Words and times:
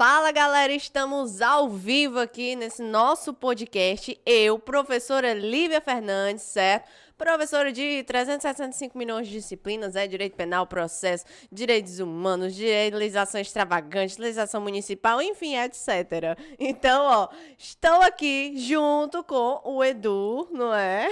Fala 0.00 0.32
galera, 0.32 0.72
estamos 0.72 1.42
ao 1.42 1.68
vivo 1.68 2.20
aqui 2.20 2.56
nesse 2.56 2.82
nosso 2.82 3.34
podcast. 3.34 4.18
Eu, 4.24 4.58
professora 4.58 5.34
Lívia 5.34 5.78
Fernandes, 5.78 6.42
certo? 6.44 6.88
Professora 7.18 7.70
de 7.70 8.02
365 8.04 8.96
milhões 8.96 9.28
de 9.28 9.34
disciplinas, 9.34 9.96
é 9.96 10.06
direito 10.06 10.36
penal, 10.36 10.66
processo, 10.66 11.26
direitos 11.52 12.00
humanos, 12.00 12.56
legislação 12.56 13.38
extravagante, 13.38 14.18
legislação 14.18 14.62
municipal, 14.62 15.20
enfim, 15.20 15.54
etc. 15.54 16.34
Então, 16.58 17.04
ó, 17.04 17.28
estou 17.58 18.00
aqui 18.00 18.54
junto 18.56 19.22
com 19.22 19.60
o 19.64 19.84
Edu, 19.84 20.48
não 20.50 20.72
é? 20.72 21.10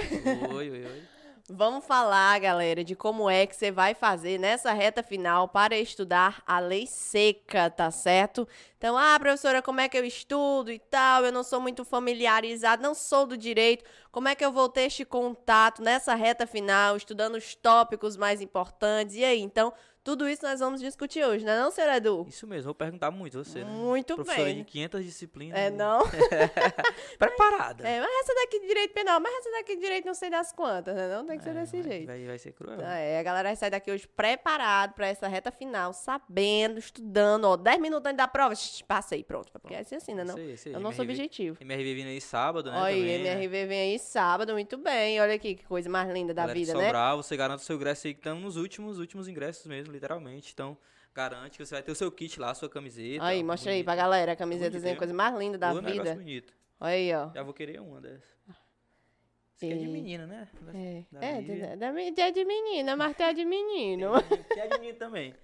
Oi, 0.51 0.67
oi, 0.71 0.85
oi. 0.87 1.18
Vamos 1.51 1.83
falar, 1.83 2.39
galera, 2.39 2.83
de 2.83 2.95
como 2.95 3.27
é 3.27 3.47
que 3.47 3.55
você 3.55 3.71
vai 3.71 3.95
fazer 3.95 4.37
nessa 4.37 4.71
reta 4.71 5.01
final 5.01 5.47
para 5.47 5.75
estudar 5.75 6.43
a 6.45 6.59
lei 6.59 6.85
seca, 6.85 7.71
tá 7.71 7.89
certo? 7.89 8.47
Então, 8.77 8.95
ah, 8.95 9.17
professora, 9.19 9.59
como 9.59 9.79
é 9.81 9.89
que 9.89 9.97
eu 9.97 10.05
estudo 10.05 10.71
e 10.71 10.77
tal? 10.77 11.25
Eu 11.25 11.31
não 11.31 11.41
sou 11.41 11.59
muito 11.59 11.83
familiarizado, 11.83 12.83
não 12.83 12.93
sou 12.93 13.25
do 13.25 13.35
direito. 13.35 13.83
Como 14.11 14.27
é 14.27 14.35
que 14.35 14.45
eu 14.45 14.51
vou 14.51 14.69
ter 14.69 14.81
este 14.81 15.03
contato 15.03 15.81
nessa 15.81 16.13
reta 16.13 16.45
final, 16.45 16.95
estudando 16.95 17.33
os 17.35 17.55
tópicos 17.55 18.15
mais 18.15 18.41
importantes? 18.41 19.15
E 19.15 19.23
aí, 19.23 19.41
então, 19.41 19.73
tudo 20.03 20.27
isso 20.27 20.43
nós 20.43 20.59
vamos 20.59 20.81
discutir 20.81 21.23
hoje, 21.23 21.45
não 21.45 21.53
é 21.53 21.59
não, 21.59 21.71
senhor 21.71 21.93
Edu? 21.93 22.25
Isso 22.27 22.47
mesmo, 22.47 22.65
vou 22.65 22.75
perguntar 22.75 23.11
muito 23.11 23.43
você, 23.43 23.63
né? 23.63 23.71
Muito 23.71 24.15
Professora 24.15 24.45
bem. 24.45 24.57
de 24.57 24.63
500 24.63 25.03
disciplinas. 25.05 25.59
É, 25.59 25.69
não? 25.69 26.01
Preparada. 27.17 27.87
É, 27.87 27.99
mas 27.99 28.09
essa 28.21 28.33
daqui 28.35 28.59
de 28.59 28.67
direito 28.67 28.93
penal, 28.93 29.19
mas 29.19 29.33
essa 29.33 29.51
daqui 29.51 29.75
de 29.75 29.81
direito 29.81 30.05
não 30.05 30.13
sei 30.13 30.29
das 30.29 30.51
quantas, 30.51 30.95
né? 30.95 31.07
Não 31.15 31.25
tem 31.25 31.37
que 31.37 31.43
ser 31.43 31.51
É, 31.51 31.53
desse 31.53 31.81
vai, 31.81 31.91
jeito. 31.91 32.07
Vai, 32.07 32.25
vai 32.25 32.37
ser 32.39 32.51
cruel. 32.53 32.79
Ah, 32.83 32.97
é, 32.97 33.19
a 33.19 33.23
galera 33.23 33.49
vai 33.49 33.55
sair 33.55 33.69
daqui 33.69 33.91
hoje 33.91 34.07
preparado 34.07 34.93
para 34.93 35.07
essa 35.07 35.27
reta 35.27 35.51
final, 35.51 35.93
sabendo, 35.93 36.79
estudando, 36.79 37.45
ó, 37.45 37.57
10 37.57 37.79
minutos 37.79 38.05
antes 38.07 38.17
da 38.17 38.27
prova, 38.27 38.55
shh, 38.55 38.81
passa 38.83 39.15
aí, 39.15 39.23
pronto, 39.23 39.51
porque 39.51 39.73
é 39.73 39.79
assim, 39.79 39.95
assim, 39.95 40.13
né, 40.13 40.23
não? 40.23 40.35
Sei, 40.35 40.57
sei. 40.57 40.73
É 40.73 40.77
o 40.77 40.79
nosso 40.79 41.01
MRV 41.01 41.11
objetivo. 41.13 41.57
MRV 41.61 41.95
vindo 41.95 42.07
aí 42.07 42.21
sábado, 42.21 42.71
né? 42.71 42.77
Olha 42.79 42.95
também, 42.95 43.23
né? 43.23 43.33
MRV 43.33 43.65
vem 43.65 43.79
aí 43.91 43.99
sábado, 43.99 44.53
muito 44.53 44.77
bem, 44.77 45.19
olha 45.21 45.33
aqui 45.33 45.55
que 45.55 45.65
coisa 45.65 45.89
mais 45.89 46.09
linda 46.09 46.33
da 46.33 46.43
Galera 46.43 46.59
vida, 46.59 46.73
né? 46.73 46.85
Sobral, 46.85 47.17
você 47.17 47.35
garante 47.37 47.61
o 47.61 47.65
seu 47.65 47.75
ingresso 47.75 48.07
aí, 48.07 48.13
que 48.13 48.19
estamos 48.19 48.43
nos 48.43 48.55
últimos, 48.57 48.99
últimos 48.99 49.27
ingressos 49.27 49.65
mesmo, 49.65 49.91
literalmente. 49.99 50.51
Então, 50.53 50.77
garante 51.13 51.57
que 51.57 51.65
você 51.65 51.75
vai 51.75 51.83
ter 51.83 51.91
o 51.91 51.95
seu 51.95 52.11
kit 52.11 52.39
lá, 52.39 52.51
a 52.51 52.55
sua 52.55 52.69
camiseta. 52.69 53.23
Aí, 53.25 53.43
mostra 53.43 53.71
aí 53.71 53.83
pra 53.83 53.95
galera, 53.95 54.31
a 54.31 54.35
camisetazinha, 54.35 54.81
Bonito, 54.93 54.97
coisa 54.97 55.13
mais 55.13 55.37
linda 55.37 55.57
da 55.57 55.73
negócio 55.73 55.91
vida. 56.03 56.15
bonito. 56.15 56.53
Olha 56.79 56.91
aí, 56.93 57.13
ó. 57.13 57.29
Já 57.33 57.43
vou 57.43 57.53
querer 57.53 57.79
uma 57.81 57.99
dessa. 57.99 58.25
Isso 59.55 59.65
aqui 59.65 59.73
é 59.73 59.77
de 59.77 59.83
E- 59.83 59.87
menina, 59.89 60.25
né? 60.25 60.47
É, 60.73 61.03
Da 61.11 61.25
é, 61.25 61.75
da, 61.75 62.01
é 62.23 62.31
de 62.31 62.45
menina, 62.45 62.95
mas 62.95 63.15
tem 63.17 63.25
a 63.25 63.33
de 63.33 63.43
menino. 63.43 64.11
Que 64.53 64.59
é 64.59 64.67
de 64.67 64.79
menino 64.79 64.97
também. 64.97 65.35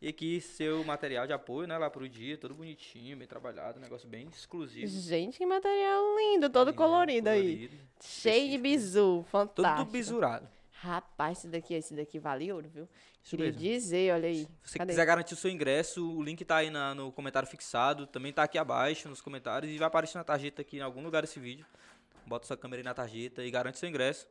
E 0.00 0.08
aqui, 0.08 0.40
seu 0.40 0.82
material 0.84 1.26
de 1.26 1.32
apoio, 1.32 1.66
né? 1.68 1.76
Lá 1.76 1.90
pro 1.90 2.08
dia, 2.08 2.38
todo 2.38 2.54
bonitinho, 2.54 3.16
bem 3.16 3.26
trabalhado, 3.26 3.78
um 3.78 3.82
negócio 3.82 4.08
bem 4.08 4.28
exclusivo. 4.28 4.86
Gente, 4.86 5.36
que 5.36 5.44
material 5.44 6.16
lindo, 6.16 6.48
todo 6.48 6.68
né? 6.68 6.72
colorido 6.72 7.28
aí. 7.28 7.42
Colorido, 7.68 7.76
Cheio 8.00 8.34
de 8.48 8.54
específico. 8.56 8.62
bizu, 8.62 9.24
fantástico. 9.28 9.84
Todo 9.84 9.92
bisurado. 9.92 10.48
Rapaz, 10.80 11.38
esse 11.38 11.48
daqui, 11.48 11.74
esse 11.74 11.92
daqui 11.94 12.18
vale 12.20 12.52
ouro, 12.52 12.68
viu? 12.68 12.88
Isso 13.22 13.30
Queria 13.36 13.46
mesmo. 13.46 13.60
dizer, 13.60 14.14
olha 14.14 14.28
aí. 14.28 14.46
Se 14.62 14.70
você 14.72 14.78
Cadê? 14.78 14.92
quiser 14.92 15.04
garantir 15.06 15.34
o 15.34 15.36
seu 15.36 15.50
ingresso, 15.50 16.08
o 16.16 16.22
link 16.22 16.44
tá 16.44 16.56
aí 16.58 16.70
na- 16.70 16.94
no 16.94 17.10
comentário 17.10 17.48
fixado, 17.48 18.06
também 18.06 18.32
tá 18.32 18.44
aqui 18.44 18.56
abaixo 18.56 19.08
nos 19.08 19.20
comentários 19.20 19.72
e 19.72 19.76
vai 19.76 19.88
aparecer 19.88 20.18
na 20.18 20.24
tarjeta 20.24 20.62
aqui 20.62 20.76
em 20.76 20.80
algum 20.80 21.02
lugar 21.02 21.22
desse 21.22 21.40
vídeo. 21.40 21.66
Bota 22.26 22.46
sua 22.46 22.56
câmera 22.56 22.80
aí 22.80 22.84
na 22.84 22.94
tarjeta 22.94 23.42
e 23.42 23.50
garante 23.50 23.76
seu 23.78 23.88
ingresso. 23.88 24.28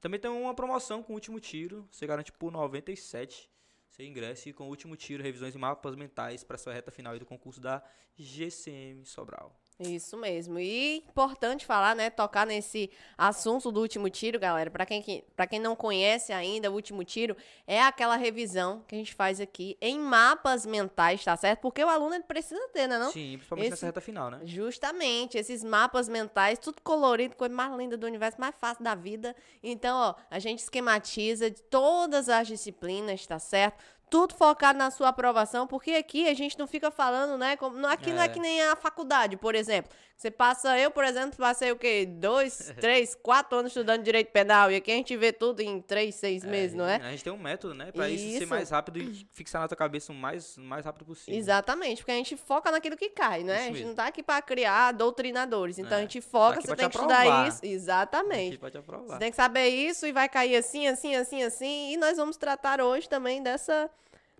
Também 0.00 0.18
tem 0.18 0.30
uma 0.30 0.54
promoção 0.54 1.02
com 1.02 1.12
o 1.12 1.16
último 1.16 1.38
tiro, 1.38 1.86
você 1.90 2.06
garante 2.06 2.32
por 2.32 2.50
97 2.50 3.50
seu 3.90 4.06
ingresso 4.06 4.48
e 4.48 4.52
com 4.54 4.64
o 4.64 4.68
último 4.68 4.96
tiro, 4.96 5.22
revisões 5.22 5.54
e 5.54 5.58
mapas 5.58 5.94
mentais 5.96 6.42
para 6.42 6.56
sua 6.56 6.72
reta 6.72 6.90
final 6.90 7.12
aí 7.12 7.18
do 7.18 7.26
concurso 7.26 7.60
da 7.60 7.82
GCM 8.16 9.04
Sobral. 9.04 9.59
Isso 9.80 10.14
mesmo. 10.18 10.58
E 10.58 10.98
importante 11.08 11.64
falar, 11.64 11.96
né, 11.96 12.10
tocar 12.10 12.46
nesse 12.46 12.90
assunto 13.16 13.72
do 13.72 13.80
último 13.80 14.10
tiro, 14.10 14.38
galera. 14.38 14.70
Para 14.70 14.84
quem 14.84 15.00
que- 15.00 15.24
pra 15.34 15.46
quem 15.46 15.58
não 15.58 15.74
conhece 15.74 16.32
ainda, 16.34 16.70
o 16.70 16.74
último 16.74 17.02
tiro 17.02 17.34
é 17.66 17.80
aquela 17.80 18.16
revisão 18.16 18.84
que 18.86 18.94
a 18.94 18.98
gente 18.98 19.14
faz 19.14 19.40
aqui 19.40 19.78
em 19.80 19.98
mapas 19.98 20.66
mentais, 20.66 21.24
tá 21.24 21.34
certo? 21.34 21.60
Porque 21.60 21.82
o 21.82 21.88
aluno 21.88 22.22
precisa 22.24 22.60
ter, 22.74 22.86
né, 22.86 22.98
não? 22.98 23.10
Sim, 23.10 23.32
principalmente 23.38 23.64
Esse- 23.68 23.70
nessa 23.72 23.86
reta 23.86 24.00
final, 24.02 24.30
né? 24.30 24.40
Justamente, 24.44 25.38
esses 25.38 25.64
mapas 25.64 26.08
mentais, 26.10 26.58
tudo 26.58 26.82
colorido, 26.82 27.34
coisa 27.34 27.54
mais 27.54 27.74
linda 27.76 27.96
do 27.96 28.06
universo, 28.06 28.38
mais 28.38 28.54
fácil 28.60 28.84
da 28.84 28.94
vida. 28.94 29.34
Então, 29.62 29.96
ó, 29.96 30.14
a 30.30 30.38
gente 30.38 30.58
esquematiza 30.58 31.50
de 31.50 31.62
todas 31.62 32.28
as 32.28 32.46
disciplinas, 32.46 33.26
tá 33.26 33.38
certo? 33.38 33.82
Tudo 34.10 34.34
focado 34.34 34.76
na 34.78 34.90
sua 34.90 35.08
aprovação, 35.08 35.66
porque 35.68 35.92
aqui 35.92 36.28
a 36.28 36.34
gente 36.34 36.58
não 36.58 36.66
fica 36.66 36.90
falando, 36.90 37.38
né? 37.38 37.56
Como, 37.56 37.86
aqui 37.86 38.12
não 38.12 38.20
é 38.20 38.24
É. 38.26 38.28
que 38.28 38.40
nem 38.40 38.60
a 38.62 38.74
faculdade, 38.76 39.36
por 39.36 39.54
exemplo. 39.54 39.90
Você 40.16 40.30
passa, 40.30 40.78
eu, 40.78 40.90
por 40.90 41.02
exemplo, 41.02 41.38
passei 41.38 41.72
o 41.72 41.76
quê? 41.76 42.04
Dois, 42.04 42.74
três, 42.78 43.14
quatro 43.14 43.56
anos 43.56 43.70
estudando 43.70 44.02
direito 44.02 44.30
penal. 44.32 44.70
E 44.70 44.76
aqui 44.76 44.90
a 44.90 44.94
gente 44.94 45.16
vê 45.16 45.32
tudo 45.32 45.60
em 45.62 45.80
três, 45.80 46.14
seis 46.16 46.44
meses, 46.44 46.76
não 46.76 46.84
é? 46.86 46.96
A 46.96 47.10
gente 47.12 47.24
tem 47.24 47.32
um 47.32 47.38
método, 47.38 47.72
né? 47.72 47.90
Pra 47.90 48.06
isso, 48.10 48.24
ser 48.24 48.42
Isso. 48.42 48.46
mais 48.48 48.68
rápido 48.68 48.98
e 48.98 49.26
fixar 49.32 49.62
na 49.62 49.68
tua 49.68 49.76
cabeça 49.78 50.12
o 50.12 50.14
mais, 50.14 50.58
o 50.58 50.60
mais 50.60 50.84
rápido 50.84 51.06
possível. 51.06 51.38
Exatamente, 51.38 51.98
porque 52.02 52.10
a 52.12 52.16
gente 52.16 52.36
foca 52.36 52.70
naquilo 52.70 52.98
que 52.98 53.08
cai, 53.10 53.42
né? 53.44 53.60
Isso 53.62 53.70
a 53.70 53.72
gente 53.76 53.86
não 53.86 53.94
tá 53.94 54.06
aqui 54.08 54.22
pra 54.22 54.42
criar 54.42 54.92
doutrinadores. 54.92 55.78
Então 55.78 55.96
a 55.96 56.00
É, 56.00 56.02
gente 56.02 56.20
foca, 56.20 56.58
aqui 56.58 56.66
você 56.68 56.76
tem 56.76 56.88
te 56.88 56.90
que 56.92 56.96
estudar 56.98 57.20
aprovar. 57.20 57.48
isso. 57.48 57.60
Exatamente. 57.64 58.48
Aqui 58.48 58.58
pode 58.58 58.76
aprovar. 58.76 59.14
Você 59.14 59.18
tem 59.20 59.30
que 59.30 59.36
saber 59.36 59.68
isso 59.68 60.04
e 60.06 60.12
vai 60.12 60.28
cair 60.28 60.56
assim, 60.56 60.86
assim, 60.86 61.14
assim, 61.16 61.42
assim. 61.44 61.92
E 61.92 61.96
nós 61.96 62.18
vamos 62.18 62.36
tratar 62.36 62.80
hoje 62.82 63.08
também 63.08 63.42
dessa, 63.42 63.88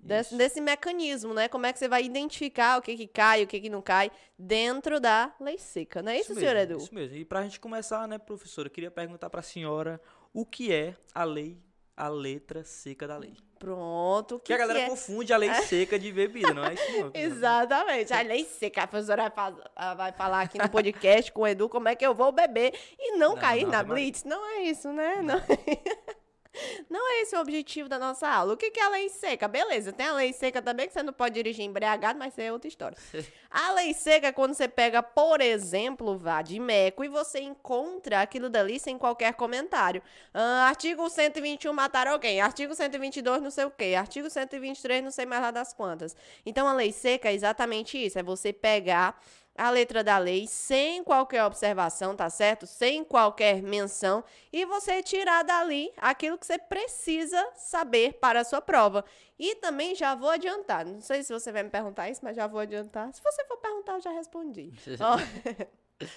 desse, 0.03 0.31
Isso. 0.31 0.38
desse 0.38 0.61
mecanismo, 0.61 1.34
né? 1.34 1.49
Como 1.49 1.66
é 1.66 1.72
que 1.72 1.78
você 1.78 1.88
vai 1.88 2.03
identificar 2.05 2.78
o 2.78 2.83
que, 2.83 2.97
que 2.97 3.06
cai, 3.06 3.43
o 3.43 3.47
que, 3.47 3.61
que 3.61 3.71
não 3.71 3.83
cai 3.83 4.11
dentro 4.38 4.99
da 5.00 5.33
lei 5.41 5.59
seca. 5.59 6.03
Não 6.03 6.12
é 6.12 6.19
isso, 6.19 6.34
senhor 6.34 6.55
mesmo, 6.55 6.72
Edu? 6.75 6.77
Isso 6.83 6.94
mesmo. 6.94 7.16
E 7.16 7.25
pra 7.25 7.43
gente 7.43 7.61
começar, 7.61 8.09
né, 8.09 8.19
professora, 8.19 8.69
eu 8.69 8.72
queria 8.72 8.91
perguntar 8.91 9.28
pra 9.31 9.43
senhora 9.43 10.00
o 10.33 10.47
que 10.47 10.72
é 10.72 10.94
a 11.15 11.25
lei, 11.25 11.59
a 11.97 12.09
letra 12.09 12.65
seca 12.65 13.06
da 13.06 13.19
lei. 13.19 13.34
Pronto. 13.59 14.39
Que, 14.39 14.47
Que 14.47 14.53
a 14.55 14.56
galera 14.56 14.78
que 14.78 14.84
é? 14.87 14.89
confunde 14.89 15.34
a 15.34 15.37
lei 15.37 15.53
seca 15.69 15.99
de 15.99 16.10
bebida, 16.10 16.55
não 16.55 16.65
é 16.65 16.72
isso 16.72 16.93
não. 16.99 17.10
Exatamente. 17.15 18.10
A 18.15 18.22
lei 18.22 18.44
seca. 18.44 18.84
A 18.84 18.87
professora 18.87 19.28
vai, 19.28 19.55
ah, 19.77 19.94
vai 19.94 20.12
falar 20.12 20.41
aqui 20.41 20.56
no 20.56 20.69
podcast 20.71 21.31
com 21.31 21.43
o 21.43 21.47
Edu 21.47 21.69
como 21.69 21.87
é 21.87 21.94
que 21.94 22.06
eu 22.06 22.15
vou 22.15 22.33
beber 22.33 22.72
e 22.99 23.19
não, 23.19 23.34
Não, 23.34 23.37
cair 23.37 23.65
não, 23.65 23.72
na. 23.72 23.83
Blitz. 23.83 24.25
Não 24.25 24.47
é 24.47 24.62
isso, 24.62 24.91
né? 24.91 25.21
Não. 25.21 25.39
Não 26.88 27.10
é 27.12 27.22
esse 27.22 27.37
o 27.37 27.41
objetivo 27.41 27.88
da 27.88 27.98
nossa 27.98 28.28
aula. 28.28 28.54
O 28.54 28.56
que 28.56 28.71
que 28.71 28.81
é 28.81 28.84
a 28.84 28.88
lei 28.88 29.09
seca? 29.09 29.48
Beleza, 29.48 29.93
tem 29.93 30.06
a 30.06 30.15
lei 30.15 30.32
seca 30.32 30.60
também, 30.60 30.87
que 30.87 30.93
você 30.93 31.03
não 31.03 31.12
pode 31.12 31.34
dirigir 31.34 31.65
embriagado, 31.65 32.19
mas 32.19 32.32
isso 32.32 32.41
é 32.41 32.53
outra 32.53 32.69
história. 32.69 32.97
A 33.50 33.72
lei 33.72 33.93
seca 33.93 34.28
é 34.28 34.32
quando 34.32 34.54
você 34.54 34.69
pega, 34.69 35.03
por 35.03 35.41
exemplo, 35.41 36.16
vá 36.16 36.41
de 36.41 36.60
Meco 36.60 37.03
e 37.03 37.09
você 37.09 37.41
encontra 37.41 38.21
aquilo 38.21 38.48
dali 38.48 38.78
sem 38.78 38.97
qualquer 38.97 39.34
comentário. 39.34 40.00
Ah, 40.32 40.69
artigo 40.69 41.10
121, 41.10 41.72
matar 41.72 42.06
alguém. 42.06 42.41
Artigo 42.41 42.77
122, 42.77 43.42
não 43.42 43.50
sei 43.50 43.65
o 43.65 43.71
quê. 43.71 43.97
Artigo 43.98 44.31
123, 44.31 45.03
não 45.03 45.10
sei 45.10 45.27
mais 45.27 45.42
lá 45.42 45.50
das 45.50 45.72
quantas. 45.72 46.15
Então, 46.47 46.69
a 46.69 46.72
lei 46.72 46.92
seca 46.92 47.28
é 47.28 47.34
exatamente 47.34 47.98
isso. 47.98 48.21
É 48.21 48.22
você 48.22 48.53
pegar 48.53 49.21
a 49.60 49.69
letra 49.69 50.03
da 50.03 50.16
lei 50.16 50.47
sem 50.47 51.04
qualquer 51.04 51.44
observação, 51.44 52.16
tá 52.16 52.31
certo? 52.31 52.66
Sem 52.66 53.04
qualquer 53.04 53.62
menção 53.62 54.25
e 54.50 54.65
você 54.65 55.03
tirar 55.03 55.44
dali 55.44 55.93
aquilo 55.98 56.38
que 56.38 56.47
você 56.47 56.59
precisa 56.59 57.47
saber 57.54 58.15
para 58.15 58.41
a 58.41 58.44
sua 58.44 58.62
prova. 58.62 59.04
E 59.38 59.56
também 59.56 59.94
já 59.94 60.15
vou 60.15 60.31
adiantar, 60.31 60.87
não 60.87 61.03
sei 61.03 61.22
se 61.22 61.31
você 61.31 61.53
vai 61.53 61.62
me 61.62 61.69
perguntar 61.69 62.09
isso, 62.09 62.21
mas 62.25 62.37
já 62.37 62.47
vou 62.47 62.59
adiantar. 62.59 63.12
Se 63.12 63.22
você 63.22 63.44
for 63.44 63.59
perguntar, 63.59 63.94
eu 63.94 64.00
já 64.00 64.10
respondi. 64.10 64.72
Ó, 64.98 65.19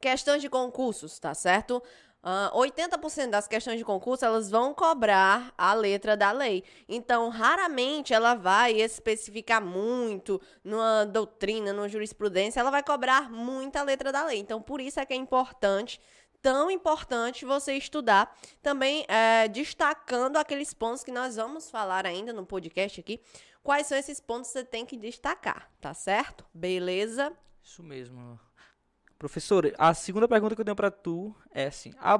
Questões 0.00 0.40
de 0.40 0.48
concursos, 0.48 1.18
tá 1.18 1.34
certo? 1.34 1.82
Ah, 2.24 2.52
80% 2.54 3.30
das 3.30 3.48
questões 3.48 3.78
de 3.78 3.84
concurso 3.84 4.24
elas 4.24 4.48
vão 4.48 4.72
cobrar 4.72 5.52
a 5.58 5.74
letra 5.74 6.16
da 6.16 6.30
lei. 6.30 6.62
Então, 6.88 7.28
raramente 7.28 8.14
ela 8.14 8.34
vai 8.34 8.80
especificar 8.80 9.60
muito 9.60 10.40
numa 10.62 11.04
doutrina, 11.04 11.72
numa 11.72 11.88
jurisprudência, 11.88 12.60
ela 12.60 12.70
vai 12.70 12.82
cobrar 12.82 13.28
muita 13.28 13.82
letra 13.82 14.12
da 14.12 14.24
lei. 14.24 14.38
Então, 14.38 14.62
por 14.62 14.80
isso 14.80 15.00
é 15.00 15.06
que 15.06 15.12
é 15.12 15.16
importante, 15.16 16.00
tão 16.40 16.70
importante 16.70 17.44
você 17.44 17.74
estudar. 17.74 18.32
Também 18.62 19.04
é, 19.08 19.48
destacando 19.48 20.36
aqueles 20.36 20.72
pontos 20.72 21.02
que 21.02 21.10
nós 21.10 21.34
vamos 21.34 21.70
falar 21.70 22.06
ainda 22.06 22.32
no 22.32 22.46
podcast 22.46 23.00
aqui. 23.00 23.20
Quais 23.64 23.88
são 23.88 23.98
esses 23.98 24.20
pontos 24.20 24.52
que 24.52 24.58
você 24.58 24.64
tem 24.64 24.86
que 24.86 24.96
destacar, 24.96 25.68
tá 25.80 25.92
certo? 25.92 26.44
Beleza? 26.54 27.32
Isso 27.62 27.82
mesmo. 27.82 28.38
Professora, 29.22 29.72
a 29.78 29.94
segunda 29.94 30.26
pergunta 30.26 30.56
que 30.56 30.60
eu 30.62 30.64
tenho 30.64 30.74
pra 30.74 30.90
tu 30.90 31.32
é 31.54 31.66
assim: 31.66 31.92
a 32.00 32.18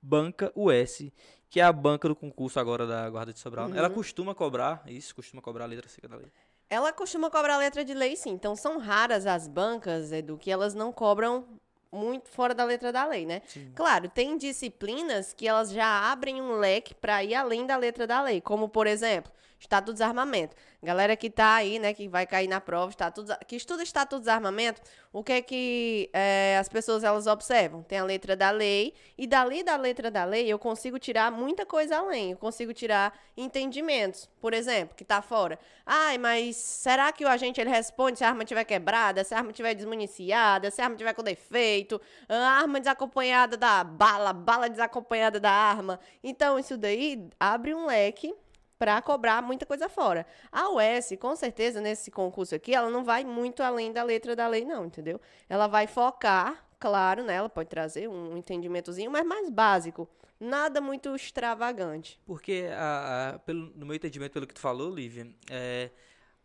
banca 0.00 0.52
US, 0.54 1.10
que 1.50 1.58
é 1.58 1.64
a 1.64 1.72
banca 1.72 2.06
do 2.06 2.14
concurso 2.14 2.60
agora 2.60 2.86
da 2.86 3.10
Guarda 3.10 3.32
de 3.32 3.40
Sobral, 3.40 3.68
né? 3.68 3.76
ela 3.76 3.88
Uhum. 3.88 3.94
costuma 3.96 4.36
cobrar 4.36 4.84
isso, 4.86 5.12
costuma 5.16 5.42
cobrar 5.42 5.64
a 5.64 5.66
letra 5.66 5.88
seca 5.88 6.06
da 6.06 6.14
lei. 6.14 6.30
Ela 6.70 6.92
costuma 6.92 7.28
cobrar 7.28 7.56
letra 7.56 7.84
de 7.84 7.92
lei, 7.92 8.14
sim. 8.14 8.30
Então 8.30 8.54
são 8.54 8.78
raras 8.78 9.26
as 9.26 9.48
bancas, 9.48 10.12
Edu, 10.12 10.38
que 10.38 10.48
elas 10.48 10.76
não 10.76 10.92
cobram 10.92 11.44
muito 11.90 12.28
fora 12.28 12.54
da 12.54 12.64
letra 12.64 12.92
da 12.92 13.04
lei, 13.04 13.26
né? 13.26 13.42
Sim. 13.48 13.72
Claro, 13.74 14.08
tem 14.08 14.38
disciplinas 14.38 15.32
que 15.32 15.48
elas 15.48 15.72
já 15.72 16.12
abrem 16.12 16.40
um 16.40 16.56
leque 16.60 16.94
para 16.94 17.24
ir 17.24 17.34
além 17.34 17.66
da 17.66 17.76
letra 17.76 18.06
da 18.06 18.22
lei, 18.22 18.40
como 18.40 18.68
por 18.68 18.86
exemplo, 18.86 19.32
Estatuto 19.64 19.92
do 19.92 19.94
Desarmamento. 19.94 20.54
Galera 20.82 21.16
que 21.16 21.30
tá 21.30 21.54
aí, 21.54 21.78
né, 21.78 21.94
que 21.94 22.06
vai 22.06 22.26
cair 22.26 22.46
na 22.46 22.60
prova, 22.60 22.90
estatuto, 22.90 23.32
que 23.46 23.56
estuda 23.56 23.82
Estatuto 23.82 24.16
do 24.16 24.20
Desarmamento, 24.20 24.82
o 25.10 25.24
que 25.24 25.32
é 25.32 25.42
que 25.42 26.10
é, 26.12 26.58
as 26.60 26.68
pessoas 26.68 27.02
elas 27.02 27.26
observam? 27.26 27.82
Tem 27.82 27.98
a 27.98 28.04
letra 28.04 28.36
da 28.36 28.50
lei, 28.50 28.92
e 29.16 29.26
dali 29.26 29.62
da 29.62 29.76
letra 29.76 30.10
da 30.10 30.24
lei 30.24 30.46
eu 30.46 30.58
consigo 30.58 30.98
tirar 30.98 31.32
muita 31.32 31.64
coisa 31.64 31.96
além. 31.96 32.32
Eu 32.32 32.36
consigo 32.36 32.74
tirar 32.74 33.18
entendimentos, 33.36 34.28
por 34.38 34.52
exemplo, 34.52 34.94
que 34.94 35.04
tá 35.04 35.22
fora. 35.22 35.58
Ai, 35.86 36.18
mas 36.18 36.56
será 36.56 37.10
que 37.10 37.24
o 37.24 37.28
agente 37.28 37.60
ele 37.60 37.70
responde 37.70 38.18
se 38.18 38.24
a 38.24 38.28
arma 38.28 38.42
estiver 38.42 38.64
quebrada, 38.64 39.24
se 39.24 39.34
a 39.34 39.38
arma 39.38 39.50
estiver 39.50 39.74
desmuniciada, 39.74 40.70
se 40.70 40.82
a 40.82 40.84
arma 40.84 40.94
estiver 40.94 41.14
com 41.14 41.22
defeito, 41.22 41.98
a 42.28 42.34
arma 42.34 42.78
desacompanhada 42.78 43.56
da 43.56 43.82
bala, 43.82 44.34
bala 44.34 44.68
desacompanhada 44.68 45.40
da 45.40 45.50
arma? 45.50 45.98
Então, 46.22 46.58
isso 46.58 46.76
daí 46.76 47.26
abre 47.40 47.74
um 47.74 47.86
leque 47.86 48.34
para 48.78 49.00
cobrar 49.02 49.42
muita 49.42 49.64
coisa 49.64 49.88
fora. 49.88 50.26
A 50.50 50.70
UES, 50.70 51.16
com 51.18 51.34
certeza, 51.36 51.80
nesse 51.80 52.10
concurso 52.10 52.54
aqui, 52.54 52.74
ela 52.74 52.90
não 52.90 53.04
vai 53.04 53.24
muito 53.24 53.62
além 53.62 53.92
da 53.92 54.02
letra 54.02 54.34
da 54.34 54.46
lei, 54.46 54.64
não, 54.64 54.86
entendeu? 54.86 55.20
Ela 55.48 55.66
vai 55.66 55.86
focar, 55.86 56.64
claro, 56.78 57.22
né? 57.22 57.34
Ela 57.34 57.48
pode 57.48 57.68
trazer 57.68 58.08
um 58.08 58.36
entendimentozinho, 58.36 59.10
mas 59.10 59.24
mais 59.24 59.48
básico. 59.50 60.08
Nada 60.38 60.80
muito 60.80 61.14
extravagante. 61.14 62.20
Porque, 62.26 62.66
a, 62.70 63.34
a, 63.34 63.38
pelo, 63.38 63.72
no 63.76 63.86
meu 63.86 63.94
entendimento, 63.94 64.32
pelo 64.32 64.46
que 64.46 64.54
tu 64.54 64.60
falou, 64.60 64.92
Lívia, 64.92 65.28
é, 65.48 65.90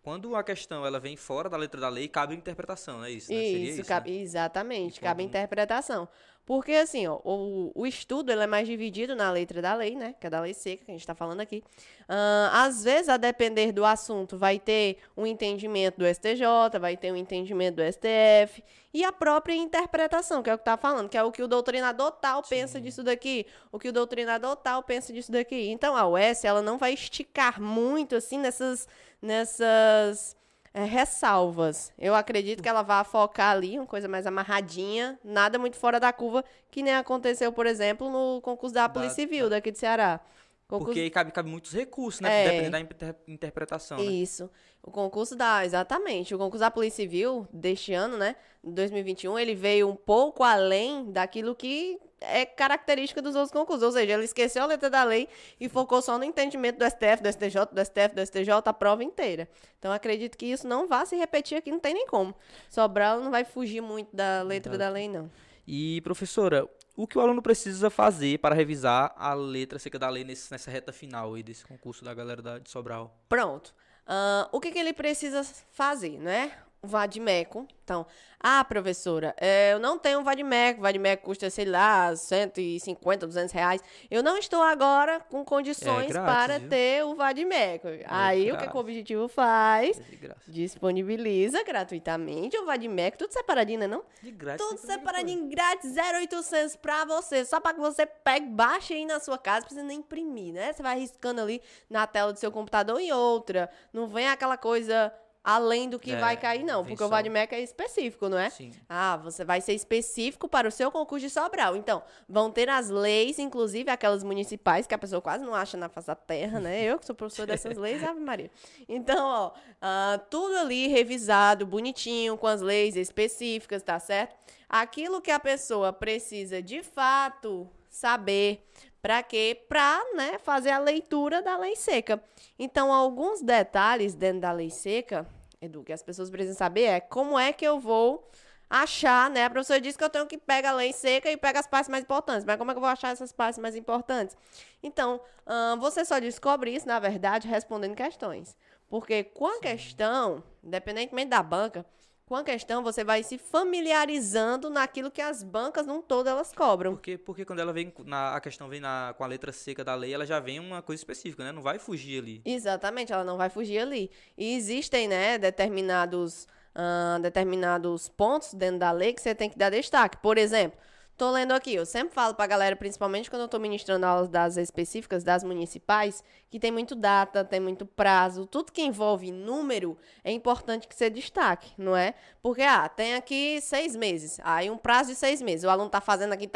quando 0.02 0.36
a 0.36 0.44
questão 0.44 0.86
ela 0.86 1.00
vem 1.00 1.18
fora 1.18 1.50
da 1.50 1.58
letra 1.58 1.82
da 1.82 1.90
lei, 1.90 2.08
cabe 2.08 2.34
interpretação, 2.34 3.04
é 3.04 3.12
isso? 3.12 3.32
Né? 3.32 3.44
Isso, 3.44 3.82
isso 3.82 3.88
cabe, 3.88 4.12
né? 4.12 4.18
exatamente, 4.18 5.02
cabe 5.02 5.24
interpretação. 5.24 6.08
Porque, 6.50 6.72
assim, 6.72 7.06
ó, 7.06 7.20
o, 7.24 7.72
o 7.76 7.86
estudo 7.86 8.32
ele 8.32 8.42
é 8.42 8.48
mais 8.48 8.68
dividido 8.68 9.16
na 9.16 9.30
letra 9.30 9.62
da 9.62 9.76
lei, 9.76 9.96
né? 9.96 10.16
Que 10.20 10.26
é 10.26 10.32
da 10.32 10.42
lei 10.42 10.56
seca, 10.56 10.84
que 10.84 10.90
a 10.90 10.96
gente 10.96 11.02
está 11.02 11.14
falando 11.14 11.42
aqui. 11.42 11.64
Uh, 12.10 12.50
às 12.52 12.84
vezes, 12.84 13.08
a 13.08 13.18
depender 13.18 13.72
do 13.72 13.86
assunto, 13.86 14.36
vai 14.36 14.58
ter 14.58 14.98
um 15.16 15.28
entendimento 15.28 16.00
do 16.00 16.08
STJ, 16.08 16.80
vai 16.82 16.98
ter 16.98 17.12
um 17.12 17.16
entendimento 17.16 17.76
do 17.76 17.84
STF, 17.84 18.64
e 18.92 19.04
a 19.04 19.12
própria 19.12 19.54
interpretação, 19.54 20.42
que 20.42 20.50
é 20.50 20.56
o 20.56 20.58
que 20.58 20.64
está 20.64 20.76
falando, 20.76 21.08
que 21.08 21.16
é 21.16 21.22
o 21.24 21.32
que 21.32 21.44
o 21.44 21.48
doutrinador 21.48 22.14
tal 22.14 22.44
Sim. 22.44 22.50
pensa 22.50 22.82
disso 22.82 23.04
daqui, 23.04 23.46
o 23.72 23.78
que 23.78 23.90
o 23.90 23.94
doutrinador 23.94 24.56
tal 24.56 24.82
pensa 24.82 25.14
disso 25.14 25.32
daqui. 25.32 25.70
Então, 25.70 25.96
a 25.96 26.08
UES, 26.08 26.46
ela 26.46 26.64
não 26.64 26.80
vai 26.80 26.96
esticar 26.96 27.62
muito, 27.62 28.16
assim, 28.16 28.40
nessas... 28.40 28.88
nessas 29.22 30.36
é, 30.80 30.86
ressalvas. 30.86 31.92
Eu 31.98 32.16
acredito 32.16 32.64
que 32.64 32.70
ela 32.70 32.82
vai 32.82 33.04
focar 33.04 33.52
ali, 33.52 33.78
uma 33.78 33.86
coisa 33.86 34.08
mais 34.08 34.26
amarradinha, 34.26 35.20
nada 35.24 35.60
muito 35.60 35.76
fora 35.76 36.00
da 36.00 36.14
curva, 36.14 36.44
que 36.72 36.82
nem 36.82 36.96
aconteceu, 36.96 37.52
por 37.52 37.66
exemplo, 37.66 38.10
no 38.10 38.40
concurso 38.42 38.74
da 38.74 38.88
Polícia 38.88 39.16
Civil 39.16 39.50
da... 39.50 39.58
daqui 39.58 39.72
de 39.72 39.78
Ceará. 39.78 40.20
Concurso... 40.70 40.86
Porque 40.86 41.00
aí 41.00 41.10
cabe, 41.10 41.32
cabe 41.32 41.50
muitos 41.50 41.74
recursos, 41.74 42.22
né? 42.22 42.30
É, 42.30 42.44
dependendo 42.44 42.72
da 42.72 42.80
inter 42.80 43.16
interpretação. 43.28 43.98
Né? 43.98 44.04
Isso. 44.04 44.48
O 44.84 44.92
concurso 44.92 45.36
da. 45.36 45.66
Exatamente. 45.66 46.36
O 46.36 46.38
concurso 46.38 46.60
da 46.60 46.70
Polícia 46.70 46.98
Civil 46.98 47.48
deste 47.52 47.92
ano, 47.92 48.18
né? 48.18 48.36
2021, 48.64 49.40
ele 49.40 49.56
veio 49.56 49.90
um 49.90 49.96
pouco 49.96 50.44
além 50.44 51.12
daquilo 51.12 51.56
que 51.56 52.00
é 52.22 52.46
característica 52.46 53.20
dos 53.20 53.34
outros 53.34 53.52
concursos. 53.52 53.82
Ou 53.82 53.92
seja, 53.92 54.14
ele 54.14 54.26
esqueceu 54.26 54.62
a 54.62 54.68
letra 54.68 54.92
da 54.92 55.04
lei 55.04 55.28
e 55.60 55.68
focou 55.68 56.04
só 56.04 56.20
no 56.20 56.24
entendimento 56.24 56.78
do 56.78 56.86
STF, 56.86 57.24
do 57.24 57.32
STJ, 57.32 57.66
do 57.72 57.84
STF, 57.84 58.14
do 58.14 58.24
STJ, 58.24 58.52
a 58.64 58.74
prova 58.74 59.04
inteira. 59.04 59.50
Então, 59.80 59.92
acredito 59.92 60.38
que 60.38 60.46
isso 60.46 60.68
não 60.68 60.88
vá 60.88 61.04
se 61.04 61.16
repetir 61.16 61.58
aqui, 61.58 61.72
não 61.72 61.80
tem 61.80 61.96
nem 61.96 62.06
como. 62.06 62.36
Sobral 62.70 63.20
não 63.22 63.32
vai 63.32 63.44
fugir 63.44 63.82
muito 63.82 64.16
da 64.16 64.44
letra 64.44 64.78
da 64.78 64.88
lei, 64.88 65.10
não. 65.10 65.32
E, 65.66 66.00
professora, 66.02 66.70
o 67.02 67.08
que 67.08 67.18
o 67.18 67.22
aluno 67.22 67.42
precisa 67.42 67.90
fazer 67.90 68.40
para 68.40 68.54
revisar 68.54 69.14
a 69.16 69.34
letra 69.34 69.80
seca 69.80 69.98
da 69.98 70.10
lei 70.10 70.26
nesse, 70.26 70.52
nessa 70.52 70.70
reta 70.70 70.92
final 70.92 71.34
aí 71.34 71.42
desse 71.42 71.66
concurso 71.66 72.04
da 72.04 72.14
galera 72.14 72.42
da, 72.42 72.60
de 72.60 72.70
Sobral? 72.70 73.18
Pronto. 73.30 73.74
Uh, 74.06 74.50
o 74.52 74.60
que, 74.60 74.70
que 74.70 74.78
ele 74.78 74.92
precisa 74.92 75.42
fazer, 75.72 76.20
né? 76.20 76.52
O 76.68 76.69
Vadimeco. 76.82 77.68
Então, 77.84 78.06
ah, 78.40 78.64
professora, 78.64 79.36
é, 79.38 79.74
eu 79.74 79.80
não 79.80 79.98
tenho 79.98 80.20
um 80.20 80.24
Vadimeco. 80.24 80.80
O 80.80 80.84
Vadimeco 80.84 81.26
custa, 81.26 81.50
sei 81.50 81.66
lá, 81.66 82.16
150, 82.16 83.28
200 83.28 83.52
reais. 83.52 83.84
Eu 84.10 84.24
não 84.24 84.38
estou 84.38 84.62
agora 84.62 85.20
com 85.20 85.44
condições 85.44 86.10
é 86.10 86.14
grátis, 86.14 86.34
para 86.34 86.60
viu? 86.60 86.70
ter 86.70 87.04
o 87.04 87.16
Vadimeco. 87.16 87.88
É 87.88 88.06
Aí, 88.08 88.46
grátis. 88.46 88.54
o 88.54 88.58
que, 88.64 88.72
que, 88.72 88.78
o 88.78 88.80
objetivo 88.80 89.28
faz? 89.28 90.00
É 90.00 90.36
Disponibiliza 90.48 91.64
gratuitamente 91.64 92.58
o 92.58 92.66
Vadimeco. 92.66 93.18
Tudo 93.18 93.34
separadinho, 93.34 93.80
né, 93.80 93.88
não? 93.88 94.04
De 94.22 94.32
grátis. 94.32 94.66
Tudo 94.66 94.78
separadinho, 94.80 95.50
grátis, 95.50 95.92
0,800 95.92 96.76
para 96.78 97.04
você. 97.06 97.44
Só 97.44 97.60
para 97.60 97.74
que 97.74 97.82
você 97.82 98.06
pegue, 98.06 98.48
baixe 98.48 98.94
aí 98.94 99.06
na 99.06 99.20
sua 99.20 99.38
casa, 99.38 99.66
precisa 99.66 99.84
nem 99.84 100.00
imprimir, 100.00 100.54
né? 100.54 100.72
Você 100.72 100.82
vai 100.82 100.98
riscando 100.98 101.42
ali 101.42 101.62
na 101.90 102.08
tela 102.08 102.32
do 102.32 102.40
seu 102.40 102.52
computador 102.52 103.02
e 103.02 103.12
outra. 103.12 103.70
Não 103.92 104.08
vem 104.08 104.30
aquela 104.30 104.56
coisa 104.56 105.12
além 105.44 105.90
do 105.90 106.00
que 106.00 106.12
é, 106.12 106.18
vai 106.18 106.38
cair, 106.38 106.64
não. 106.64 106.86
Porque 106.86 107.04
o 107.04 107.08
Vadmec 107.08 107.54
é 107.54 107.62
específico, 107.62 108.28
não 108.28 108.38
é? 108.38 108.50
Sim. 108.50 108.72
Ah, 108.88 109.18
você 109.18 109.46
vai 109.46 109.62
ser 109.62 109.74
específico 109.74 110.48
para 110.48 110.68
o 110.68 110.72
seu 110.72 110.92
concurso 110.92 111.26
de 111.26 111.30
Sobral. 111.32 111.76
Então, 111.76 112.04
vão 112.28 112.52
ter 112.52 112.70
as 112.70 112.90
leis, 112.90 113.40
inclusive 113.40 113.90
aquelas 113.90 114.24
municipais, 114.24 114.86
que 114.86 114.94
a 114.94 114.98
pessoa 114.98 115.22
quase 115.22 115.44
não 115.44 115.56
acha 115.56 115.78
na 115.78 115.90
face 115.90 116.08
da 116.08 116.16
terra, 116.16 116.60
né? 116.60 116.84
Eu 116.84 117.00
que 117.00 117.06
sou 117.06 117.16
professor 117.16 117.48
dessas 117.48 117.76
leis, 117.78 118.04
Ave 118.04 118.20
Maria. 118.20 118.52
Então, 118.88 119.26
ó, 119.26 119.48
uh, 119.50 120.20
tudo 120.30 120.58
ali 120.58 120.88
revisado, 120.88 121.66
bonitinho, 121.66 122.38
com 122.38 122.48
as 122.48 122.62
leis 122.62 122.96
específicas, 122.96 123.82
tá 123.82 124.00
certo? 124.00 124.36
Aquilo 124.68 125.22
que 125.22 125.32
a 125.32 125.40
pessoa 125.40 125.92
precisa 125.92 126.62
de 126.62 126.84
fato 126.84 127.68
saber 127.90 128.64
para 129.02 129.24
quê? 129.24 129.60
Para 129.68 130.02
né, 130.16 130.38
fazer 130.40 130.72
a 130.72 130.80
leitura 130.80 131.42
da 131.42 131.58
lei 131.58 131.76
seca. 131.76 132.22
Então, 132.58 132.94
alguns 132.94 133.42
detalhes 133.42 134.14
dentro 134.14 134.42
da 134.42 134.52
lei 134.52 134.70
seca 134.70 135.28
Edu, 135.62 135.84
que 135.84 135.92
as 135.92 136.02
pessoas 136.02 136.30
precisam 136.30 136.56
saber 136.56 136.84
é 136.84 137.00
como 137.00 137.38
é 137.38 137.52
que 137.52 137.66
eu 137.66 137.80
vou 137.80 138.30
achar, 138.70 139.30
né? 139.30 139.46
A 139.46 139.50
professora 139.50 139.82
disse 139.82 139.98
que 139.98 140.04
eu 140.04 140.10
tenho 140.10 140.26
que 140.26 140.38
pegar 140.38 140.70
a 140.70 140.76
lei 140.76 140.94
seca 140.94 141.30
e 141.30 141.36
pega 141.36 141.60
as 141.60 141.68
partes 141.68 141.90
mais 141.90 142.04
importantes. 142.04 142.46
Mas 142.46 142.56
como 142.56 142.72
é 142.72 142.74
que 142.74 142.78
eu 142.78 142.82
vou 142.82 142.90
achar 142.90 143.12
essas 143.12 143.34
partes 143.34 143.60
mais 143.60 143.76
importantes? 143.76 144.38
Então, 144.82 145.20
hum, 145.46 145.80
você 145.80 146.06
só 146.06 146.20
descobre 146.20 146.72
isso, 146.74 146.88
na 146.88 147.00
verdade, 147.00 147.48
respondendo 147.48 147.96
questões. 147.96 148.56
Porque 148.88 149.24
com 149.24 149.48
a 149.48 149.60
questão, 149.60 150.44
independentemente 150.64 151.30
da 151.30 151.44
banca, 151.44 151.86
com 152.30 152.36
a 152.36 152.44
questão, 152.44 152.84
você 152.84 153.04
vai 153.04 153.24
se 153.24 153.40
familiarizando 153.40 154.70
naquilo 154.70 155.10
que 155.10 155.20
as 155.20 155.42
bancas 155.42 155.88
não 155.88 156.00
todas 156.00 156.32
elas 156.32 156.54
cobram. 156.54 156.94
Porque, 156.94 157.18
porque 157.18 157.44
quando 157.44 157.58
ela 157.58 157.74
vem 157.74 157.92
na, 158.06 158.36
a 158.36 158.40
questão 158.40 158.70
vem 158.70 158.80
na, 158.80 159.16
com 159.18 159.24
a 159.24 159.28
letra 159.28 159.52
seca 159.52 159.84
da 159.84 159.96
lei, 159.96 160.14
ela 160.14 160.28
já 160.28 160.40
vem 160.40 160.60
uma 160.60 160.80
coisa 160.84 161.02
específica, 161.02 161.44
né? 161.44 161.52
Não 161.52 161.64
vai 161.64 161.80
fugir 161.80 162.22
ali. 162.22 162.40
Exatamente, 162.46 163.12
ela 163.12 163.24
não 163.24 163.36
vai 163.36 163.50
fugir 163.50 163.80
ali. 163.80 164.12
E 164.38 164.56
existem, 164.56 165.08
né, 165.08 165.40
determinados, 165.40 166.48
uh, 166.76 167.20
determinados 167.20 168.08
pontos 168.10 168.54
dentro 168.54 168.78
da 168.78 168.92
lei 168.92 169.12
que 169.12 169.22
você 169.22 169.34
tem 169.34 169.50
que 169.50 169.58
dar 169.58 169.72
destaque. 169.72 170.18
Por 170.18 170.38
exemplo, 170.38 170.78
Tô 171.20 171.32
lendo 171.32 171.52
aqui, 171.52 171.76
eu 171.76 171.86
sempre 171.86 172.14
falo 172.14 172.34
pra 172.34 172.48
galera, 172.48 172.78
principalmente 172.78 173.30
quando 173.30 173.42
eu 173.42 173.50
tô 173.50 173.60
ministrando 173.60 174.06
aulas 174.06 174.30
das 174.30 174.56
específicas, 174.56 175.22
das 175.22 175.44
municipais, 175.44 176.24
que 176.50 176.58
tem 176.58 176.72
muito 176.72 176.96
data, 176.96 177.44
tem 177.44 177.60
muito 177.60 177.86
prazo, 177.86 178.46
tudo 178.46 178.72
que 178.72 178.82
envolve 178.82 179.30
número 179.30 179.98
é 180.24 180.32
importante 180.32 180.88
que 180.88 180.96
você 180.96 181.10
destaque, 181.10 181.74
não 181.78 181.94
é? 181.94 182.14
Porque, 182.42 182.62
ah, 182.62 182.88
tem 182.88 183.16
aqui 183.16 183.60
seis 183.60 183.98
meses, 183.98 184.40
aí 184.46 184.70
um 184.70 184.78
prazo 184.78 185.10
de 185.10 185.18
seis 185.18 185.42
meses, 185.42 185.66
o 185.66 185.70
aluno 185.70 185.90
tá 185.90 186.00
fazendo 186.00 186.32
aqui, 186.32 186.50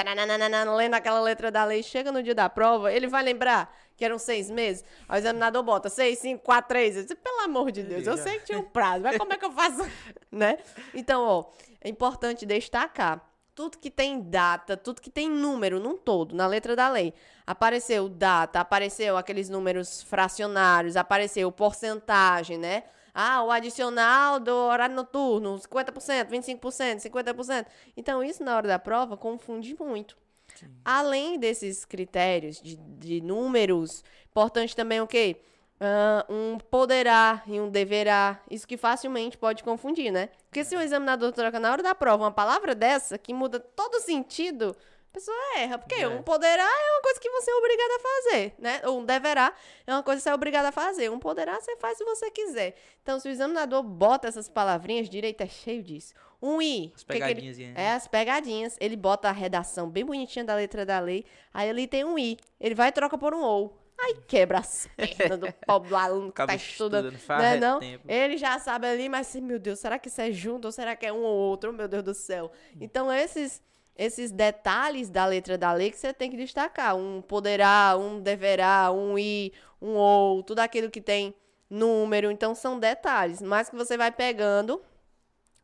lendo 0.77 0.93
aquela 0.93 1.20
letra 1.20 1.51
da 1.51 1.65
lei, 1.65 1.84
chega 1.84 2.10
no 2.10 2.24
dia 2.24 2.34
da 2.34 2.48
prova, 2.48 2.89
ele 2.89 3.08
vai 3.08 3.22
lembrar 3.22 3.70
que 3.98 4.05
eram 4.05 4.17
seis 4.17 4.50
meses, 4.50 4.86
aí 5.10 5.20
o 5.20 5.22
examinador 5.22 5.62
bota 5.62 5.89
seis, 5.89 6.20
cinco, 6.20 6.41
quatro, 6.41 6.70
três, 6.70 6.96
eu 6.96 7.01
disse, 7.03 7.15
pelo 7.15 7.41
amor 7.41 7.70
de 7.70 7.84
Deus, 7.84 8.08
eu 8.08 8.15
sei 8.15 8.39
que 8.39 8.46
tinha 8.46 8.60
um 8.60 8.63
prazo, 8.63 9.03
mas 9.03 9.17
como 9.17 9.34
é 9.34 9.38
que 9.38 9.43
eu 9.43 9.51
faço, 9.51 9.86
né? 10.32 10.58
Então, 10.93 11.22
ó, 11.22 11.46
é 11.82 11.89
importante 11.89 12.46
destacar 12.46 13.33
tudo 13.55 13.77
que 13.77 13.91
tem 13.91 14.22
data, 14.22 14.75
tudo 14.75 15.01
que 15.01 15.10
tem 15.10 15.29
número 15.29 15.79
num 15.79 15.98
todo, 15.98 16.36
na 16.36 16.48
letra 16.48 16.75
da 16.75 16.89
lei. 16.89 17.13
Apareceu 17.45 18.10
data, 18.10 18.60
apareceu 18.60 19.17
aqueles 19.17 19.50
números 19.50 20.01
fracionários, 20.01 20.95
apareceu 20.95 21.51
porcentagem, 21.51 22.57
né? 22.57 22.83
Ah, 23.13 23.43
o 23.43 23.51
adicional 23.51 24.39
do 24.39 24.51
horário 24.51 24.95
noturno, 24.95 25.55
50%, 25.60 26.29
25%, 26.29 27.00
50%. 27.00 27.67
Então, 27.95 28.24
isso 28.24 28.43
na 28.43 28.55
hora 28.55 28.67
da 28.67 28.79
prova 28.79 29.15
confunde 29.15 29.75
muito. 29.79 30.17
Sim. 30.55 30.67
Além 30.83 31.38
desses 31.38 31.86
critérios 31.86 32.60
de, 32.60 32.75
de 32.75 33.22
números, 33.22 34.03
importante 34.31 34.75
também 34.75 35.00
o 35.00 35.07
quê? 35.07 35.39
Uh, 35.82 36.34
um 36.34 36.58
poderá 36.58 37.44
e 37.46 37.60
um 37.60 37.70
deverá. 37.70 38.39
Isso 38.50 38.68
que 38.68 38.77
facilmente 38.77 39.38
pode 39.38 39.63
confundir, 39.63 40.12
né? 40.12 40.30
Porque 40.46 40.63
se 40.63 40.75
o 40.75 40.82
examinador 40.82 41.32
troca 41.32 41.60
na 41.60 41.72
hora 41.72 41.84
da 41.84 41.94
prova 41.94 42.24
uma 42.24 42.32
palavra 42.32 42.74
dessa, 42.74 43.18
que 43.18 43.34
muda 43.34 43.60
todo 43.60 43.96
o 43.96 44.00
sentido, 44.00 44.75
a 45.10 45.13
pessoa 45.13 45.38
erra. 45.58 45.77
Porque 45.77 45.96
é. 45.96 46.08
um 46.08 46.24
poderá 46.24 46.63
é 46.63 46.92
uma 46.94 47.01
coisa 47.01 47.20
que 47.20 47.30
você 47.30 47.51
é 47.51 47.56
obrigado 47.56 47.92
a 47.92 48.00
fazer, 48.00 48.53
né? 48.58 48.82
Ou 48.86 49.00
um 49.00 49.06
deverá 49.06 49.53
é 49.86 49.94
uma 49.94 50.03
coisa 50.03 50.20
que 50.20 50.24
você 50.24 50.30
é 50.30 50.34
obrigado 50.34 50.65
a 50.65 50.72
fazer. 50.72 51.12
Um 51.12 51.20
poderá 51.20 51.60
você 51.60 51.75
faz 51.77 51.98
se 51.98 52.06
você 52.06 52.32
quiser. 52.32 52.75
Então, 53.01 53.20
se 53.20 53.27
o 53.27 53.32
examinador 53.32 53.84
bota 53.84 54.27
essas 54.27 54.48
palavrinhas, 54.48 55.10
direito 55.10 55.42
é 55.42 55.48
cheio 55.48 55.84
disso. 55.84 56.13
Um 56.42 56.62
i. 56.62 56.92
As 56.96 57.03
pegadinhas. 57.03 57.58
Que 57.58 57.63
que 57.63 57.70
ele, 57.70 57.80
é, 57.80 57.92
as 57.92 58.08
pegadinhas. 58.08 58.77
Ele 58.80 58.96
bota 58.96 59.30
a 59.30 59.32
redação 59.32 59.89
bem 59.89 60.06
bonitinha 60.06 60.46
da 60.46 60.56
letra 60.56 60.86
da 60.86 61.00
lei. 61.00 61.25
Aí 61.53 61.70
ali 61.70 61.88
tem 61.88 62.03
um 62.03 62.18
i. 62.18 62.38
Ele 62.60 62.74
vai 62.74 62.89
e 62.89 62.92
troca 62.92 63.18
por 63.18 63.34
um 63.34 63.42
ou. 63.42 63.83
Aí 64.03 64.15
quebra 64.27 64.60
as 64.60 64.88
pernas 64.98 65.39
do 65.39 65.51
pobre 65.65 65.89
do 65.89 65.95
aluno 65.95 66.27
que 66.29 66.36
tá 66.36 66.43
Acaba 66.43 66.55
estudando. 66.55 67.05
estudando, 67.05 67.19
faz 67.22 67.41
Né, 67.41 67.60
não? 67.60 67.79
tempo. 67.79 68.05
Ele 68.12 68.38
já 68.38 68.60
sabe 68.60 68.88
ali, 68.88 69.07
mas 69.07 69.27
assim, 69.27 69.39
meu 69.41 69.57
Deus, 69.60 69.79
será 69.79 69.98
que 69.98 70.07
isso 70.10 70.19
é 70.19 70.31
junto 70.31 70.65
ou 70.65 70.72
será 70.72 70.95
que 70.95 71.05
é 71.05 71.13
um 71.13 71.24
ou 71.24 71.36
outro? 71.36 71.72
Meu 71.72 71.88
Deus 71.88 72.03
do 72.03 72.13
céu. 72.13 72.51
Então, 72.81 73.12
esses, 73.12 73.62
esses 73.95 74.31
detalhes 74.31 75.10
da 75.10 75.25
letra 75.25 75.57
da 75.57 75.72
lei 75.72 75.89
que 75.89 75.98
você 75.98 76.13
tem 76.13 76.29
que 76.29 76.36
destacar. 76.38 76.95
Um 76.98 77.22
poderá, 77.22 77.95
um 77.98 78.19
deverá, 78.19 78.91
um 78.91 79.17
ir, 79.17 79.53
um 79.81 79.91
ou, 79.95 80.43
tudo 80.43 80.60
aquilo 80.60 80.89
que 80.91 81.00
tem 81.01 81.33
número. 81.69 82.29
Então, 82.29 82.53
são 82.53 82.77
detalhes, 82.77 83.41
mas 83.41 83.69
que 83.69 83.75
você 83.75 83.95
vai 83.95 84.12
pegando, 84.12 84.81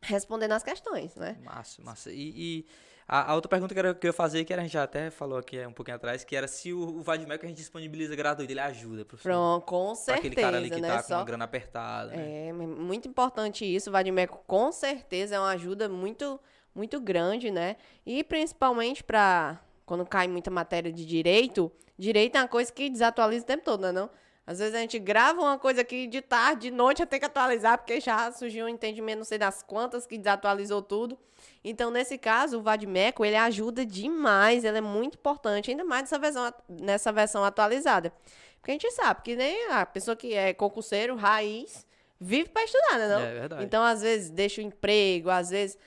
respondendo 0.02 0.52
as 0.52 0.62
questões, 0.62 1.14
né? 1.14 1.36
Massa, 1.44 1.82
massa. 1.82 2.10
E, 2.10 2.32
e 2.36 2.66
a, 3.12 3.32
a 3.32 3.34
outra 3.34 3.48
pergunta 3.48 3.74
que, 3.74 3.80
era, 3.80 3.92
que 3.92 4.06
eu 4.06 4.10
ia 4.10 4.12
fazer, 4.12 4.44
que 4.44 4.52
era, 4.52 4.62
a 4.62 4.64
gente 4.64 4.72
já 4.72 4.84
até 4.84 5.10
falou 5.10 5.36
aqui 5.36 5.58
um 5.66 5.72
pouquinho 5.72 5.96
atrás, 5.96 6.22
que 6.22 6.36
era 6.36 6.46
se 6.46 6.72
o, 6.72 6.78
o 6.78 7.02
Vadmec 7.02 7.44
a 7.44 7.48
gente 7.48 7.58
disponibiliza 7.58 8.14
gratuito, 8.14 8.52
ele 8.52 8.60
ajuda, 8.60 9.04
professor. 9.04 9.28
Pronto, 9.28 9.64
com 9.64 9.86
Pra 9.86 9.94
certeza, 9.96 10.18
aquele 10.18 10.36
cara 10.36 10.56
ali 10.58 10.70
que 10.70 10.80
né? 10.80 10.88
tá 10.88 11.02
com 11.02 11.08
Só 11.08 11.16
a 11.16 11.24
grana 11.24 11.44
apertada, 11.44 12.12
né? 12.12 12.46
É, 12.48 12.52
muito 12.52 13.08
importante 13.08 13.64
isso. 13.64 13.90
O 13.90 13.92
Vadimeco 13.92 14.44
com 14.46 14.70
certeza 14.70 15.34
é 15.34 15.40
uma 15.40 15.50
ajuda 15.50 15.88
muito, 15.88 16.38
muito 16.72 17.00
grande, 17.00 17.50
né? 17.50 17.74
E 18.06 18.22
principalmente 18.22 19.02
para 19.02 19.60
quando 19.84 20.06
cai 20.06 20.28
muita 20.28 20.48
matéria 20.48 20.92
de 20.92 21.04
direito, 21.04 21.72
direito 21.98 22.36
é 22.36 22.42
uma 22.42 22.46
coisa 22.46 22.72
que 22.72 22.88
desatualiza 22.88 23.42
o 23.42 23.46
tempo 23.46 23.64
todo, 23.64 23.80
né? 23.80 23.90
Não? 23.90 24.08
Às 24.46 24.58
vezes 24.58 24.74
a 24.74 24.78
gente 24.78 24.98
grava 24.98 25.40
uma 25.40 25.58
coisa 25.58 25.82
aqui 25.82 26.06
de 26.06 26.20
tarde, 26.20 26.70
de 26.70 26.70
noite, 26.72 27.06
tem 27.06 27.20
que 27.20 27.26
atualizar, 27.26 27.78
porque 27.78 28.00
já 28.00 28.32
surgiu 28.32 28.66
um 28.66 28.68
entendimento, 28.68 29.18
não 29.18 29.24
sei 29.24 29.38
das 29.38 29.62
quantas, 29.62 30.06
que 30.06 30.18
desatualizou 30.18 30.82
tudo. 30.82 31.16
Então, 31.62 31.90
nesse 31.90 32.18
caso, 32.18 32.58
o 32.58 32.62
Vadimeco, 32.62 33.24
ele 33.24 33.36
ajuda 33.36 33.86
demais, 33.86 34.64
ele 34.64 34.78
é 34.78 34.80
muito 34.80 35.16
importante, 35.16 35.70
ainda 35.70 35.84
mais 35.84 36.02
nessa 36.02 36.18
versão, 36.18 36.54
nessa 36.68 37.12
versão 37.12 37.44
atualizada. 37.44 38.12
Porque 38.58 38.72
a 38.72 38.74
gente 38.74 38.90
sabe 38.90 39.22
que 39.22 39.36
nem 39.36 39.70
a 39.70 39.86
pessoa 39.86 40.16
que 40.16 40.34
é 40.34 40.52
concurseiro, 40.52 41.14
raiz, 41.14 41.86
vive 42.20 42.48
para 42.48 42.64
estudar, 42.64 42.98
né? 42.98 43.08
Não? 43.08 43.20
É 43.20 43.32
verdade. 43.32 43.64
Então, 43.64 43.82
às 43.82 44.02
vezes, 44.02 44.30
deixa 44.30 44.60
o 44.60 44.64
emprego, 44.64 45.30
às 45.30 45.50
vezes, 45.50 45.78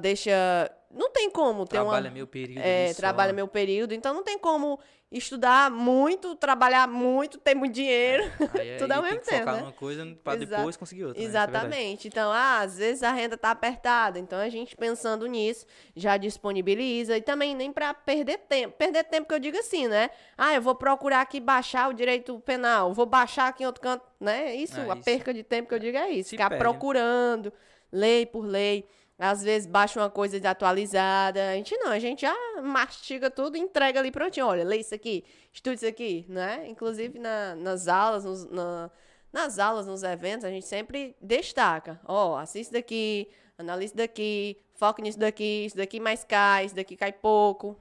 deixa. 0.00 0.70
Não 0.90 1.10
tem 1.10 1.30
como 1.30 1.64
ter 1.64 1.76
Trabalha 1.76 2.08
uma. 2.08 2.14
meu 2.14 2.26
período. 2.26 2.60
É, 2.64 2.84
ali 2.84 2.94
só. 2.94 3.00
trabalha 3.00 3.32
meu 3.32 3.46
período, 3.46 3.94
então 3.94 4.12
não 4.14 4.24
tem 4.24 4.38
como 4.38 4.80
estudar 5.10 5.70
muito, 5.70 6.36
trabalhar 6.36 6.86
muito, 6.86 7.38
ter 7.38 7.54
muito 7.54 7.74
dinheiro. 7.74 8.22
Aí, 8.58 8.76
tudo 8.78 8.92
aí 8.92 8.96
ao 8.98 9.02
tem 9.02 9.10
mesmo 9.12 9.20
que 9.24 9.26
tempo, 9.30 9.38
focar 9.40 9.54
né? 9.56 9.60
numa 9.62 9.72
coisa 9.72 10.18
pra 10.22 10.34
Exa- 10.34 10.56
depois 10.56 10.76
conseguir 10.76 11.04
outra. 11.06 11.18
né? 11.20 11.24
É. 11.24 11.28
Exatamente. 11.28 12.08
então, 12.08 12.30
ah, 12.30 12.60
às 12.60 12.78
vezes 12.78 13.02
a 13.02 13.10
renda 13.12 13.36
tá 13.36 13.50
apertada. 13.50 14.18
Então, 14.18 14.38
a 14.38 14.48
gente 14.48 14.76
pensando 14.76 15.26
nisso, 15.26 15.66
já 15.96 16.16
disponibiliza. 16.16 17.16
E 17.16 17.22
também 17.22 17.54
nem 17.54 17.72
para 17.72 17.92
perder 17.92 18.38
tempo. 18.38 18.76
Perder 18.76 19.04
tempo 19.04 19.26
que 19.28 19.34
eu 19.34 19.38
digo 19.40 19.58
assim, 19.58 19.88
né? 19.88 20.10
Ah, 20.38 20.54
eu 20.54 20.62
vou 20.62 20.74
procurar 20.74 21.20
aqui 21.22 21.40
baixar 21.40 21.88
o 21.90 21.92
direito 21.92 22.38
penal. 22.40 22.92
Vou 22.94 23.06
baixar 23.06 23.48
aqui 23.48 23.62
em 23.62 23.66
outro 23.66 23.82
canto, 23.82 24.04
né? 24.20 24.54
Isso, 24.54 24.78
É 24.78 24.88
a 24.90 24.94
isso. 24.94 25.04
perca 25.04 25.34
de 25.34 25.42
tempo 25.42 25.68
que 25.68 25.74
eu 25.74 25.78
digo 25.80 25.96
é 25.98 26.10
isso. 26.10 26.30
Se 26.30 26.36
Ficar 26.36 26.50
perde. 26.50 26.62
procurando, 26.64 27.52
lei 27.92 28.24
por 28.26 28.44
lei. 28.44 28.86
Às 29.20 29.42
vezes 29.42 29.66
baixa 29.68 30.00
uma 30.00 30.08
coisa 30.08 30.38
desatualizada. 30.40 31.50
A 31.50 31.54
gente 31.54 31.76
não, 31.76 31.90
a 31.90 31.98
gente 31.98 32.22
já 32.22 32.34
mastiga 32.62 33.30
tudo 33.30 33.56
e 33.56 33.60
entrega 33.60 34.00
ali 34.00 34.10
prontinho. 34.10 34.46
Olha, 34.46 34.64
lê 34.64 34.78
isso 34.78 34.94
aqui, 34.94 35.24
estude 35.52 35.76
isso 35.76 35.86
aqui, 35.86 36.24
né? 36.28 36.66
Inclusive 36.66 37.18
na- 37.18 37.54
nas 37.54 37.86
aulas, 37.86 38.24
nos- 38.24 38.50
na- 38.50 38.90
nas 39.30 39.58
aulas, 39.58 39.86
nos 39.86 40.02
eventos, 40.02 40.44
a 40.44 40.50
gente 40.50 40.66
sempre 40.66 41.14
destaca. 41.20 42.00
Ó, 42.06 42.36
assista 42.38 42.72
daqui, 42.74 43.28
analisa 43.58 43.94
daqui, 43.94 44.56
foca 44.74 45.02
nisso 45.02 45.18
daqui, 45.18 45.66
isso 45.66 45.76
daqui 45.76 46.00
mais 46.00 46.24
cai, 46.24 46.64
isso 46.64 46.74
daqui 46.74 46.96
cai 46.96 47.12
pouco. 47.12 47.76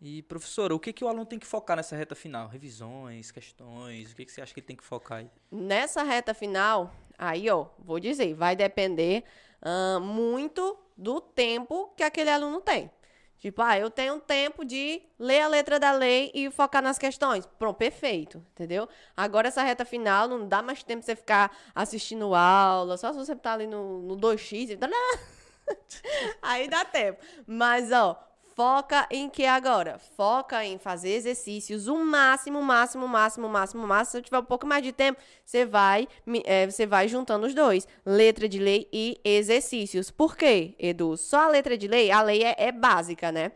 E, 0.00 0.22
professora, 0.22 0.74
o 0.74 0.78
que, 0.78 0.92
que 0.92 1.04
o 1.04 1.08
aluno 1.08 1.26
tem 1.26 1.38
que 1.38 1.46
focar 1.46 1.76
nessa 1.76 1.96
reta 1.96 2.14
final? 2.14 2.46
Revisões, 2.46 3.30
questões, 3.30 4.12
o 4.12 4.16
que, 4.16 4.24
que 4.26 4.32
você 4.32 4.42
acha 4.42 4.52
que 4.54 4.60
ele 4.60 4.66
tem 4.66 4.76
que 4.76 4.84
focar 4.84 5.18
aí? 5.18 5.30
Nessa 5.50 6.02
reta 6.02 6.32
final, 6.34 6.94
aí, 7.18 7.50
ó, 7.50 7.66
vou 7.78 7.98
dizer, 7.98 8.32
vai 8.34 8.54
depender 8.54 9.24
ah, 9.62 9.98
muito 10.00 10.78
do 10.96 11.20
tempo 11.20 11.92
que 11.96 12.02
aquele 12.02 12.30
aluno 12.30 12.60
tem. 12.60 12.90
Tipo, 13.38 13.60
ah, 13.60 13.78
eu 13.78 13.90
tenho 13.90 14.18
tempo 14.20 14.64
de 14.64 15.02
ler 15.18 15.42
a 15.42 15.48
letra 15.48 15.78
da 15.78 15.92
lei 15.92 16.30
e 16.34 16.50
focar 16.50 16.82
nas 16.82 16.98
questões. 16.98 17.44
Pronto, 17.58 17.76
perfeito, 17.76 18.38
entendeu? 18.52 18.88
Agora, 19.14 19.48
essa 19.48 19.62
reta 19.62 19.84
final, 19.84 20.26
não 20.26 20.48
dá 20.48 20.62
mais 20.62 20.82
tempo 20.82 21.04
você 21.04 21.14
ficar 21.14 21.54
assistindo 21.74 22.34
aula, 22.34 22.96
só 22.96 23.12
se 23.12 23.18
você 23.18 23.36
tá 23.36 23.52
ali 23.52 23.66
no, 23.66 24.00
no 24.00 24.16
2x 24.16 24.70
e... 24.70 24.78
Aí 26.40 26.68
dá 26.68 26.86
tempo. 26.86 27.22
Mas, 27.46 27.92
ó, 27.92 28.18
foca 28.54 29.06
em 29.10 29.28
que 29.28 29.44
agora? 29.44 29.98
Foca 30.16 30.64
em 30.64 30.78
fazer 30.78 31.10
exercícios 31.10 31.88
o 31.88 31.96
máximo, 31.96 32.62
máximo, 32.62 33.06
máximo, 33.08 33.48
máximo, 33.48 33.86
máximo. 33.86 34.12
Se 34.12 34.18
eu 34.18 34.22
tiver 34.22 34.38
um 34.38 34.44
pouco 34.44 34.66
mais 34.66 34.82
de 34.82 34.92
tempo, 34.92 35.20
você 35.44 35.64
vai, 35.64 36.08
é, 36.44 36.66
você 36.66 36.86
vai 36.86 37.08
juntando 37.08 37.46
os 37.46 37.54
dois. 37.54 37.86
Letra 38.06 38.48
de 38.48 38.58
lei 38.58 38.88
e 38.92 39.20
exercícios. 39.24 40.10
Por 40.10 40.36
quê, 40.36 40.74
Edu? 40.78 41.16
Só 41.16 41.44
a 41.44 41.48
letra 41.48 41.76
de 41.76 41.88
lei, 41.88 42.10
a 42.10 42.22
lei 42.22 42.44
é, 42.44 42.54
é 42.56 42.72
básica, 42.72 43.32
né? 43.32 43.52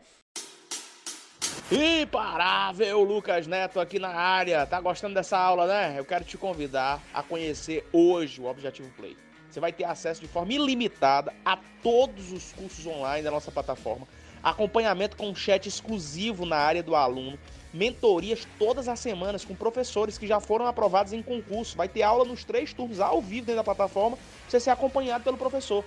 Imparável, 1.71 3.03
Lucas 3.03 3.45
Neto 3.45 3.79
aqui 3.79 3.99
na 3.99 4.09
área. 4.09 4.65
Tá 4.65 4.81
gostando 4.81 5.13
dessa 5.13 5.37
aula, 5.37 5.67
né? 5.67 5.95
Eu 5.97 6.03
quero 6.03 6.25
te 6.25 6.37
convidar 6.37 7.01
a 7.13 7.21
conhecer 7.21 7.87
hoje 7.93 8.41
o 8.41 8.45
Objetivo 8.45 8.89
Play. 8.97 9.15
Você 9.49 9.59
vai 9.59 9.71
ter 9.71 9.83
acesso 9.83 10.21
de 10.21 10.27
forma 10.27 10.53
ilimitada 10.53 11.33
a 11.43 11.57
todos 11.81 12.31
os 12.31 12.53
cursos 12.53 12.85
online 12.85 13.23
da 13.23 13.31
nossa 13.31 13.51
plataforma, 13.51 14.07
acompanhamento 14.43 15.17
com 15.17 15.35
chat 15.35 15.67
exclusivo 15.67 16.45
na 16.45 16.57
área 16.57 16.83
do 16.83 16.95
aluno, 16.95 17.37
mentorias 17.73 18.47
todas 18.57 18.87
as 18.87 18.99
semanas 18.99 19.45
com 19.45 19.55
professores 19.55 20.17
que 20.17 20.27
já 20.27 20.39
foram 20.39 20.65
aprovados 20.65 21.13
em 21.13 21.21
concurso. 21.21 21.77
Vai 21.77 21.87
ter 21.87 22.03
aula 22.03 22.25
nos 22.25 22.43
três 22.43 22.73
turnos 22.73 22.99
ao 22.99 23.21
vivo 23.21 23.45
dentro 23.45 23.57
da 23.57 23.63
plataforma, 23.63 24.17
você 24.47 24.59
ser 24.59 24.71
acompanhado 24.71 25.23
pelo 25.23 25.37
professor. 25.37 25.83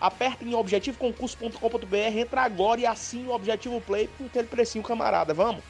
Aperta 0.00 0.44
em 0.44 0.54
objetivoconcurso.com.br, 0.54 2.18
entra 2.18 2.42
agora 2.42 2.80
e 2.80 2.86
assine 2.86 3.28
o 3.28 3.34
Objetivo 3.34 3.80
Play 3.80 4.08
com 4.18 4.26
aquele 4.26 4.48
precinho 4.48 4.82
camarada. 4.82 5.32
Vamos? 5.32 5.62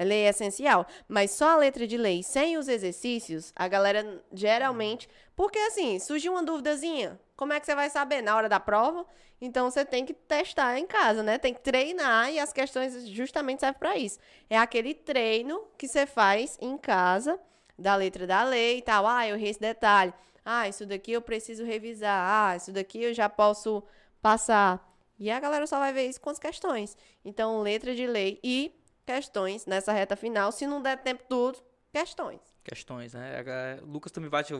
A 0.00 0.04
lei 0.04 0.24
é 0.24 0.30
essencial, 0.30 0.86
mas 1.06 1.32
só 1.32 1.50
a 1.50 1.56
letra 1.56 1.86
de 1.86 1.98
lei 1.98 2.22
sem 2.22 2.56
os 2.56 2.68
exercícios, 2.68 3.52
a 3.54 3.68
galera 3.68 4.24
geralmente. 4.32 5.06
Porque 5.36 5.58
assim, 5.58 5.98
surgiu 5.98 6.32
uma 6.32 6.42
duvidazinha. 6.42 7.20
Como 7.36 7.52
é 7.52 7.60
que 7.60 7.66
você 7.66 7.74
vai 7.74 7.90
saber 7.90 8.22
na 8.22 8.34
hora 8.34 8.48
da 8.48 8.58
prova? 8.58 9.04
Então 9.42 9.70
você 9.70 9.84
tem 9.84 10.06
que 10.06 10.14
testar 10.14 10.78
em 10.78 10.86
casa, 10.86 11.22
né? 11.22 11.36
Tem 11.36 11.52
que 11.52 11.60
treinar 11.60 12.32
e 12.32 12.38
as 12.38 12.50
questões 12.50 13.08
justamente 13.08 13.60
servem 13.60 13.78
para 13.78 13.98
isso. 13.98 14.18
É 14.48 14.56
aquele 14.56 14.94
treino 14.94 15.62
que 15.76 15.86
você 15.86 16.06
faz 16.06 16.56
em 16.62 16.78
casa, 16.78 17.38
da 17.78 17.94
letra 17.94 18.26
da 18.26 18.42
lei 18.42 18.78
e 18.78 18.82
tal. 18.82 19.06
Ah, 19.06 19.28
eu 19.28 19.36
errei 19.36 19.50
esse 19.50 19.60
detalhe. 19.60 20.14
Ah, 20.42 20.66
isso 20.66 20.86
daqui 20.86 21.12
eu 21.12 21.20
preciso 21.20 21.62
revisar. 21.62 22.52
Ah, 22.52 22.56
isso 22.56 22.72
daqui 22.72 23.02
eu 23.02 23.12
já 23.12 23.28
posso 23.28 23.82
passar. 24.22 24.82
E 25.18 25.30
a 25.30 25.38
galera 25.38 25.66
só 25.66 25.78
vai 25.78 25.92
ver 25.92 26.06
isso 26.06 26.20
com 26.22 26.30
as 26.30 26.38
questões. 26.38 26.96
Então, 27.22 27.60
letra 27.60 27.94
de 27.94 28.06
lei 28.06 28.40
e 28.42 28.74
questões 29.14 29.66
nessa 29.66 29.92
reta 29.92 30.14
final. 30.16 30.52
Se 30.52 30.66
não 30.66 30.80
der 30.80 30.96
tempo 31.02 31.24
tudo, 31.28 31.58
questões. 31.92 32.40
Questões, 32.62 33.14
né? 33.14 33.40
A- 33.40 33.84
Lucas 33.84 34.12
também 34.12 34.30
bate. 34.30 34.54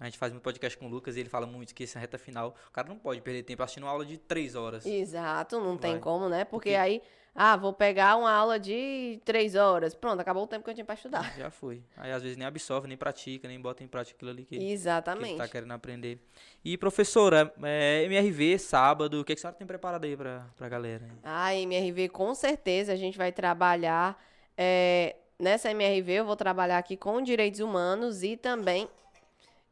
A 0.00 0.04
gente 0.06 0.18
faz 0.18 0.32
muito 0.32 0.42
podcast 0.42 0.76
com 0.76 0.86
o 0.86 0.88
Lucas 0.88 1.16
e 1.16 1.20
ele 1.20 1.28
fala 1.28 1.46
muito 1.46 1.72
que 1.74 1.84
essa 1.84 1.98
reta 2.00 2.18
final, 2.18 2.54
o 2.68 2.72
cara 2.72 2.88
não 2.88 2.98
pode 2.98 3.20
perder 3.20 3.44
tempo 3.44 3.62
assistindo 3.62 3.84
uma 3.84 3.92
aula 3.92 4.04
de 4.04 4.18
três 4.18 4.54
horas. 4.56 4.84
Exato, 4.84 5.60
não 5.60 5.76
tem 5.78 5.92
Vai. 5.92 6.00
como, 6.00 6.28
né? 6.28 6.44
Porque 6.44 6.70
Porque- 6.70 6.74
aí, 6.74 7.00
ah, 7.34 7.56
vou 7.56 7.72
pegar 7.72 8.16
uma 8.16 8.30
aula 8.30 8.58
de 8.60 9.20
três 9.24 9.54
horas. 9.56 9.94
Pronto, 9.94 10.20
acabou 10.20 10.44
o 10.44 10.46
tempo 10.46 10.64
que 10.64 10.70
eu 10.70 10.74
tinha 10.74 10.84
pra 10.84 10.94
estudar. 10.94 11.34
Já 11.36 11.50
foi. 11.50 11.82
Aí 11.96 12.12
às 12.12 12.22
vezes 12.22 12.36
nem 12.36 12.46
absorve, 12.46 12.86
nem 12.86 12.96
pratica, 12.96 13.48
nem 13.48 13.60
bota 13.60 13.82
em 13.82 13.88
prática 13.88 14.16
aquilo 14.16 14.30
ali 14.30 14.44
que, 14.44 14.56
que 14.56 14.62
ele 14.64 14.70
Exatamente. 14.72 15.36
tá 15.36 15.48
querendo 15.48 15.72
aprender. 15.72 16.18
E 16.64 16.78
professora, 16.78 17.52
é, 17.62 18.04
MRV, 18.04 18.58
sábado, 18.58 19.20
o 19.20 19.24
que, 19.24 19.34
que 19.34 19.40
a 19.40 19.42
senhora 19.42 19.56
tem 19.56 19.66
preparado 19.66 20.04
aí 20.04 20.16
pra, 20.16 20.46
pra 20.56 20.68
galera? 20.68 21.08
A 21.24 21.54
MRV, 21.54 22.08
com 22.10 22.34
certeza, 22.34 22.92
a 22.92 22.96
gente 22.96 23.18
vai 23.18 23.32
trabalhar. 23.32 24.16
é, 24.56 25.16
nessa 25.38 25.70
MRV, 25.70 26.12
eu 26.12 26.24
vou 26.24 26.36
trabalhar 26.36 26.78
aqui 26.78 26.96
com 26.96 27.20
direitos 27.20 27.58
humanos 27.60 28.22
e 28.22 28.36
também. 28.36 28.88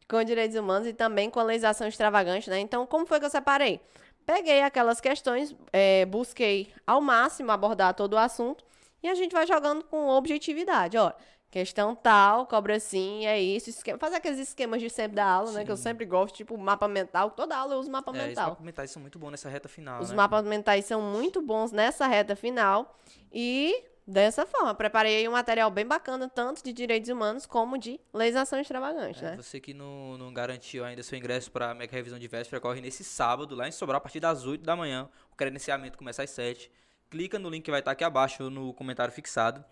Com 0.09 0.23
direitos 0.25 0.57
humanos 0.57 0.87
e 0.89 0.93
também 0.93 1.31
com 1.31 1.41
a 1.41 1.45
legislação 1.45 1.87
extravagante, 1.87 2.51
né? 2.51 2.59
Então, 2.59 2.85
como 2.87 3.07
foi 3.07 3.19
que 3.21 3.25
eu 3.27 3.31
separei? 3.31 3.81
Peguei 4.25 4.63
aquelas 4.63 5.01
questões, 5.01 5.55
é, 5.73 6.05
busquei 6.07 6.73
ao 6.87 7.01
máximo 7.01 7.51
abordar 7.51 7.95
todo 7.95 8.15
o 8.15 8.19
assunto 8.19 8.65
e 9.03 9.09
a 9.09 9.15
gente 9.15 9.33
vai 9.33 9.47
jogando 9.47 9.83
com 9.85 10.09
objetividade. 10.09 10.97
Ó, 10.97 11.13
questão 11.51 11.95
tal, 11.95 12.47
cobra 12.47 12.77
assim, 12.77 13.27
é 13.27 13.39
isso. 13.41 13.69
Esquema, 13.69 13.99
fazer 13.99 14.17
aqueles 14.17 14.39
esquemas 14.39 14.81
de 14.81 14.89
sempre 14.89 15.17
da 15.17 15.27
aula, 15.27 15.53
né? 15.53 15.65
Que 15.65 15.71
eu 15.73 15.77
Sim. 15.77 15.83
sempre 15.83 16.07
gosto, 16.07 16.35
tipo 16.37 16.57
mapa 16.57 16.87
mental. 16.89 17.31
Toda 17.33 17.57
aula 17.57 17.75
eu 17.75 17.79
uso 17.81 17.91
mapa 17.91 18.11
É, 18.17 18.27
mental. 18.29 18.51
mapas 18.51 18.65
mentais 18.65 18.91
são 18.91 19.03
muito 19.03 19.19
bons 19.19 19.31
nessa 19.33 19.49
reta 19.49 19.69
final. 19.69 20.01
Os 20.01 20.11
né? 20.11 20.17
mapas 20.17 20.45
mentais 20.45 20.85
são 20.85 21.03
muito 21.03 21.43
bons 21.43 21.73
nessa 21.73 22.07
reta 22.07 22.37
final 22.37 22.97
e 23.33 23.85
dessa 24.07 24.45
forma, 24.47 24.75
preparei 24.75 25.17
aí 25.19 25.29
um 25.29 25.33
material 25.33 25.71
bem 25.71 25.87
bacana, 25.87 26.29
tanto 26.29 26.63
de 26.63 26.73
direitos 26.73 27.09
humanos 27.11 27.47
como 27.47 27.79
de 27.79 28.01
legislação 28.13 28.59
extravagante, 28.61 29.25
É, 29.25 29.31
né? 29.31 29.37
Você 29.37 29.61
que 29.61 29.73
não, 29.73 30.19
não 30.19 30.33
garantiu 30.33 30.85
ainda 30.85 31.03
seu 31.03 31.17
ingresso 31.19 31.51
para 31.51 31.71
a 31.71 31.75
Mega 31.75 31.93
Revisão 31.93 32.19
de 32.19 32.29
Véspera, 32.29 32.61
corre 32.61 32.81
nesse 32.81 33.05
sábado, 33.05 33.55
lá 33.55 33.69
em 33.69 33.73
Sobral, 33.73 33.99
a 33.99 34.01
partir 34.01 34.21
das 34.21 34.45
8 34.45 34.63
da 34.65 34.75
manhã. 34.77 35.09
O 35.33 35.37
credenciamento 35.37 35.97
começa 35.99 36.23
às 36.23 36.31
7. 36.31 36.71
Clica 37.11 37.39
no 37.39 37.49
link 37.51 37.65
que 37.65 37.71
vai 37.71 37.81
estar 37.81 37.93
aqui 37.93 38.05
abaixo 38.05 38.49
no 38.51 38.73
comentário 38.75 39.13
fixado. 39.13 39.65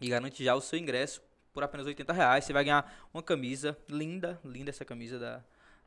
e 0.00 0.08
garante 0.08 0.42
já 0.44 0.54
o 0.54 0.60
seu 0.60 0.78
ingresso 0.78 1.20
por 1.52 1.62
apenas 1.62 1.86
80 1.86 2.12
reais. 2.12 2.44
Você 2.44 2.52
vai 2.52 2.64
ganhar 2.64 3.08
uma 3.12 3.22
camisa 3.22 3.76
linda, 3.88 4.40
linda 4.44 4.70
essa 4.70 4.84
camisa 4.84 5.18
da, 5.18 5.44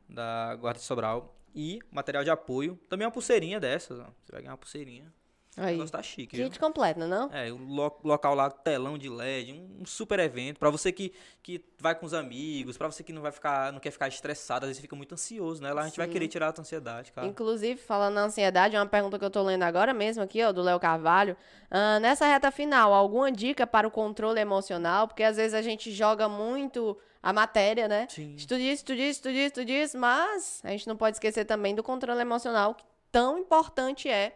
da 0.07 0.55
Guarda 0.55 0.79
de 0.79 0.85
Sobral. 0.85 1.35
E 1.55 1.79
material 1.91 2.23
de 2.23 2.29
apoio. 2.29 2.79
Também 2.89 3.05
uma 3.05 3.11
pulseirinha 3.11 3.59
dessas, 3.59 3.99
ó. 3.99 4.05
Você 4.23 4.31
vai 4.31 4.41
ganhar 4.41 4.51
uma 4.51 4.57
pulseirinha. 4.57 5.11
O 5.57 5.61
Aí. 5.61 5.73
negócio 5.73 5.91
tá 5.91 6.01
chique, 6.01 6.35
viu? 6.35 6.47
Kit 6.47 6.59
completo, 6.59 6.99
não 6.99 7.29
é 7.31 7.51
o 7.51 7.57
lo- 7.57 7.99
local 8.03 8.33
lá, 8.33 8.49
telão 8.49 8.97
de 8.97 9.07
LED, 9.09 9.53
um, 9.53 9.85
super 9.85 10.19
evento. 10.19 10.57
Pra 10.59 10.69
você 10.71 10.91
que, 10.91 11.13
que 11.43 11.63
vai 11.79 11.93
com 11.93 12.05
os 12.05 12.13
amigos, 12.13 12.77
pra 12.77 12.87
você 12.89 13.03
que 13.03 13.13
não 13.13 13.21
vai 13.21 13.31
ficar, 13.31 13.71
não 13.71 13.79
quer 13.79 13.91
ficar 13.91 14.07
estressado, 14.07 14.65
às 14.65 14.69
vezes 14.69 14.81
fica 14.81 14.95
muito 14.95 15.13
ansioso, 15.13 15.61
né? 15.61 15.71
Lá 15.71 15.81
a 15.81 15.85
gente 15.85 15.97
vai 15.97 16.07
Sim. 16.07 16.13
querer 16.13 16.27
tirar 16.27 16.47
a 16.57 16.61
ansiedade, 16.61 17.11
cara. 17.11 17.27
Inclusive, 17.27 17.79
falando 17.79 18.15
na 18.15 18.23
ansiedade, 18.23 18.75
é 18.75 18.79
uma 18.79 18.85
pergunta 18.87 19.19
que 19.19 19.25
eu 19.25 19.29
tô 19.29 19.43
lendo 19.43 19.63
agora 19.63 19.93
mesmo 19.93 20.23
aqui, 20.23 20.43
ó, 20.43 20.51
do 20.51 20.61
Léo 20.63 20.79
Carvalho. 20.79 21.37
Ah, 21.69 21.99
nessa 21.99 22.25
reta 22.25 22.49
final, 22.49 22.91
alguma 22.93 23.31
dica 23.31 23.67
para 23.67 23.87
o 23.87 23.91
controle 23.91 24.39
emocional? 24.39 25.07
Porque 25.07 25.23
às 25.23 25.37
vezes 25.37 25.53
a 25.53 25.61
gente 25.61 25.91
joga 25.91 26.27
muito 26.27 26.97
a 27.21 27.31
matéria, 27.31 27.87
né? 27.87 28.07
Sim. 28.09 28.33
Estude 28.35 28.63
isso, 28.63 28.81
estude 28.81 29.01
isso, 29.01 29.11
estude 29.19 29.37
isso, 29.37 29.47
estude 29.47 29.71
isso, 29.73 29.97
mas 29.97 30.61
a 30.63 30.69
gente 30.71 30.87
não 30.87 30.97
pode 30.97 31.15
esquecer 31.17 31.45
também 31.45 31.75
do 31.75 31.83
controle 31.83 32.19
emocional, 32.21 32.73
que 32.75 32.83
tão 33.11 33.37
importante 33.37 34.09
é 34.09 34.35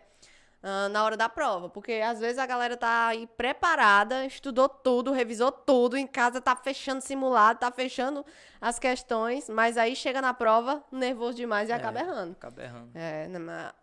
ah, 0.64 0.90
na 0.90 1.04
hora 1.04 1.16
da 1.16 1.30
prova. 1.30 1.70
Porque 1.70 1.94
às 1.94 2.20
vezes 2.20 2.38
a 2.38 2.46
galera 2.46 2.76
tá 2.76 3.08
aí 3.08 3.28
preparada, 3.28 4.26
estudou 4.26 4.68
tudo, 4.68 5.12
revisou 5.12 5.52
tudo, 5.52 5.98
em 5.98 6.08
casa 6.08 6.42
tá 6.42 6.56
fechando 6.56 7.02
simulado, 7.02 7.60
tá 7.60 7.72
fechando 7.72 8.26
as 8.60 8.80
questões, 8.80 9.50
mas 9.50 9.78
aí 9.78 9.96
chega 9.96 10.20
na 10.22 10.34
prova, 10.34 10.84
nervoso 10.92 11.36
demais 11.38 11.70
e 11.70 11.72
É. 11.72 11.76
acaba 11.76 12.00
errando. 12.00 12.32
Acaba 12.34 12.64
errando. 12.64 12.92
É, 12.96 13.28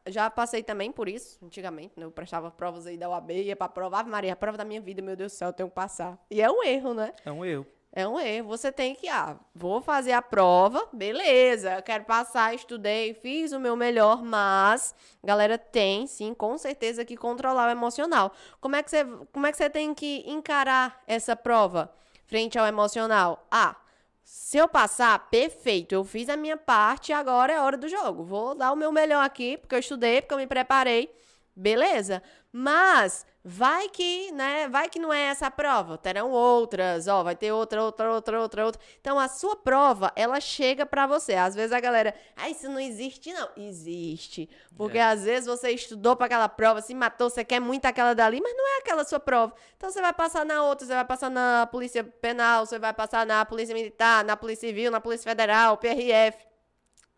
já 0.08 0.28
passei 0.28 0.62
também 0.62 0.90
por 0.90 1.08
isso, 1.08 1.38
antigamente, 1.44 1.92
né? 1.96 2.04
Eu 2.04 2.10
prestava 2.10 2.50
provas 2.50 2.86
aí 2.86 2.96
da 2.96 3.08
UAB, 3.08 3.30
ia 3.30 3.54
pra 3.56 3.68
prova, 3.68 4.00
Ave 4.00 4.10
Maria, 4.10 4.32
a 4.32 4.36
prova 4.36 4.58
da 4.58 4.64
minha 4.64 4.80
vida, 4.80 5.00
meu 5.00 5.14
Deus 5.14 5.32
do 5.32 5.36
céu, 5.36 5.48
eu 5.48 5.52
tenho 5.52 5.68
que 5.68 5.74
passar. 5.74 6.18
E 6.30 6.42
é 6.42 6.50
um 6.50 6.62
erro, 6.64 6.92
né? 6.92 7.12
É 7.24 7.30
um 7.30 7.44
erro. 7.44 7.66
É 7.96 8.08
um 8.08 8.18
erro. 8.18 8.48
Você 8.48 8.72
tem 8.72 8.92
que, 8.92 9.08
ah, 9.08 9.36
vou 9.54 9.80
fazer 9.80 10.10
a 10.10 10.20
prova, 10.20 10.88
beleza, 10.92 11.76
eu 11.76 11.82
quero 11.82 12.04
passar, 12.04 12.52
estudei, 12.52 13.14
fiz 13.14 13.52
o 13.52 13.60
meu 13.60 13.76
melhor, 13.76 14.20
mas, 14.20 14.92
galera, 15.22 15.56
tem 15.56 16.04
sim, 16.08 16.34
com 16.34 16.58
certeza, 16.58 17.04
que 17.04 17.16
controlar 17.16 17.68
o 17.68 17.70
emocional. 17.70 18.32
Como 18.60 18.74
é 18.74 18.82
que 18.82 18.90
você, 18.90 19.04
como 19.32 19.46
é 19.46 19.52
que 19.52 19.56
você 19.56 19.70
tem 19.70 19.94
que 19.94 20.24
encarar 20.26 21.04
essa 21.06 21.36
prova 21.36 21.94
frente 22.26 22.58
ao 22.58 22.66
emocional? 22.66 23.46
Ah, 23.48 23.76
se 24.24 24.58
eu 24.58 24.66
passar, 24.66 25.16
perfeito, 25.30 25.94
eu 25.94 26.02
fiz 26.02 26.28
a 26.28 26.36
minha 26.36 26.56
parte, 26.56 27.12
agora 27.12 27.52
é 27.52 27.60
hora 27.60 27.76
do 27.76 27.88
jogo. 27.88 28.24
Vou 28.24 28.56
dar 28.56 28.72
o 28.72 28.76
meu 28.76 28.90
melhor 28.90 29.24
aqui, 29.24 29.56
porque 29.56 29.74
eu 29.76 29.78
estudei, 29.78 30.20
porque 30.20 30.34
eu 30.34 30.38
me 30.38 30.48
preparei. 30.48 31.14
Beleza? 31.54 32.20
Mas 32.50 33.24
vai 33.44 33.90
que, 33.90 34.32
né? 34.32 34.66
Vai 34.68 34.88
que 34.88 34.98
não 34.98 35.12
é 35.12 35.24
essa 35.24 35.48
a 35.48 35.50
prova. 35.50 35.98
Terão 35.98 36.30
outras, 36.30 37.06
ó, 37.06 37.22
vai 37.22 37.36
ter 37.36 37.52
outra, 37.52 37.82
outra, 37.82 38.10
outra, 38.10 38.40
outra, 38.40 38.64
outra. 38.64 38.80
Então 39.00 39.18
a 39.18 39.28
sua 39.28 39.54
prova, 39.54 40.10
ela 40.16 40.40
chega 40.40 40.86
pra 40.86 41.06
você. 41.06 41.34
Às 41.34 41.54
vezes 41.54 41.72
a 41.72 41.78
galera, 41.78 42.14
ah, 42.34 42.48
isso 42.48 42.68
não 42.68 42.80
existe 42.80 43.32
não. 43.32 43.50
Existe. 43.56 44.48
Porque 44.74 44.98
às 44.98 45.24
vezes 45.24 45.46
você 45.46 45.70
estudou 45.70 46.16
pra 46.16 46.26
aquela 46.26 46.48
prova, 46.48 46.80
se 46.80 46.94
matou, 46.94 47.28
você 47.28 47.44
quer 47.44 47.60
muito 47.60 47.84
aquela 47.84 48.14
dali, 48.14 48.40
mas 48.40 48.56
não 48.56 48.76
é 48.76 48.78
aquela 48.78 49.04
sua 49.04 49.20
prova. 49.20 49.54
Então 49.76 49.90
você 49.90 50.00
vai 50.00 50.12
passar 50.12 50.44
na 50.46 50.64
outra, 50.64 50.86
você 50.86 50.94
vai 50.94 51.04
passar 51.04 51.30
na 51.30 51.66
Polícia 51.66 52.02
Penal, 52.02 52.64
você 52.64 52.78
vai 52.78 52.94
passar 52.94 53.26
na 53.26 53.44
Polícia 53.44 53.74
Militar, 53.74 54.24
na 54.24 54.36
Polícia 54.36 54.66
Civil, 54.68 54.90
na 54.90 55.00
Polícia 55.00 55.30
Federal, 55.30 55.76
PRF. 55.76 56.53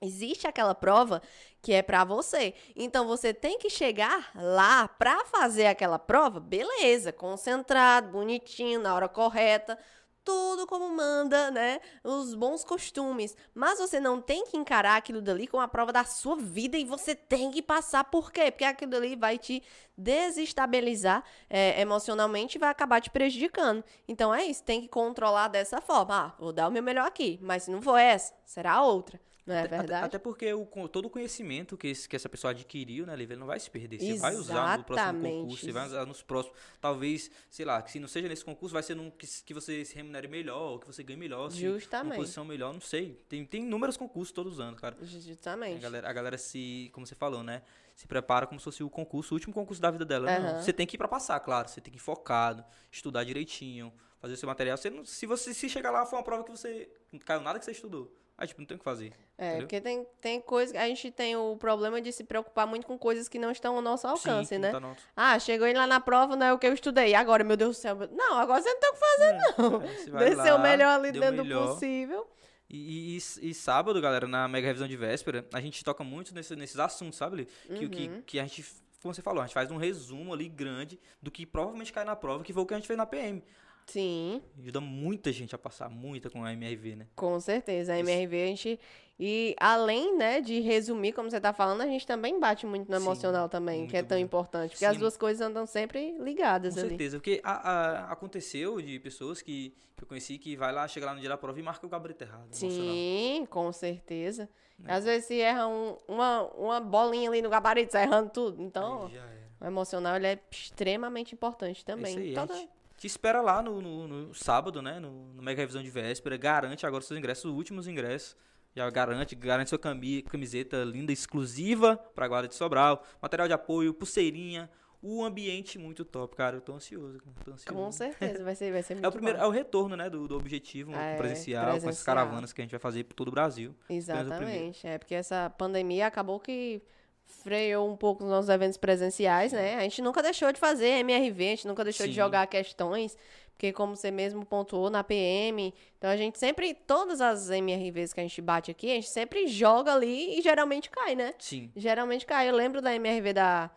Existe 0.01 0.47
aquela 0.47 0.75
prova 0.75 1.23
que 1.63 1.73
é 1.73 1.83
pra 1.83 2.05
você. 2.05 2.55
Então 2.75 3.07
você 3.07 3.33
tem 3.33 3.59
que 3.59 3.71
chegar 3.71 4.31
lá 4.35 4.87
pra 4.87 5.25
fazer 5.25 5.67
aquela 5.67 5.99
prova, 5.99 6.39
beleza, 6.39 7.13
concentrado, 7.13 8.11
bonitinho, 8.11 8.81
na 8.81 8.95
hora 8.95 9.09
correta, 9.09 9.79
tudo 10.23 10.67
como 10.67 10.89
manda, 10.91 11.51
né? 11.53 11.81
Os 12.05 12.35
bons 12.35 12.65
costumes. 12.65 13.37
Mas 13.55 13.79
você 13.79 13.99
não 14.01 14.21
tem 14.21 14.45
que 14.45 14.57
encarar 14.57 14.97
aquilo 14.97 15.23
dali 15.23 15.47
como 15.47 15.63
a 15.63 15.69
prova 15.69 15.93
da 15.93 16.05
sua 16.05 16.37
vida 16.37 16.77
e 16.77 16.85
você 16.85 17.15
tem 17.15 17.51
que 17.51 17.63
passar. 17.63 18.05
Por 18.05 18.33
quê? 18.33 18.51
Porque 18.51 18.65
aquilo 18.65 18.91
dali 18.91 19.17
vai 19.17 19.39
te 19.39 19.63
desestabilizar 19.97 21.25
é, 21.49 21.81
emocionalmente 21.81 22.59
e 22.59 22.59
vai 22.59 22.69
acabar 22.69 23.01
te 23.01 23.09
prejudicando. 23.09 23.83
Então 24.07 24.35
é 24.35 24.45
isso, 24.45 24.63
tem 24.65 24.83
que 24.83 24.89
controlar 24.89 25.49
dessa 25.49 25.81
forma. 25.81 26.27
Ah, 26.27 26.35
vou 26.39 26.53
dar 26.53 26.69
o 26.69 26.73
meu 26.73 26.83
melhor 26.83 27.07
aqui, 27.07 27.39
mas 27.41 27.63
se 27.63 27.71
não 27.71 27.81
for 27.81 27.97
essa, 27.97 28.35
será 28.45 28.83
outra. 28.83 29.19
Não 29.47 29.55
é 29.55 29.61
Até- 29.63 29.77
verdade? 29.79 30.05
Até 30.07 30.19
porque 30.19 30.53
o, 30.53 30.67
todo 30.89 31.07
o 31.07 31.11
conhecimento 31.11 31.77
que, 31.77 31.87
esse- 31.87 32.09
que 32.09 32.17
essa 32.17 32.29
pessoa 32.29 32.51
adquiriu, 32.51 33.07
né, 33.07 33.15
Lívia, 33.15 33.35
ele 33.35 33.41
não 33.41 33.47
vai 33.47 33.61
se 33.61 33.71
perder. 33.71 34.01
Você 34.01 34.19
vai 34.19 34.35
usar 34.35 34.79
no 34.79 34.85
próximo 34.85 35.09
Exatamente. 35.11 35.41
concurso, 35.43 35.65
você 35.65 35.73
vai 35.73 35.87
usar 35.87 36.05
nos 36.05 36.21
próximos. 36.23 36.59
Talvez, 36.81 37.31
sei 37.49 37.65
lá, 37.65 37.81
que 37.81 37.93
se 37.93 38.01
não 38.01 38.09
seja 38.09 38.29
nesse 38.29 38.45
concurso, 38.45 38.73
vai 38.73 38.83
ser 38.83 38.97
num 38.97 39.09
que, 39.09 39.25
que 39.45 39.55
você 39.55 39.85
se 39.85 39.95
remunere 39.95 40.27
melhor, 40.27 40.73
ou 40.73 40.79
que 40.81 40.87
você 40.89 41.05
ganhe 41.05 41.17
melhor, 41.19 41.49
se 41.53 41.65
uma 41.65 41.79
Justamente. 41.79 42.17
posição 42.17 42.45
melhor, 42.45 42.73
não 42.75 42.81
sei. 42.81 43.21
Tem, 43.29 43.45
tem 43.47 43.63
inúmeros 43.63 43.97
concursos 43.97 44.33
todos 44.33 44.55
os 44.55 44.61
anos, 44.61 44.81
cara. 44.81 44.97
A 45.01 45.05
Justamente. 45.05 45.81
galera, 45.81 46.11
a 46.11 46.13
galera 46.13 46.39
se, 46.39 46.91
como 46.93 47.07
você 47.07 47.15
falou, 47.15 47.45
né? 47.45 47.63
Se 47.95 48.07
prepara 48.07 48.47
como 48.49 48.59
se 48.59 48.65
fosse 48.65 48.83
o 48.83 48.91
concurso, 48.91 49.33
o 49.33 49.37
último 49.37 49.55
concurso 49.55 49.81
da 49.81 49.91
vida 49.93 50.05
dela. 50.05 50.29
Aham. 50.29 50.61
você 50.63 50.73
tem 50.73 50.87
que 50.87 50.97
ir 50.97 50.99
pra 50.99 51.07
passar, 51.09 51.39
claro. 51.39 51.69
Você 51.69 51.81
tem 51.81 51.93
que 51.93 51.99
ir 51.99 52.03
focado, 52.03 52.65
estudar 52.91 53.23
direitinho, 53.23 53.93
fazer 54.19 54.35
o 54.35 54.37
seu 54.37 54.47
material. 54.49 54.77
Você 54.77 54.91
não- 54.91 55.05
se 55.05 55.25
você 55.25 55.55
se 55.55 55.69
chegar 55.69 55.93
lá, 55.93 56.05
foi 56.05 56.19
uma 56.19 56.25
prova 56.25 56.43
que 56.43 56.51
você 56.51 56.91
não 57.13 57.21
caiu 57.21 57.41
nada 57.41 57.59
que 57.61 57.65
você 57.65 57.71
estudou. 57.71 58.13
Aí, 58.39 58.47
tipo, 58.47 58.61
não 58.61 58.67
tem 58.67 58.75
o 58.75 58.79
que 58.79 58.85
fazer. 58.85 59.13
É, 59.39 59.47
entendeu? 59.47 59.61
porque 59.63 59.81
tem, 59.81 60.07
tem 60.21 60.41
coisa. 60.43 60.79
A 60.79 60.87
gente 60.89 61.11
tem 61.11 61.35
o 61.37 61.57
problema 61.57 62.01
de 62.03 62.13
se 62.13 62.23
preocupar 62.23 62.67
muito 62.67 62.87
com 62.87 62.99
coisas 62.99 63.29
que 63.29 63.39
não 63.39 63.51
estão 63.51 63.77
ao 63.77 63.81
nosso 63.83 64.07
alcance, 64.07 64.51
Sim, 64.55 64.59
né? 64.59 64.71
não 64.73 64.81
tá 64.81 64.87
no- 64.89 64.97
Ah, 65.17 65.39
chegou 65.39 65.67
lá 65.73 65.87
na 65.87 66.01
prova, 66.01 66.37
não 66.37 66.47
é 66.47 66.53
o 66.53 66.59
que 66.59 66.67
eu 66.67 66.75
estudei. 66.75 67.15
Agora, 67.15 67.43
meu 67.43 67.57
Deus 67.57 67.77
do 67.77 67.81
céu. 67.81 67.97
Não, 68.13 68.37
agora 68.39 68.61
você 68.61 68.69
não 68.73 68.81
tem 68.81 68.91
o 68.91 68.93
que 68.93 68.99
fazer, 68.99 69.33
não. 69.59 69.83
É, 70.21 70.25
Dê 70.31 70.35
seu 70.43 70.57
lá, 70.57 70.59
melhor 70.63 70.99
ali 71.01 71.09
o 71.09 71.13
dentro 71.21 71.45
do 71.45 71.67
possível. 71.69 72.27
E, 72.69 73.17
e- 73.17 73.51
e 73.51 73.55
sábado, 73.55 74.01
galera, 74.03 74.27
na 74.27 74.47
mega 74.49 74.67
revisão 74.67 74.89
de 74.89 74.97
véspera, 74.97 75.47
a 75.53 75.61
gente 75.61 75.83
toca 75.85 76.05
muito 76.05 76.35
nesse- 76.35 76.57
nesses 76.57 76.79
assuntos, 76.79 77.17
sabe? 77.17 77.47
Que, 77.79 77.87
o 77.87 77.89
que, 77.91 78.09
Uhum. 78.09 78.23
que 78.23 78.39
a 78.41 78.43
gente, 78.43 78.65
como 79.01 79.15
você 79.15 79.23
falou, 79.23 79.41
a 79.43 79.47
gente 79.47 79.55
faz 79.55 79.71
um 79.71 79.77
resumo 79.77 80.35
ali 80.35 80.49
grande 80.49 80.99
do 81.23 81.31
que 81.31 81.47
provavelmente 81.47 81.93
cai 81.93 82.05
na 82.05 82.17
prova, 82.17 82.43
que 82.45 82.53
foi 82.53 82.63
o 82.63 82.67
que 82.67 82.75
a 82.75 82.77
gente 82.77 82.87
fez 82.87 82.97
na 82.99 83.07
PM. 83.07 83.43
Sim, 83.87 84.43
Ajuda 84.59 84.81
muita 84.81 85.31
gente 85.33 85.55
a 85.55 85.59
passar, 85.59 85.89
muita 85.89 86.29
com 86.29 86.45
a 86.45 86.53
MRV, 86.53 86.97
né? 86.97 87.07
com 87.15 87.39
certeza. 87.39 87.93
A. 87.95 87.99
MRV, 87.99 88.43
a 88.43 88.47
gente. 88.47 88.81
E 89.19 89.55
além, 89.59 90.15
né, 90.17 90.41
de 90.43 90.61
resumir, 90.61 91.13
como 91.13 91.31
você 91.31 91.41
tá 91.41 91.53
falando, 91.53 91.81
a 91.81 91.87
gente 91.87 92.07
também 92.07 92.39
bate 92.39 92.67
muito 92.67 92.91
no 92.91 92.99
Sim, 92.99 93.03
emocional 93.05 93.49
também, 93.49 93.87
que 93.87 93.97
é 93.97 94.03
tão 94.03 94.19
bom. 94.19 94.25
importante. 94.25 94.73
Porque 94.73 94.85
as 94.85 94.95
Sim. 94.95 94.99
duas 95.01 95.17
coisas 95.17 95.41
andam 95.41 95.65
sempre 95.65 96.19
ligadas 96.19 96.75
Com 96.75 96.81
ali. 96.81 96.89
certeza, 96.91 97.17
porque 97.19 97.41
a- 97.43 97.71
a- 97.71 98.13
aconteceu 98.13 98.79
de 98.83 98.99
pessoas 98.99 99.41
que, 99.41 99.73
que 99.97 100.03
eu 100.03 100.07
conheci 100.07 100.37
que 100.37 100.55
vai 100.57 100.71
lá, 100.73 100.87
chega 100.87 101.07
lá 101.07 101.15
no 101.15 101.21
dia 101.21 101.31
da 101.31 101.39
prova 101.39 101.59
e 101.59 101.63
marca 101.63 101.87
o 101.87 101.89
gabarito 101.89 102.25
errado. 102.25 102.45
emocional. 102.47 102.77
Sim, 102.77 103.47
com 103.49 103.73
certeza. 103.73 104.51
Né? 104.79 104.93
Às 104.93 105.05
vezes 105.05 105.27
se 105.27 105.41
erra 105.41 105.67
um- 105.67 105.97
uma, 106.07 106.43
uma 106.55 106.81
bolinha 106.81 107.31
ali 107.31 107.41
no 107.41 107.49
gabarito, 107.49 107.93
sai 107.93 108.03
errando 108.03 108.29
tudo. 108.31 108.61
Então, 108.63 109.07
Aí 109.07 109.15
já 109.15 109.23
era. 109.23 109.49
o 109.63 109.65
emocional 109.65 110.17
ele 110.17 110.27
é 110.27 110.39
extremamente 110.51 111.35
importante 111.35 111.83
também. 111.83 112.07
É 112.07 112.11
isso 112.11 112.19
aí, 112.19 112.35
Toda- 112.35 112.53
a 112.53 112.57
gente 112.59 112.76
te 112.97 113.07
espera 113.07 113.41
lá 113.41 113.63
no, 113.63 113.81
no- 113.81 114.09
no 114.09 114.35
sábado, 114.35 114.81
né? 114.83 114.99
No, 114.99 115.33
no 115.35 115.43
Mega 115.43 115.61
Revisão 115.61 115.83
de 115.83 115.91
Véspera. 115.91 116.37
Garante 116.37 116.87
agora 116.87 117.03
seus 117.03 117.19
ingressos, 117.19 117.45
os 117.51 117.57
últimos 117.57 117.87
ingressos. 117.87 118.37
Já 118.75 118.89
garante, 118.91 119.35
garante 119.35 119.71
sua 119.71 119.79
cami- 119.79 120.23
camiseta 120.23 120.85
linda, 120.85 121.11
exclusiva 121.13 121.97
pra 122.15 122.29
Guarda 122.29 122.49
de 122.49 122.55
Sobral. 122.55 123.03
Material 123.23 123.49
de 123.49 123.55
apoio, 123.55 123.95
pulseirinha. 123.95 124.71
O 125.03 125.23
ambiente 125.25 125.79
muito 125.79 126.05
top, 126.05 126.35
cara. 126.35 126.57
Eu 126.57 126.61
tô 126.61 126.75
ansioso. 126.75 127.19
Tô 127.45 127.53
ansioso. 127.53 127.67
Com 127.79 127.93
certeza, 127.93 128.43
vai 128.43 128.55
ser, 128.55 128.73
vai 128.73 128.83
ser 128.83 128.95
muito 128.95 129.05
É 129.07 129.09
o 129.09 129.13
primeiro, 129.13 129.39
bom. 129.39 129.45
é 129.45 129.47
o 129.47 129.51
retorno, 129.51 129.95
né, 129.97 130.11
do, 130.11 130.27
do 130.27 130.37
objetivo 130.37 130.93
É, 130.95 131.17
presencial, 131.17 131.65
com 131.65 131.71
essas 131.71 131.83
presencial. 131.85 132.17
caravanas 132.17 132.53
que 132.53 132.61
a 132.61 132.65
gente 132.65 132.71
vai 132.73 132.81
fazer 132.81 133.05
por 133.05 133.15
todo 133.15 133.29
o 133.29 133.31
Brasil. 133.31 133.75
Exatamente. 133.89 134.87
É 134.87 134.99
porque 134.99 135.15
essa 135.15 135.49
pandemia 135.51 136.07
acabou 136.07 136.41
que 136.41 136.83
freou 137.27 137.91
um 137.91 137.97
pouco 137.97 138.25
os 138.25 138.31
nossos 138.31 138.49
eventos 138.49 138.77
presenciais, 138.77 139.53
né? 139.53 139.77
A 139.77 139.83
gente 139.83 140.03
nunca 140.03 140.23
deixou 140.23 140.53
de 140.53 140.59
fazer 140.59 140.99
MRV, 141.01 141.45
a 141.45 141.51
gente 141.51 141.69
nunca 141.69 141.85
deixou 141.85 142.07
de 142.07 142.13
Sim. 142.13 142.21
jogar 142.21 142.47
questões, 142.47 143.17
porque 143.53 143.73
como 143.73 143.97
você 143.97 144.11
mesmo 144.11 144.45
pontuou 144.45 144.91
na 144.91 145.03
PM, 145.03 145.73
então 145.97 146.11
a 146.11 146.17
gente 146.17 146.39
sempre, 146.39 146.75
todas 146.75 147.21
as 147.21 147.49
MRVs 147.51 148.13
que 148.13 148.21
a 148.21 148.23
gente 148.23 148.41
bate 148.43 148.71
aqui, 148.71 148.91
a 148.91 148.95
gente 148.95 149.09
sempre 149.09 149.47
joga 149.47 149.95
ali 149.95 150.39
e 150.39 150.43
geralmente 150.43 150.91
cai, 150.91 151.15
né? 151.15 151.35
Sim. 151.39 151.71
Geralmente 151.75 152.27
cai. 152.27 152.49
Eu 152.49 152.55
lembro 152.55 152.83
da 152.83 152.95
MRV 152.95 153.33
da, 153.33 153.71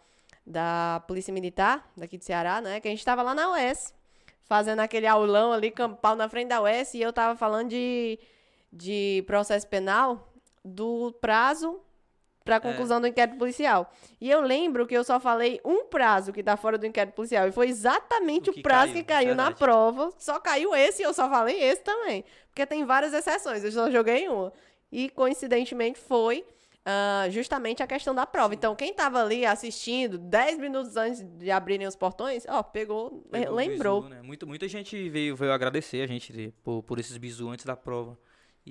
da 0.45 1.03
Polícia 1.07 1.33
Militar, 1.33 1.91
daqui 1.95 2.17
de 2.17 2.25
Ceará, 2.25 2.61
né? 2.61 2.79
Que 2.79 2.87
a 2.87 2.91
gente 2.91 3.05
tava 3.05 3.21
lá 3.21 3.33
na 3.33 3.51
UES, 3.51 3.93
fazendo 4.43 4.79
aquele 4.79 5.07
aulão 5.07 5.53
ali, 5.53 5.71
campal 5.71 6.15
na 6.15 6.27
frente 6.27 6.49
da 6.49 6.61
UES, 6.61 6.93
e 6.93 7.01
eu 7.01 7.13
tava 7.13 7.37
falando 7.37 7.69
de, 7.69 8.19
de 8.71 9.23
processo 9.27 9.67
penal 9.67 10.33
do 10.65 11.11
prazo 11.21 11.79
pra 12.49 12.59
conclusão 12.59 12.99
do 12.99 13.07
inquérito 13.07 13.37
policial. 13.37 13.91
E 14.19 14.29
eu 14.29 14.41
lembro 14.41 14.85
que 14.87 14.95
eu 14.95 15.03
só 15.03 15.19
falei 15.19 15.59
um 15.63 15.85
prazo 15.85 16.33
que 16.33 16.41
tá 16.43 16.57
fora 16.57 16.77
do 16.77 16.85
inquérito 16.85 17.13
policial, 17.13 17.47
e 17.47 17.51
foi 17.51 17.67
exatamente 17.69 18.49
O 18.49 18.51
o, 18.51 18.55
que 18.55 18.61
prazo 18.61 18.91
caiu, 18.93 18.95
que 18.95 19.03
caiu 19.03 19.35
na 19.35 19.43
verdade. 19.45 19.59
prova. 19.59 20.11
Só 20.17 20.39
caiu 20.39 20.75
esse 20.75 21.01
e 21.01 21.05
eu 21.05 21.13
só 21.13 21.29
falei 21.29 21.61
esse 21.61 21.81
também. 21.83 22.23
Porque 22.49 22.65
tem 22.65 22.83
várias 22.85 23.13
exceções, 23.13 23.63
eu 23.63 23.71
só 23.71 23.89
joguei 23.91 24.27
uma. 24.27 24.51
E 24.91 25.09
coincidentemente 25.09 25.99
foi 25.99 26.43
ah, 26.85 27.27
justamente 27.29 27.83
a 27.83 27.87
questão 27.87 28.15
da 28.15 28.25
prova. 28.25 28.53
Então, 28.55 28.75
quem 28.75 28.91
tava 28.93 29.21
ali 29.21 29.45
assistindo 29.45 30.17
10 30.17 30.57
minutos 30.57 30.97
antes 30.97 31.21
de 31.21 31.51
abrirem 31.51 31.85
os 31.85 31.95
portões, 31.95 32.45
ó, 32.49 32.63
pegou, 32.63 33.23
Pegou 33.29 33.51
o 33.51 33.55
lembrou. 33.55 34.01
bizu, 34.01 34.15
né? 34.15 34.21
Muito, 34.23 34.47
muita 34.47 34.67
gente 34.67 35.07
veio, 35.09 35.35
veio 35.35 35.51
agradecer 35.53 36.01
a 36.01 36.07
gente 36.07 36.51
por, 36.63 36.81
por 36.83 36.99
esses 36.99 37.15
bisu 37.17 37.49
antes 37.49 37.65
da 37.65 37.75
prova. 37.75 38.17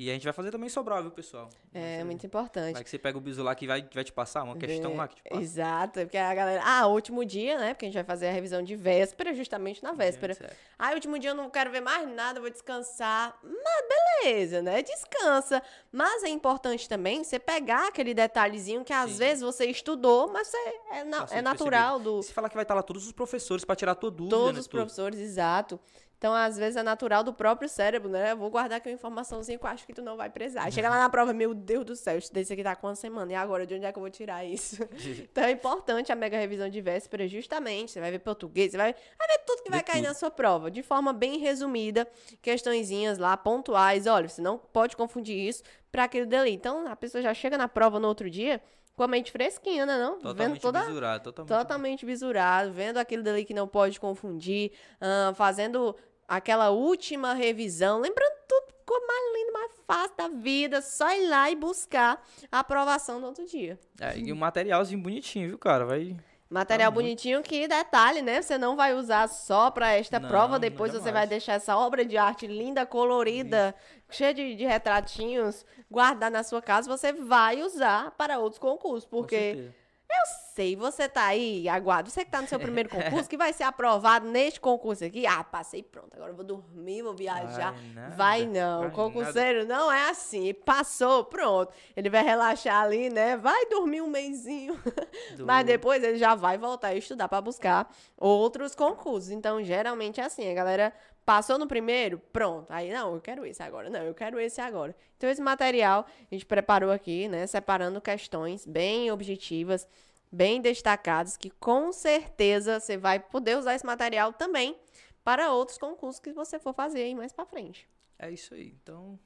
E 0.00 0.08
a 0.10 0.12
gente 0.12 0.22
vai 0.22 0.32
fazer 0.32 0.52
também 0.52 0.68
Sobral, 0.68 1.02
viu, 1.02 1.10
pessoal? 1.10 1.50
É 1.74 1.96
ser- 1.98 2.04
muito 2.04 2.24
importante. 2.24 2.74
Vai 2.74 2.84
que 2.84 2.88
você 2.88 3.00
pega 3.00 3.18
o 3.18 3.20
bisu 3.20 3.42
lá 3.42 3.52
que 3.52 3.66
vai, 3.66 3.84
vai 3.92 4.04
te 4.04 4.12
passar, 4.12 4.44
uma 4.44 4.56
questão 4.56 4.94
lá 4.94 5.08
que 5.08 5.16
te 5.16 5.22
passa. 5.24 5.42
Exato, 5.42 6.00
porque 6.02 6.16
a 6.16 6.32
galera. 6.32 6.62
Ah, 6.64 6.86
último 6.86 7.24
dia, 7.24 7.58
né? 7.58 7.74
Porque 7.74 7.84
a 7.84 7.88
gente 7.88 7.94
vai 7.96 8.04
fazer 8.04 8.28
a 8.28 8.30
revisão 8.30 8.62
de 8.62 8.76
véspera, 8.76 9.34
justamente 9.34 9.82
na 9.82 9.90
véspera. 9.92 10.34
Certo. 10.34 10.54
Ah, 10.78 10.92
último 10.94 11.18
dia 11.18 11.30
eu 11.30 11.34
não 11.34 11.50
quero 11.50 11.72
ver 11.72 11.80
mais 11.80 12.08
nada, 12.08 12.38
vou 12.40 12.48
descansar. 12.48 13.36
Mas 13.42 14.22
beleza, 14.22 14.62
né? 14.62 14.82
Descansa. 14.82 15.60
Mas 15.90 16.22
é 16.22 16.28
importante 16.28 16.88
também 16.88 17.24
você 17.24 17.40
pegar 17.40 17.88
aquele 17.88 18.14
detalhezinho 18.14 18.84
que 18.84 18.92
às 18.92 19.10
Sim. 19.10 19.16
vezes 19.18 19.42
você 19.42 19.66
estudou, 19.66 20.28
mas 20.32 20.46
você, 20.46 20.56
é, 20.92 21.02
na- 21.02 21.22
Passa 21.22 21.34
é 21.34 21.42
natural 21.42 21.98
do. 21.98 22.22
Se 22.22 22.32
falar 22.32 22.48
que 22.48 22.54
vai 22.54 22.62
estar 22.62 22.74
lá 22.74 22.84
todos 22.84 23.04
os 23.04 23.10
professores 23.10 23.64
pra 23.64 23.74
tirar 23.74 23.92
a 23.92 23.94
tua 23.96 24.12
dúvida, 24.12 24.36
Todos 24.36 24.54
né? 24.54 24.60
os 24.60 24.66
tudo. 24.68 24.78
professores, 24.78 25.18
exato. 25.18 25.80
Então, 26.18 26.34
às 26.34 26.56
vezes, 26.58 26.76
é 26.76 26.82
natural 26.82 27.22
do 27.22 27.32
próprio 27.32 27.68
cérebro, 27.68 28.08
né? 28.08 28.32
Eu 28.32 28.36
vou 28.36 28.50
guardar 28.50 28.78
aqui 28.78 28.88
uma 28.88 28.94
informaçãozinha 28.94 29.56
que 29.56 29.64
eu 29.64 29.68
acho 29.70 29.86
que 29.86 29.92
tu 29.94 30.02
não 30.02 30.16
vai 30.16 30.28
precisar. 30.28 30.68
Chega 30.72 30.90
lá 30.90 30.98
na 30.98 31.08
prova, 31.08 31.32
meu 31.32 31.54
Deus 31.54 31.84
do 31.84 31.94
céu, 31.94 32.18
isso 32.18 32.34
desse 32.34 32.52
aqui 32.52 32.64
tá 32.64 32.74
com 32.74 32.88
uma 32.88 32.96
semana. 32.96 33.30
E 33.30 33.34
agora, 33.36 33.64
de 33.64 33.74
onde 33.76 33.84
é 33.84 33.92
que 33.92 33.98
eu 33.98 34.00
vou 34.02 34.10
tirar 34.10 34.44
isso? 34.44 34.82
então, 35.30 35.44
é 35.44 35.52
importante 35.52 36.10
a 36.10 36.16
mega 36.16 36.36
revisão 36.36 36.68
de 36.68 36.80
véspera, 36.80 37.28
justamente. 37.28 37.92
Você 37.92 38.00
vai 38.00 38.10
ver 38.10 38.18
português, 38.18 38.72
você 38.72 38.76
vai, 38.76 38.92
vai 39.16 39.28
ver 39.28 39.38
tudo 39.46 39.62
que 39.62 39.70
vai 39.70 39.78
Ver 39.78 39.84
cair 39.84 40.00
tudo. 40.00 40.08
na 40.08 40.14
sua 40.14 40.30
prova. 40.30 40.70
De 40.72 40.82
forma 40.82 41.12
bem 41.12 41.38
resumida, 41.38 42.04
questõezinhas 42.42 43.18
lá, 43.18 43.36
pontuais. 43.36 44.06
Olha, 44.08 44.28
você 44.28 44.42
não 44.42 44.58
pode 44.58 44.96
confundir 44.96 45.36
isso 45.38 45.62
para 45.92 46.04
aquilo 46.04 46.26
dali. 46.26 46.50
Então, 46.52 46.86
a 46.88 46.96
pessoa 46.96 47.22
já 47.22 47.32
chega 47.32 47.56
na 47.56 47.68
prova 47.68 48.00
no 48.00 48.08
outro 48.08 48.28
dia 48.28 48.60
com 48.96 49.04
a 49.04 49.06
mente 49.06 49.30
fresquinha, 49.30 49.86
né? 49.86 49.96
Não? 49.96 50.14
Vendo 50.14 50.22
Totalmente 50.22 50.60
toda 50.60 50.80
visurado, 50.84 51.22
totalmente. 51.22 51.48
totalmente 51.56 52.04
visurado, 52.06 52.72
vendo 52.72 52.96
aquilo 52.98 53.22
dali 53.22 53.44
que 53.44 53.54
não 53.54 53.68
pode 53.68 54.00
confundir, 54.00 54.72
ahn, 55.00 55.32
fazendo 55.34 55.94
aquela 56.28 56.70
última 56.70 57.32
revisão, 57.34 57.98
lembrando 58.00 58.34
tudo 58.46 58.66
ficou 58.78 59.06
mais 59.06 59.34
lindo, 59.36 59.52
mais 59.52 59.70
fácil 59.86 60.16
da 60.16 60.28
vida, 60.28 60.80
só 60.80 61.10
ir 61.14 61.28
lá 61.28 61.50
e 61.50 61.56
buscar 61.56 62.22
a 62.50 62.60
aprovação 62.60 63.20
no 63.20 63.26
outro 63.26 63.44
dia. 63.46 63.78
É, 64.00 64.16
e 64.18 64.32
o 64.32 64.36
materialzinho 64.36 65.02
bonitinho, 65.02 65.48
viu, 65.48 65.58
cara? 65.58 65.84
Vai. 65.84 66.16
Material 66.48 66.90
Tá 66.90 66.94
muito. 66.94 67.04
bonitinho 67.04 67.42
que, 67.42 67.68
detalhe, 67.68 68.22
né? 68.22 68.40
Você 68.40 68.56
não 68.56 68.74
vai 68.76 68.94
usar 68.94 69.28
só 69.28 69.70
para 69.70 69.92
esta 69.92 70.18
Não, 70.18 70.26
prova, 70.30 70.58
depois 70.58 70.92
você 70.92 71.00
vai 71.00 71.12
jamais. 71.12 71.28
deixar 71.28 71.52
essa 71.54 71.76
obra 71.76 72.02
de 72.06 72.16
arte 72.16 72.46
linda, 72.46 72.86
colorida, 72.86 73.74
cheia 74.08 74.32
de, 74.32 74.54
de 74.54 74.64
retratinhos, 74.64 75.66
guardar 75.90 76.30
na 76.30 76.42
sua 76.42 76.62
casa, 76.62 76.88
você 76.88 77.12
vai 77.12 77.60
usar 77.62 78.12
para 78.12 78.38
outros 78.38 78.58
concursos, 78.58 79.04
porque 79.04 79.68
certeza. 80.08 80.48
sei, 80.54 80.74
você 80.74 81.08
tá 81.08 81.26
aí, 81.26 81.68
aguardo, 81.68 82.10
você 82.10 82.24
que 82.24 82.30
tá 82.30 82.42
no 82.42 82.48
seu 82.48 82.58
primeiro 82.58 82.88
concurso, 82.88 83.28
que 83.28 83.36
vai 83.36 83.52
ser 83.52 83.62
aprovado 83.62 84.26
neste 84.26 84.60
concurso 84.60 85.04
aqui, 85.04 85.24
ah, 85.24 85.44
passei, 85.44 85.84
pronto, 85.84 86.14
agora 86.14 86.32
eu 86.32 86.34
vou 86.34 86.44
dormir, 86.44 87.02
vou 87.02 87.14
viajar. 87.14 87.72
Vai 87.72 87.92
nada, 87.94 88.16
Vai 88.16 88.46
não, 88.46 88.80
vai 88.80 88.90
concurseiro 88.90 89.66
não 89.66 89.92
é 89.92 90.10
assim, 90.10 90.52
passou, 90.52 91.24
pronto, 91.24 91.72
ele 91.96 92.10
vai 92.10 92.24
relaxar 92.24 92.82
ali, 92.82 93.08
né, 93.08 93.36
vai 93.36 93.66
dormir 93.66 94.00
um 94.00 94.08
mêsinho, 94.08 94.76
mas 95.46 95.64
depois 95.64 96.02
ele 96.02 96.18
já 96.18 96.34
vai 96.34 96.58
voltar 96.58 96.88
a 96.88 96.94
estudar 96.94 97.28
para 97.28 97.40
buscar 97.40 97.88
outros 98.16 98.74
concursos, 98.74 99.30
então 99.30 99.62
geralmente 99.62 100.20
é 100.20 100.24
assim, 100.24 100.50
a 100.50 100.54
galera 100.54 100.92
passou 101.28 101.58
no 101.58 101.66
primeiro, 101.68 102.18
pronto, 102.32 102.70
aí 102.70 102.90
não, 102.90 103.14
eu 103.14 103.20
quero 103.20 103.44
esse 103.44 103.62
agora, 103.62 103.90
não, 103.90 104.00
eu 104.00 104.14
quero 104.14 104.40
esse 104.40 104.62
agora. 104.62 104.96
Então 105.18 105.28
esse 105.28 105.42
material 105.42 106.06
a 106.08 106.34
gente 106.34 106.46
preparou 106.46 106.90
aqui, 106.90 107.28
né, 107.28 107.46
separando 107.46 108.00
questões 108.00 108.64
bem 108.64 109.10
objetivas, 109.10 109.86
bem 110.32 110.58
destacadas, 110.58 111.36
que 111.36 111.50
com 111.50 111.92
certeza 111.92 112.80
você 112.80 112.96
vai 112.96 113.20
poder 113.20 113.58
usar 113.58 113.74
esse 113.74 113.84
material 113.84 114.32
também 114.32 114.74
para 115.22 115.52
outros 115.52 115.76
concursos 115.76 116.18
que 116.18 116.32
você 116.32 116.58
for 116.58 116.72
fazer 116.72 117.02
aí 117.02 117.14
mais 117.14 117.30
para 117.30 117.44
frente. 117.44 117.86
É 118.18 118.30
isso 118.30 118.54
aí. 118.54 118.74
Então, 118.82 119.18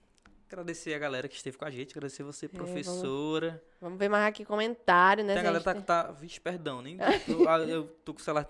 agradecer 0.51 0.95
a 0.95 0.99
galera 0.99 1.29
que 1.29 1.37
esteve 1.37 1.57
com 1.57 1.65
a 1.65 1.71
gente, 1.71 1.93
agradecer 1.93 2.25
você, 2.25 2.47
É, 2.47 2.49
vamos- 2.49 2.73
professora. 2.73 3.63
Vamos 3.81 3.97
ver 3.97 4.09
mais 4.09 4.27
aqui 4.27 4.45
comentário, 4.45 5.23
né? 5.23 5.35
Tem 5.35 5.41
a 5.41 5.45
galera 5.45 5.63
gente 5.73 5.85
tá, 5.85 6.03
tá. 6.07 6.11
Vixe, 6.11 6.41
perdão, 6.41 6.83
nem. 6.83 6.99
Eu, 7.29 7.49
ah, 7.49 7.59
eu 7.61 7.85
tô 8.05 8.13
com 8.13 8.19
o 8.19 8.23
celular. 8.25 8.49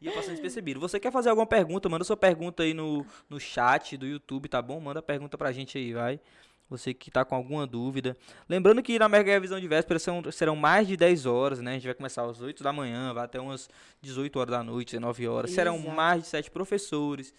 Ia 0.00 0.12
passando 0.12 0.32
despercebido. 0.32 0.78
Você 0.80 1.00
quer 1.00 1.10
fazer 1.10 1.30
alguma 1.30 1.46
pergunta? 1.46 1.88
Manda 1.88 2.04
sua 2.04 2.16
pergunta 2.16 2.62
aí 2.62 2.74
no, 2.74 3.04
no 3.28 3.40
chat 3.40 3.96
do 3.96 4.06
YouTube, 4.06 4.48
tá 4.48 4.60
bom? 4.60 4.80
Manda 4.80 5.00
pergunta 5.02 5.36
pra 5.38 5.50
gente 5.52 5.76
aí, 5.78 5.92
vai. 5.92 6.20
Você 6.68 6.94
que 6.94 7.10
tá 7.10 7.24
com 7.24 7.34
alguma 7.34 7.66
dúvida. 7.66 8.16
Lembrando 8.48 8.80
que 8.80 8.96
na 8.96 9.08
Mega 9.08 9.32
Revisão 9.32 9.58
de 9.58 9.66
Véspera 9.66 9.98
são, 9.98 10.22
serão 10.30 10.54
mais 10.54 10.86
de 10.86 10.96
10 10.96 11.26
horas, 11.26 11.60
né? 11.60 11.72
A 11.72 11.74
gente 11.74 11.86
vai 11.86 11.94
começar 11.94 12.24
às 12.24 12.40
8 12.40 12.62
da 12.62 12.72
manhã, 12.72 13.12
vai 13.12 13.24
até 13.24 13.40
umas 13.40 13.68
18 14.00 14.38
horas 14.38 14.50
da 14.52 14.62
noite, 14.62 14.92
19 14.92 15.26
horas. 15.26 15.50
Serão 15.50 15.76
Exato. 15.76 15.90
mais 15.96 16.22
de 16.22 16.28
7 16.28 16.48
professores. 16.50 17.34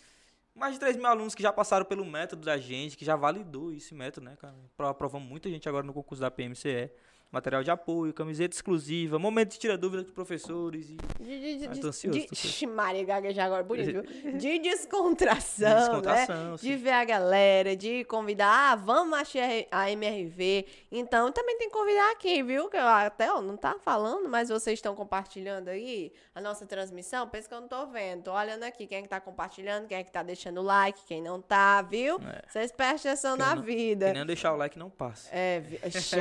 Mais 0.53 0.73
de 0.73 0.81
3 0.81 0.97
mil 0.97 1.05
alunos 1.05 1.33
que 1.33 1.41
já 1.41 1.53
passaram 1.53 1.85
pelo 1.85 2.03
método 2.05 2.43
da 2.43 2.57
gente, 2.57 2.97
que 2.97 3.05
já 3.05 3.15
validou 3.15 3.71
esse 3.71 3.95
método, 3.95 4.25
né, 4.25 4.35
cara? 4.35 4.53
Pro- 4.75 4.87
Aprovamos 4.87 5.25
muita 5.29 5.49
gente 5.49 5.67
agora 5.69 5.85
no 5.87 5.93
concurso 5.93 6.19
da 6.21 6.29
PMCE. 6.29 6.91
Material 7.31 7.63
de 7.63 7.71
apoio, 7.71 8.13
camiseta 8.13 8.53
exclusiva, 8.53 9.17
momento 9.17 9.51
de 9.53 9.59
tirar 9.59 9.77
dúvida 9.77 10.03
dos 10.03 10.11
professores 10.11 10.89
e 10.89 10.97
De, 11.23 11.39
de, 11.39 11.57
de, 11.59 11.65
Ah, 11.65 11.69
de, 11.69 11.79
tô 11.79 11.87
ansioso, 11.87 12.19
de- 12.19 12.25
tô 12.25 12.33
ansioso. 12.33 12.47
Ixi, 12.47 12.67
Maria 12.67 13.05
gaguejar 13.05 13.45
agora, 13.45 13.63
bonito? 13.63 14.03
De 14.37 14.59
descontração, 14.59 15.69
de 15.69 15.73
né? 15.73 15.79
descontração. 15.79 16.55
De 16.55 16.61
sim. 16.61 16.75
ver 16.75 16.91
a 16.91 17.05
galera, 17.05 17.73
de 17.75 18.03
convidar, 18.03 18.71
ah, 18.73 18.75
vamos 18.75 19.17
achar 19.17 19.47
a 19.71 19.89
MRV. 19.89 20.65
Então, 20.91 21.31
também 21.31 21.57
tem 21.57 21.69
que 21.69 21.73
convidar 21.73 22.11
aqui, 22.11 22.43
viu? 22.43 22.67
Que 22.69 22.75
eu 22.75 22.85
até, 22.85 23.31
ó, 23.31 23.41
não 23.41 23.55
tá 23.55 23.77
falando, 23.79 24.27
mas 24.27 24.49
vocês 24.49 24.77
estão 24.79 24.93
compartilhando 24.93 25.69
aí 25.69 26.11
a 26.35 26.41
nossa 26.41 26.65
transmissão. 26.65 27.29
Pensa 27.29 27.47
que 27.47 27.53
eu 27.53 27.61
não 27.61 27.67
tô 27.69 27.85
vendo. 27.87 28.23
Tô 28.23 28.33
olhando 28.33 28.63
aqui 28.63 28.85
quem 28.85 28.97
é 28.97 29.01
que 29.03 29.07
tá 29.09 29.21
compartilhando, 29.21 29.87
quem 29.87 29.97
é 29.97 30.03
que 30.03 30.11
tá 30.11 30.21
deixando 30.21 30.61
like, 30.61 30.99
quem 31.05 31.21
não 31.21 31.41
tá, 31.41 31.81
viu? 31.81 32.15
É. 32.17 32.41
Vocês 32.47 32.73
prestem 32.73 33.11
atenção 33.11 33.37
Quem 33.37 33.45
na 33.45 33.55
não- 33.55 33.63
vida. 33.63 34.09
E 34.09 34.13
nem 34.13 34.25
deixar 34.25 34.53
o 34.53 34.57
like 34.57 34.77
não 34.77 34.89
passa. 34.89 35.29
É, 35.31 35.61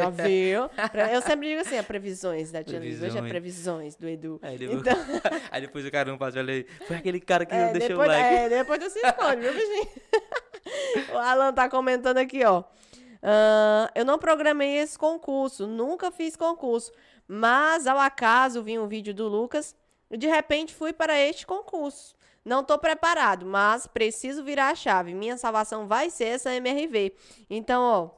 ó, 0.07 0.11
viu? 0.11 0.71
Eu 1.09 1.23
sempre 1.23 1.49
digo 1.49 1.61
assim, 1.61 1.79
a 1.79 1.83
previsões 1.83 2.51
da 2.51 2.63
Tia 2.63 2.79
Liz. 2.79 3.03
Hoje 3.03 3.19
é 3.19 3.23
Previsões. 3.23 3.97
do 3.97 4.09
Edu. 4.09 4.39
Aí 4.43 4.59
depois, 4.59 4.81
Então, 4.81 4.97
aí 5.51 5.61
depois 5.61 5.87
o 5.87 5.91
cara 5.91 6.11
não 6.11 6.19
faz, 6.19 6.37
olha 6.37 6.53
aí. 6.53 6.67
Foi 6.87 6.97
aquele 6.97 7.21
cara 7.21 7.47
que 7.47 7.55
é, 7.55 7.67
não 7.67 7.73
deixou 7.73 7.97
o 7.97 7.99
like. 7.99 8.35
é, 8.35 8.49
depois 8.49 8.79
tu 8.79 8.91
se 8.91 8.99
esconde, 8.99 9.41
viu, 9.41 9.53
bichinho? 9.55 9.89
o 11.15 11.19
Alan 11.19 11.53
tá 11.53 11.69
comentando 11.69 12.19
aqui, 12.19 12.45
ó. 12.45 12.65
Ah, 13.23 13.91
eu 13.95 14.05
não 14.05 14.19
programei 14.19 14.79
esse 14.79 14.99
concurso, 14.99 15.67
nunca 15.67 16.11
fiz 16.11 16.37
concurso, 16.37 16.91
mas 17.29 17.87
ao 17.87 17.99
acaso 17.99 18.63
vi 18.63 18.79
um 18.79 18.89
vídeo 18.89 19.13
do 19.15 19.29
Lucas 19.29 19.75
e 20.11 20.17
de 20.17 20.27
repente 20.27 20.75
fui 20.75 20.93
para 20.93 21.19
este 21.19 21.47
concurso. 21.47 22.15
Não 22.43 22.65
tô 22.65 22.79
preparado, 22.79 23.45
mas 23.45 23.87
preciso 23.87 24.43
virar 24.43 24.71
a 24.71 24.75
chave. 24.75 25.13
Minha 25.13 25.37
salvação 25.37 25.87
vai 25.87 26.09
ser 26.09 26.25
essa 26.25 26.55
MRV. 26.55 27.13
Então, 27.51 27.83
ó, 27.83 28.11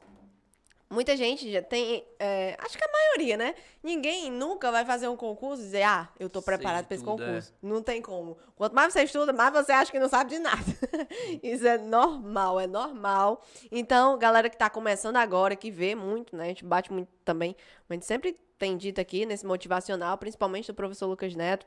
muita 0.93 1.17
gente 1.17 1.51
já 1.51 1.61
tem, 1.61 2.05
é, 2.19 2.55
acho 2.59 2.77
que 2.77 2.83
a 2.83 2.91
maioria, 2.91 3.35
né? 3.35 3.55
Ninguém 3.81 4.31
nunca 4.31 4.71
vai 4.71 4.85
fazer 4.85 5.07
um 5.07 5.17
concurso 5.17 5.61
e 5.61 5.65
dizer, 5.65 5.83
ah, 5.83 6.07
eu 6.19 6.29
tô 6.29 6.41
preparado 6.41 6.85
para 6.85 6.95
esse 6.95 7.03
é. 7.03 7.07
concurso. 7.07 7.53
Não 7.61 7.81
tem 7.81 8.01
como. 8.01 8.37
Quanto 8.55 8.73
mais 8.73 8.93
você 8.93 9.03
estuda, 9.03 9.33
mais 9.33 9.51
você 9.51 9.71
acha 9.71 9.91
que 9.91 9.99
não 9.99 10.07
sabe 10.07 10.29
de 10.29 10.39
nada. 10.39 10.63
Isso 11.41 11.67
é 11.67 11.77
normal, 11.77 12.59
é 12.59 12.67
normal. 12.67 13.43
Então, 13.71 14.17
galera 14.17 14.49
que 14.49 14.57
tá 14.57 14.69
começando 14.69 15.17
agora, 15.17 15.55
que 15.55 15.71
vê 15.71 15.95
muito, 15.95 16.35
né? 16.35 16.45
A 16.45 16.47
gente 16.47 16.63
bate 16.63 16.93
muito 16.93 17.09
também. 17.25 17.55
A 17.89 17.93
gente 17.93 18.05
sempre 18.05 18.37
tem 18.57 18.77
dito 18.77 19.01
aqui 19.01 19.25
nesse 19.25 19.45
motivacional, 19.45 20.17
principalmente 20.17 20.67
do 20.67 20.73
professor 20.73 21.07
Lucas 21.07 21.35
Neto. 21.35 21.65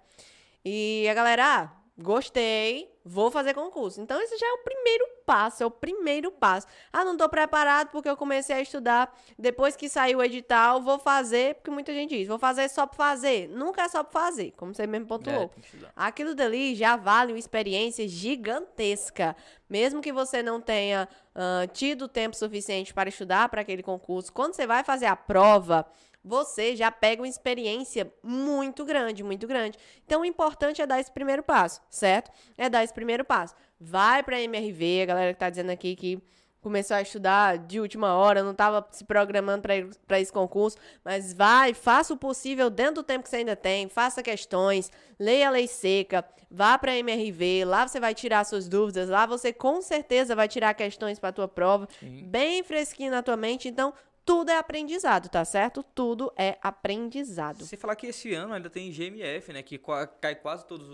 E 0.65 1.07
a 1.09 1.15
galera, 1.15 1.45
ah, 1.45 1.86
gostei, 1.99 2.95
vou 3.05 3.31
fazer 3.31 3.55
concurso. 3.55 4.01
Então, 4.01 4.21
esse 4.21 4.37
já 4.37 4.47
é 4.47 4.53
o 4.53 4.59
primeiro 4.59 5.07
passo, 5.25 5.63
é 5.63 5.67
o 5.67 5.71
primeiro 5.71 6.31
passo. 6.31 6.67
Ah, 6.93 7.05
não 7.05 7.17
tô 7.17 7.29
preparado 7.29 7.89
porque 7.89 8.09
eu 8.09 8.17
comecei 8.17 8.57
a 8.57 8.61
estudar. 8.61 9.17
Depois 9.39 9.77
que 9.77 9.89
saiu 9.89 10.19
o 10.19 10.23
edital, 10.23 10.83
vou 10.83 10.99
fazer, 10.99 11.55
porque 11.55 11.71
muita 11.71 11.93
gente 11.93 12.17
diz, 12.17 12.29
vou 12.29 12.39
fazer 12.39 12.69
só 12.69 12.87
pra 12.87 12.97
fazer. 12.97 13.49
Nunca 13.49 13.83
é 13.83 13.89
só 13.89 14.05
pra 14.05 14.21
fazer, 14.21 14.53
como 14.57 14.75
você 14.75 14.87
mesmo 14.87 15.07
pontuou. 15.07 15.51
É. 15.83 15.89
Aquilo 15.97 16.35
dali 16.35 16.75
já 16.75 16.97
vale 16.97 17.33
uma 17.33 17.39
experiência 17.39 18.07
gigantesca. 18.07 19.35
Mesmo 19.69 20.01
que 20.01 20.13
você 20.13 20.43
não 20.43 20.61
tenha 20.61 21.09
ah, 21.35 21.67
tido 21.73 22.09
tempo 22.09 22.37
suficiente 22.37 22.93
para 22.93 23.09
estudar 23.09 23.49
para 23.49 23.63
aquele 23.63 23.83
concurso, 23.83 24.33
quando 24.33 24.55
você 24.55 24.67
vai 24.67 24.85
fazer 24.85 25.07
a 25.07 25.17
prova, 25.17 25.87
você 26.27 26.75
já 26.75 26.91
pega 26.91 27.23
uma 27.23 27.29
experiência 27.29 28.13
muito 28.21 28.85
grande, 28.85 29.23
muito 29.23 29.47
grande. 29.47 29.79
Então, 30.05 30.23
o 30.23 30.25
importante 30.25 30.83
é 30.83 30.87
dar 30.87 30.99
esse 30.99 31.13
primeiro 31.13 31.43
passo, 31.43 31.81
certo? 31.89 32.33
É 32.59 32.69
dar 32.69 32.83
esse 32.83 32.93
primeiro 32.93 33.25
passo. 33.25 33.55
Vai 33.81 34.25
para 34.25 34.37
a 34.37 34.43
MRV, 34.43 35.03
a 35.03 35.07
galera 35.07 35.33
que 35.33 35.39
tá 35.39 35.49
dizendo 35.49 35.71
aqui 35.71 35.95
que 35.95 36.21
começou 36.67 36.97
a 36.97 37.03
estudar 37.03 37.59
de 37.59 37.79
última 37.79 38.17
hora, 38.17 38.43
não 38.43 38.51
estava 38.51 38.85
se 38.91 39.05
programando 39.05 39.63
para 40.05 40.19
esse 40.19 40.33
concurso, 40.33 40.77
mas 41.05 41.33
vai, 41.33 41.73
faça 41.73 42.13
o 42.13 42.17
possível 42.17 42.69
dentro 42.69 42.97
do 42.97 43.03
tempo 43.05 43.23
que 43.23 43.31
você 43.31 43.37
ainda 43.37 43.55
tem, 43.55 43.89
faça 43.89 44.21
questões, 44.21 44.91
leia 45.17 45.47
a 45.47 45.51
lei 45.53 45.69
seca, 45.69 46.25
vá 46.51 46.77
para 46.77 46.91
a 46.91 46.97
MRV, 46.97 47.65
lá 47.65 47.87
você 47.87 48.01
vai 48.01 48.15
tirar 48.15 48.45
suas 48.45 48.69
dúvidas, 48.69 49.09
lá 49.09 49.27
você 49.27 49.53
com 49.53 49.81
certeza 49.81 50.35
vai 50.35 50.49
tirar 50.49 50.75
questões 50.75 51.21
para 51.21 51.29
a 51.29 51.33
tua 51.33 51.47
prova, 51.47 51.89
Sim. 52.01 52.25
bem 52.25 52.65
fresquinho 52.65 53.13
na 53.13 53.23
tua 53.23 53.37
mente, 53.37 53.69
então 53.69 53.95
tudo 54.27 54.51
é 54.51 54.59
aprendizado, 54.59 55.29
tá 55.29 55.45
certo? 55.45 55.85
Tudo 55.85 56.33
é 56.37 56.59
aprendizado. 56.61 57.65
Você 57.65 57.77
falar 57.77 57.95
que 57.95 58.09
esse 58.09 58.35
ano 58.35 58.53
ainda 58.53 58.69
tem 58.69 58.91
GMF, 58.91 59.53
né? 59.53 59.63
Que 59.63 59.81
cai 60.21 60.35
quase 60.35 60.67
todas 60.67 60.89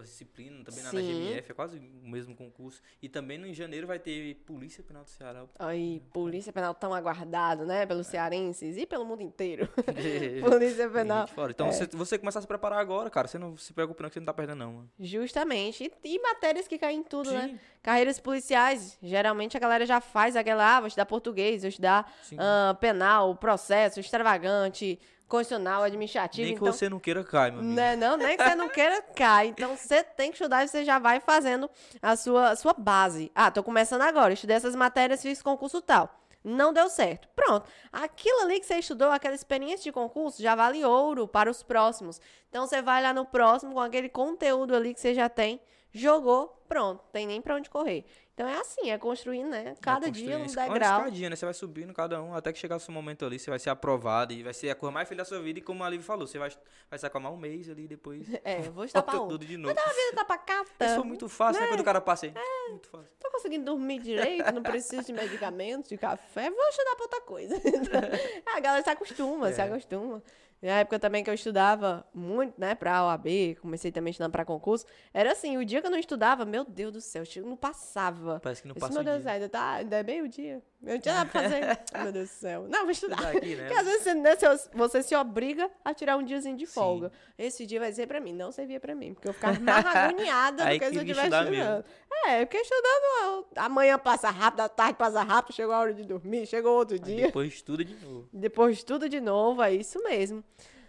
as 0.00 0.08
disciplinas, 0.08 0.64
também 0.64 0.84
na. 0.84 0.90
GMF, 0.92 1.50
é 1.50 1.54
quase 1.54 1.78
o 1.78 2.08
mesmo 2.08 2.36
concurso. 2.36 2.80
E 3.02 3.08
também 3.08 3.44
em 3.44 3.52
janeiro 3.52 3.84
vai 3.88 3.98
ter 3.98 4.36
Polícia 4.46 4.84
Penal 4.84 5.02
do 5.02 5.10
Ceará. 5.10 5.44
Aí, 5.58 6.00
Polícia 6.12 6.52
Penal 6.52 6.72
tão 6.72 6.94
aguardado, 6.94 7.66
né? 7.66 7.84
Pelos 7.84 8.06
cearenses 8.06 8.76
e 8.76 8.86
pelo 8.86 9.04
mundo 9.04 9.22
inteiro. 9.22 9.68
Polícia 10.48 10.88
Penal. 10.88 11.26
fora. 11.26 11.50
Então 11.50 11.66
É. 11.66 11.72
você, 11.72 11.86
você 11.88 12.16
começar 12.16 12.38
a 12.38 12.42
se 12.42 12.48
preparar 12.48 12.78
agora, 12.78 13.10
cara. 13.10 13.26
Você 13.26 13.38
não 13.38 13.56
se 13.56 13.72
preocupe 13.72 14.00
não 14.02 14.08
que 14.08 14.14
você 14.14 14.20
não 14.20 14.26
tá 14.26 14.32
perdendo 14.34 14.58
não, 14.58 14.72
mano. 14.74 14.90
Justamente. 15.00 15.90
E, 16.04 16.14
e 16.14 16.22
matérias 16.22 16.68
que 16.68 16.78
caem 16.78 17.00
em 17.00 17.02
tudo, 17.02 17.32
né? 17.32 17.48
Sim. 17.48 17.60
Carreiras 17.82 18.20
policiais. 18.20 18.96
Geralmente 19.02 19.56
a 19.56 19.60
galera 19.60 19.84
já 19.84 20.00
faz 20.00 20.36
aquela, 20.36 20.76
ah, 20.76 20.80
vou 20.80 20.86
estudar 20.86 21.06
português, 21.06 21.62
vou 21.62 21.68
estudar 21.68 22.12
Sim. 22.22 22.36
Penal, 22.74 23.34
processo, 23.36 24.00
extravagante, 24.00 24.98
constitucional, 25.28 25.82
administrativo. 25.82 26.46
Nem 26.46 26.54
que 26.54 26.60
então, 26.60 26.72
você 26.72 26.88
não 26.88 26.98
queira 26.98 27.22
cai, 27.22 27.50
meu 27.50 27.60
amigo. 27.60 27.74
Né, 27.74 27.94
não, 27.94 28.16
nem 28.16 28.36
que 28.36 28.42
você 28.42 28.54
não 28.54 28.68
queira, 28.68 29.02
cai. 29.14 29.48
Então, 29.48 29.76
você 29.76 30.02
tem 30.02 30.30
que 30.30 30.36
estudar 30.36 30.64
e 30.64 30.68
você 30.68 30.84
já 30.84 30.98
vai 30.98 31.20
fazendo 31.20 31.70
a 32.00 32.16
sua, 32.16 32.50
a 32.50 32.56
sua 32.56 32.72
base. 32.72 33.30
Ah, 33.34 33.50
tô 33.50 33.62
começando 33.62 34.02
agora, 34.02 34.32
estudei 34.32 34.56
essas 34.56 34.74
matérias, 34.74 35.22
fiz 35.22 35.42
concurso 35.42 35.82
tal. 35.82 36.18
Não 36.42 36.72
deu 36.72 36.88
certo. 36.88 37.28
Pronto. 37.36 37.68
Aquilo 37.92 38.40
ali 38.42 38.58
que 38.60 38.66
você 38.66 38.76
estudou, 38.76 39.10
aquela 39.10 39.34
experiência 39.34 39.84
de 39.84 39.92
concurso, 39.92 40.42
já 40.42 40.54
vale 40.54 40.84
ouro 40.84 41.28
para 41.28 41.50
os 41.50 41.62
próximos. 41.62 42.20
Então, 42.48 42.66
você 42.66 42.80
vai 42.80 43.02
lá 43.02 43.12
no 43.12 43.26
próximo 43.26 43.74
com 43.74 43.80
aquele 43.80 44.08
conteúdo 44.08 44.74
ali 44.74 44.94
que 44.94 45.00
você 45.00 45.14
já 45.14 45.28
tem, 45.28 45.60
jogou, 45.92 46.48
pronto. 46.68 47.02
Tem 47.12 47.26
nem 47.26 47.40
para 47.40 47.54
onde 47.56 47.68
correr. 47.70 48.04
Então, 48.34 48.46
é 48.46 48.56
assim, 48.58 48.90
é 48.90 48.96
construindo, 48.98 49.48
né? 49.48 49.74
Cada 49.80 50.06
É, 50.06 50.10
dia 50.12 50.36
um 50.38 50.42
construir 50.42 50.68
degrau. 50.70 50.98
escadinha, 51.00 51.30
né? 51.30 51.34
Você 51.34 51.44
vai 51.44 51.54
subindo 51.54 51.92
cada 51.92 52.22
um 52.22 52.34
até 52.36 52.52
que 52.52 52.58
chegar 52.58 52.76
o 52.76 52.80
seu 52.80 52.94
momento 52.94 53.26
ali, 53.26 53.36
você 53.36 53.50
vai 53.50 53.58
ser 53.58 53.70
aprovado 53.70 54.32
e 54.32 54.44
vai 54.44 54.54
ser 54.54 54.70
a 54.70 54.76
coisa 54.76 54.92
mais 54.92 55.08
feliz 55.08 55.18
da 55.18 55.24
sua 55.24 55.42
vida. 55.42 55.58
E 55.58 55.62
como 55.62 55.82
a 55.82 55.88
Liv 55.90 56.02
falou, 56.02 56.24
você 56.24 56.38
vai, 56.38 56.48
vai 56.88 56.98
se 57.00 57.04
acalmar 57.04 57.32
um 57.32 57.36
mês 57.36 57.68
ali 57.68 57.84
e 57.84 57.88
depois. 57.88 58.28
É, 58.44 58.60
vou 58.60 58.84
estudar 58.84 59.02
pra 59.02 59.18
tudo 59.18 59.44
de 59.44 59.56
novo. 59.56 59.74
A 59.76 59.82
vida 59.88 60.12
tá 60.14 60.24
pacata. 60.24 60.84
Isso 60.86 60.94
foi 60.94 61.04
muito 61.04 61.28
fácil, 61.28 61.60
né? 61.62 61.68
Quando 61.68 61.80
o 61.80 61.84
cara 61.84 62.00
passa 62.00 62.26
aí. 62.26 62.34
Muito 62.70 62.88
fácil. 62.88 63.08
tô 63.18 63.28
conseguindo 63.32 63.64
dormir 63.64 63.98
direito, 64.00 64.52
não 64.52 64.62
preciso 64.62 65.02
de 65.04 65.12
medicamentos, 65.12 65.88
de 65.88 65.96
café, 65.98 66.48
vou 66.50 66.68
estudar 66.68 66.94
pra 66.94 67.04
outra 67.04 67.20
coisa. 67.22 67.56
Então, 67.56 68.00
a 68.54 68.60
galera 68.60 68.84
se 68.84 68.90
acostuma, 68.90 69.50
se 69.52 69.60
É. 69.60 69.64
acostuma. 69.64 70.22
Na 70.60 70.80
época 70.80 70.98
também 70.98 71.22
que 71.22 71.30
eu 71.30 71.34
estudava 71.34 72.04
muito, 72.12 72.54
né, 72.58 72.74
pra 72.74 73.04
OAB, 73.04 73.54
comecei 73.60 73.92
também 73.92 74.10
estudando 74.10 74.32
pra 74.32 74.44
concurso, 74.44 74.84
era 75.14 75.30
assim, 75.32 75.56
o 75.56 75.64
dia 75.64 75.80
que 75.80 75.86
eu 75.86 75.90
não 75.90 75.98
estudava, 75.98 76.44
meu 76.44 76.64
Deus 76.64 76.92
do 76.92 77.00
céu, 77.00 77.22
eu 77.36 77.44
não 77.46 77.56
passava. 77.56 78.40
Parece 78.42 78.62
que 78.62 78.68
não 78.68 78.72
Esse, 78.74 78.80
passa 78.80 78.94
meu 78.94 79.04
Deus 79.04 79.22
dia. 79.22 79.32
ainda, 79.32 79.48
tá, 79.48 79.72
ainda 79.74 79.96
é 79.98 80.02
meio 80.02 80.26
dia. 80.28 80.60
Eu 80.82 80.94
não 80.94 81.00
tinha 81.00 81.14
nada 81.14 81.30
pra 81.30 81.42
fazer. 81.42 81.60
meu 82.02 82.12
Deus 82.12 82.28
do 82.28 82.32
céu. 82.32 82.66
Não, 82.68 82.82
vou 82.82 82.90
estudar. 82.90 83.16
Estudar 83.16 83.36
aqui, 83.38 83.54
né? 83.56 83.66
Porque 83.66 83.80
às 83.80 83.86
vezes 83.86 84.02
você, 84.02 84.14
né, 84.14 84.30
você- 84.74 85.02
se 85.02 85.14
obriga 85.16 85.70
a 85.84 85.92
tirar 85.94 86.16
um 86.16 86.22
diazinho 86.22 86.56
de 86.56 86.66
Sim. 86.66 86.72
folga. 86.72 87.12
Esse 87.36 87.64
dia 87.66 87.78
vai 87.80 87.92
ser 87.92 88.06
pra 88.06 88.20
mim, 88.20 88.32
não 88.32 88.50
servia 88.52 88.78
pra 88.80 88.94
mim, 88.94 89.14
porque 89.14 89.28
eu 89.28 89.32
ficava 89.32 89.58
mais 89.60 89.84
agoniada 89.86 90.64
do 90.64 90.70
que 90.70 90.78
se 90.78 90.84
eu 90.96 91.02
estivesse 91.02 91.20
estudando. 91.28 91.50
mesmo. 91.50 91.84
É, 92.26 92.44
porque 92.44 92.58
estudando, 92.58 93.46
amanhã 93.56 93.98
passa 93.98 94.28
rápido, 94.30 94.60
a 94.60 94.68
tarde 94.68 94.94
passa 94.98 95.22
rápido, 95.22 95.54
chegou 95.54 95.74
a 95.74 95.78
hora 95.80 95.94
de 95.94 96.04
dormir, 96.04 96.46
chegou 96.46 96.76
outro 96.76 96.94
Aí 96.96 97.00
dia. 97.00 97.26
depois 97.26 97.52
estuda 97.54 97.84
de 97.84 97.94
novo. 97.94 98.28
Depois 98.32 98.82
tudo 98.82 99.08
de 99.08 99.20
novo, 99.20 99.62
é 99.62 99.72
isso 99.72 100.02
mesmo. 100.04 100.42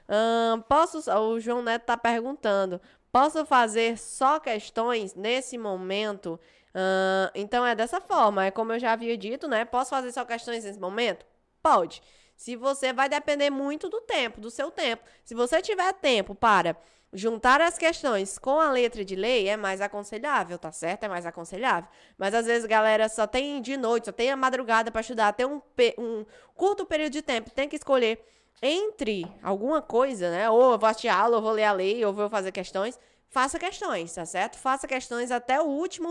Ahn, 0.10 0.62
posso, 0.62 1.00
o 1.12 1.40
João 1.40 1.62
Neto 1.62 1.84
tá 1.86 1.96
perguntando, 1.96 2.82
posso 3.12 3.46
fazer 3.46 3.98
só 3.98 4.40
questões 4.40 5.14
nesse 5.14 5.58
momento? 5.58 6.40
Ahn, 6.74 7.30
então 7.36 7.66
é 7.66 7.76
dessa 7.76 8.02
forma, 8.02 8.46
é 8.46 8.52
como 8.52 8.74
eu 8.74 8.80
já 8.80 8.94
havia 8.94 9.16
dito, 9.16 9.48
né? 9.48 9.66
Posso 9.66 9.92
fazer 9.92 10.12
só 10.12 10.26
questões 10.26 10.64
nesse 10.64 10.80
momento? 10.80 11.26
Pode. 11.62 12.02
Se 12.36 12.56
você 12.56 12.92
vai 12.92 13.08
depender 13.08 13.50
muito 13.50 13.90
do 13.90 14.02
tempo, 14.02 14.42
do 14.42 14.50
seu 14.50 14.72
tempo. 14.72 15.04
Se 15.24 15.36
você 15.36 15.62
tiver 15.62 15.94
tempo 15.94 16.34
para 16.34 16.76
juntar 17.12 17.60
as 17.60 17.78
questões 17.78 18.38
com 18.38 18.60
a 18.60 18.72
letra 18.72 19.04
de 19.04 19.16
lei, 19.16 19.48
é 19.48 19.58
mais 19.58 19.82
aconselhável, 19.82 20.58
tá 20.58 20.72
certo? 20.72 21.04
É 21.04 21.08
mais 21.08 21.26
aconselhável. 21.26 21.90
Mas 22.18 22.34
às 22.34 22.46
vezes, 22.46 22.66
galera, 22.66 23.10
só 23.10 23.28
tem 23.28 23.62
de 23.62 23.76
noite, 23.78 24.06
só 24.06 24.12
tem 24.12 24.32
a 24.32 24.38
madrugada 24.38 24.92
para 24.92 25.02
estudar, 25.02 25.34
tem 25.34 25.46
um, 25.46 25.62
um 25.98 26.26
curto 26.56 26.86
período 26.86 27.12
de 27.14 27.22
tempo, 27.22 27.50
tem 27.50 27.68
que 27.68 27.76
escolher 27.76 28.24
entre 28.62 29.26
alguma 29.42 29.82
coisa, 29.82 30.30
né? 30.30 30.50
Ou 30.50 30.74
eu 30.74 30.80
vou 30.80 30.90
assistir 30.90 31.08
aula, 31.08 31.38
ou 31.38 31.42
vou 31.42 31.52
ler 31.52 31.64
a 31.66 31.72
lei, 31.72 32.04
ou 32.04 32.14
vou 32.14 32.30
fazer 32.30 32.52
questões. 32.52 33.00
Faça 33.30 33.60
questões, 33.60 34.14
tá 34.14 34.26
certo? 34.26 34.58
Faça 34.58 34.88
questões 34.88 35.32
até 35.32 35.62
o 35.62 35.66
último, 35.66 36.10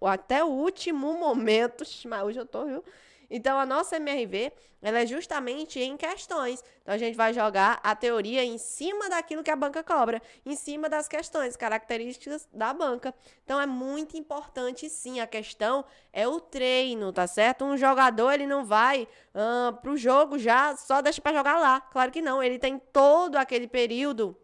até 0.00 0.44
o 0.44 0.48
último 0.48 1.14
momento. 1.14 1.84
Mas 2.06 2.22
hoje 2.22 2.38
eu 2.38 2.46
tô, 2.46 2.64
viu? 2.64 2.84
Então, 3.30 3.58
a 3.58 3.64
nossa 3.64 3.96
MRV, 3.96 4.52
ela 4.82 5.00
é 5.00 5.06
justamente 5.06 5.78
em 5.78 5.96
questões. 5.96 6.64
Então, 6.82 6.94
a 6.94 6.98
gente 6.98 7.16
vai 7.16 7.32
jogar 7.32 7.78
a 7.82 7.94
teoria 7.94 8.44
em 8.44 8.58
cima 8.58 9.08
daquilo 9.08 9.42
que 9.42 9.50
a 9.50 9.56
banca 9.56 9.84
cobra, 9.84 10.20
em 10.44 10.56
cima 10.56 10.88
das 10.88 11.06
questões, 11.06 11.56
características 11.56 12.48
da 12.52 12.72
banca. 12.74 13.14
Então, 13.44 13.60
é 13.60 13.66
muito 13.66 14.16
importante, 14.16 14.90
sim. 14.90 15.20
A 15.20 15.26
questão 15.26 15.84
é 16.12 16.26
o 16.26 16.40
treino, 16.40 17.12
tá 17.12 17.26
certo? 17.26 17.64
Um 17.64 17.76
jogador, 17.76 18.32
ele 18.32 18.46
não 18.46 18.64
vai 18.64 19.06
ah, 19.34 19.78
pro 19.80 19.96
jogo 19.96 20.38
já, 20.38 20.76
só 20.76 21.00
deixa 21.00 21.20
pra 21.20 21.32
jogar 21.32 21.58
lá. 21.60 21.80
Claro 21.80 22.10
que 22.10 22.20
não. 22.20 22.42
Ele 22.42 22.58
tem 22.58 22.78
todo 22.92 23.36
aquele 23.36 23.68
período 23.68 24.36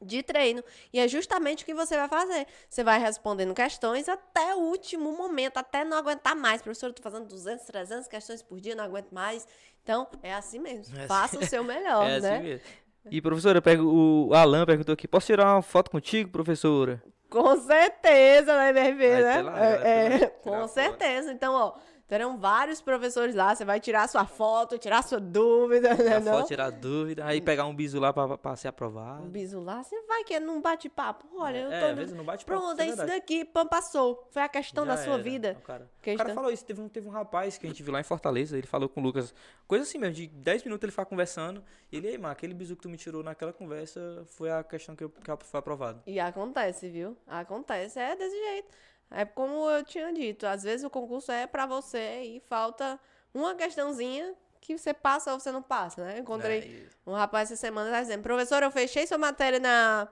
de 0.00 0.22
treino. 0.22 0.62
E 0.92 0.98
é 1.00 1.06
justamente 1.08 1.62
o 1.62 1.66
que 1.66 1.74
você 1.74 1.96
vai 1.96 2.08
fazer. 2.08 2.46
Você 2.68 2.82
vai 2.84 2.98
respondendo 2.98 3.54
questões 3.54 4.08
até 4.08 4.54
o 4.54 4.58
último 4.58 5.12
momento, 5.12 5.58
até 5.58 5.84
não 5.84 5.96
aguentar 5.98 6.34
mais. 6.36 6.62
Professor, 6.62 6.86
eu 6.88 6.92
tô 6.92 7.02
fazendo 7.02 7.26
200, 7.26 7.64
300 7.66 8.08
questões 8.08 8.42
por 8.42 8.60
dia, 8.60 8.74
não 8.74 8.84
aguento 8.84 9.10
mais. 9.12 9.46
Então, 9.82 10.06
é 10.22 10.32
assim 10.34 10.58
mesmo. 10.58 10.94
É 10.96 11.00
assim- 11.00 11.08
Faça 11.08 11.38
o 11.38 11.46
seu 11.46 11.64
melhor, 11.64 12.06
é 12.10 12.20
né? 12.20 12.34
assim 12.36 12.42
mesmo. 12.44 12.66
E 13.10 13.20
professora, 13.20 13.62
pego, 13.62 13.82
o 14.28 14.34
Alan 14.34 14.66
perguntou 14.66 14.92
aqui, 14.92 15.08
posso 15.08 15.26
tirar 15.26 15.54
uma 15.54 15.62
foto 15.62 15.90
contigo, 15.90 16.30
professora? 16.30 17.02
Com 17.30 17.56
certeza, 17.56 18.56
né, 18.56 18.70
MRV, 18.70 19.08
né? 19.22 19.42
lá, 19.42 19.64
É, 19.64 20.16
é, 20.22 20.26
com 20.42 20.68
certeza. 20.68 21.32
Então, 21.32 21.54
ó, 21.54 21.74
terão 22.10 22.36
vários 22.36 22.80
professores 22.82 23.36
lá. 23.36 23.54
Você 23.54 23.64
vai 23.64 23.78
tirar 23.78 24.08
sua 24.08 24.26
foto, 24.26 24.76
tirar 24.76 25.00
sua 25.04 25.20
dúvida, 25.20 25.90
né? 25.90 26.18
Tirar 26.18 26.22
foto, 26.22 26.48
tirar 26.48 26.70
dúvida, 26.70 27.24
aí 27.24 27.40
pegar 27.40 27.66
um 27.66 27.74
bisu 27.74 28.00
lá 28.00 28.12
pra, 28.12 28.36
pra 28.36 28.56
ser 28.56 28.66
aprovado. 28.66 29.22
Um 29.22 29.28
bisu 29.28 29.60
lá, 29.60 29.80
você 29.80 29.94
vai 30.08 30.24
que 30.24 30.40
num 30.40 30.60
bate-papo. 30.60 31.28
Olha, 31.36 31.58
eu 31.58 31.70
é, 31.70 31.78
tô. 31.78 31.86
às 31.86 31.96
vezes 31.96 32.12
não 32.12 32.24
bate 32.24 32.44
papo, 32.44 32.60
Pronto, 32.60 32.80
é 32.80 32.82
é 32.82 32.88
isso 32.88 32.96
verdade. 32.96 33.20
daqui, 33.20 33.44
pam, 33.44 33.64
passou. 33.64 34.26
Foi 34.32 34.42
a 34.42 34.48
questão 34.48 34.84
Já 34.84 34.96
da 34.96 35.02
sua 35.04 35.14
era. 35.14 35.22
vida. 35.22 35.56
O 35.60 35.62
cara, 35.62 35.88
o 36.04 36.16
cara 36.16 36.34
falou 36.34 36.50
isso, 36.50 36.64
teve 36.64 36.80
um, 36.80 36.88
teve 36.88 37.06
um 37.06 37.12
rapaz 37.12 37.56
que 37.56 37.64
a 37.64 37.70
gente 37.70 37.80
viu 37.80 37.92
lá 37.92 38.00
em 38.00 38.04
Fortaleza, 38.04 38.58
ele 38.58 38.66
falou 38.66 38.88
com 38.88 39.00
o 39.00 39.04
Lucas, 39.04 39.32
coisa 39.68 39.84
assim 39.84 39.98
mesmo, 39.98 40.14
de 40.14 40.26
10 40.26 40.64
minutos 40.64 40.82
ele 40.82 40.90
ficava 40.90 41.08
conversando, 41.08 41.62
e 41.92 41.96
ele, 41.96 42.08
ei, 42.08 42.18
mano, 42.18 42.32
aquele 42.32 42.54
bisu 42.54 42.74
que 42.74 42.82
tu 42.82 42.88
me 42.88 42.96
tirou 42.96 43.22
naquela 43.22 43.52
conversa 43.52 44.24
foi 44.26 44.50
a 44.50 44.64
questão 44.64 44.96
que, 44.96 45.04
eu, 45.04 45.10
que 45.10 45.46
foi 45.46 45.60
aprovada. 45.60 46.02
E 46.04 46.18
acontece, 46.18 46.88
viu? 46.88 47.16
Acontece, 47.24 48.00
é 48.00 48.16
desse 48.16 48.36
jeito. 48.36 48.68
É 49.10 49.24
como 49.24 49.68
eu 49.70 49.82
tinha 49.82 50.12
dito, 50.12 50.46
às 50.46 50.62
vezes 50.62 50.84
o 50.84 50.90
concurso 50.90 51.32
é 51.32 51.46
pra 51.46 51.66
você 51.66 52.22
e 52.22 52.40
falta 52.40 52.98
uma 53.34 53.54
questãozinha 53.54 54.34
que 54.60 54.78
você 54.78 54.94
passa 54.94 55.32
ou 55.32 55.40
você 55.40 55.50
não 55.50 55.62
passa, 55.62 56.04
né? 56.04 56.16
Eu 56.16 56.22
encontrei 56.22 56.60
Aí, 56.60 56.88
um 57.06 57.12
rapaz 57.12 57.50
essa 57.50 57.60
semana 57.60 57.90
tá 57.90 58.00
dizendo, 58.02 58.22
professor, 58.22 58.62
eu 58.62 58.70
fechei 58.70 59.06
sua 59.06 59.18
matéria 59.18 59.58
na, 59.58 60.06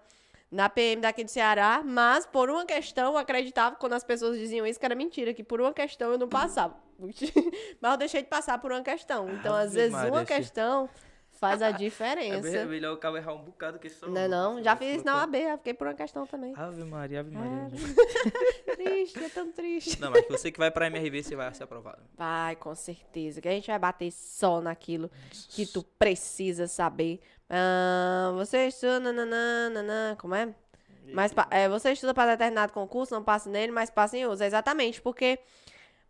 na 0.51 0.69
PM 0.69 1.01
daqui 1.03 1.23
do 1.23 1.31
Ceará, 1.31 1.83
mas 1.85 2.27
por 2.27 2.51
uma 2.51 2.65
questão 2.65 3.13
eu 3.13 3.19
acreditava 3.19 3.77
quando 3.77 3.93
as 3.93 4.03
pessoas 4.03 4.39
diziam 4.39 4.67
isso 4.67 4.81
que 4.81 4.87
era 4.87 4.95
mentira, 4.95 5.35
que 5.35 5.45
por 5.45 5.61
uma 5.61 5.73
questão 5.73 6.11
eu 6.11 6.19
não 6.19 6.29
passava. 6.29 6.75
mas 7.81 7.93
eu 7.93 7.97
deixei 7.97 8.23
de 8.23 8.29
passar 8.29 8.59
por 8.59 8.73
uma 8.73 8.83
questão. 8.83 9.31
Então, 9.31 9.55
às 9.55 9.69
Ave 9.69 9.77
vezes, 9.77 9.93
Maria, 9.93 10.13
uma 10.13 10.25
questão 10.25 10.89
faz 11.39 11.63
a 11.63 11.69
é 11.71 11.73
diferença. 11.73 12.41
bem- 12.51 12.67
melhor 12.67 12.95
o 12.95 12.97
cara 12.99 13.17
errar 13.19 13.35
um 13.35 13.43
bocado 13.43 13.79
que 13.79 13.89
só. 13.89 14.07
Não 14.07 14.21
é 14.21 14.29
não? 14.29 14.63
Já 14.63 14.77
fiz 14.77 14.97
isso 14.97 15.05
na 15.05 15.17
OAB, 15.19 15.35
fiquei 15.59 15.75
por 15.75 15.87
uma 15.87 15.95
questão 15.95 16.27
também. 16.27 16.53
Ave 16.57 16.85
Maria, 16.85 17.21
Ave 17.21 17.31
Maria. 17.31 17.69
triste, 18.77 19.25
é 19.25 19.29
tão 19.29 19.51
triste. 19.53 20.01
Não, 20.01 20.11
mas 20.11 20.27
você 20.29 20.51
que 20.51 20.59
vai 20.59 20.71
pra 20.71 20.87
MRV, 20.87 21.23
você 21.23 21.37
vai 21.37 21.53
ser 21.55 21.65
aprovado. 21.65 22.03
Vai, 22.17 22.57
com 22.57 22.75
certeza. 22.75 23.41
Que 23.41 23.49
a 23.49 23.53
gente 23.53 23.67
vai 23.69 23.79
bater 23.79 24.11
só 24.13 24.61
naquilo 24.61 25.11
que 25.51 25.67
tu 25.67 25.83
precisa 25.83 26.67
saber. 26.67 27.21
Ah, 27.49 28.33
você 28.35 28.67
estuda, 28.69 29.01
nananã, 29.01 29.71
nananã, 29.71 30.17
como 30.17 30.35
é? 30.35 30.55
Mas 31.11 31.33
é, 31.51 31.69
você 31.71 31.93
estuda 31.93 32.13
para 32.13 32.33
determinado 32.33 32.71
concurso, 32.73 33.15
não 33.15 33.25
passa 33.25 33.49
nele, 33.49 33.73
mas 33.73 33.89
passa 33.89 34.17
em 34.19 34.25
outros. 34.25 34.43
Exatamente, 34.43 35.01
porque 35.01 35.39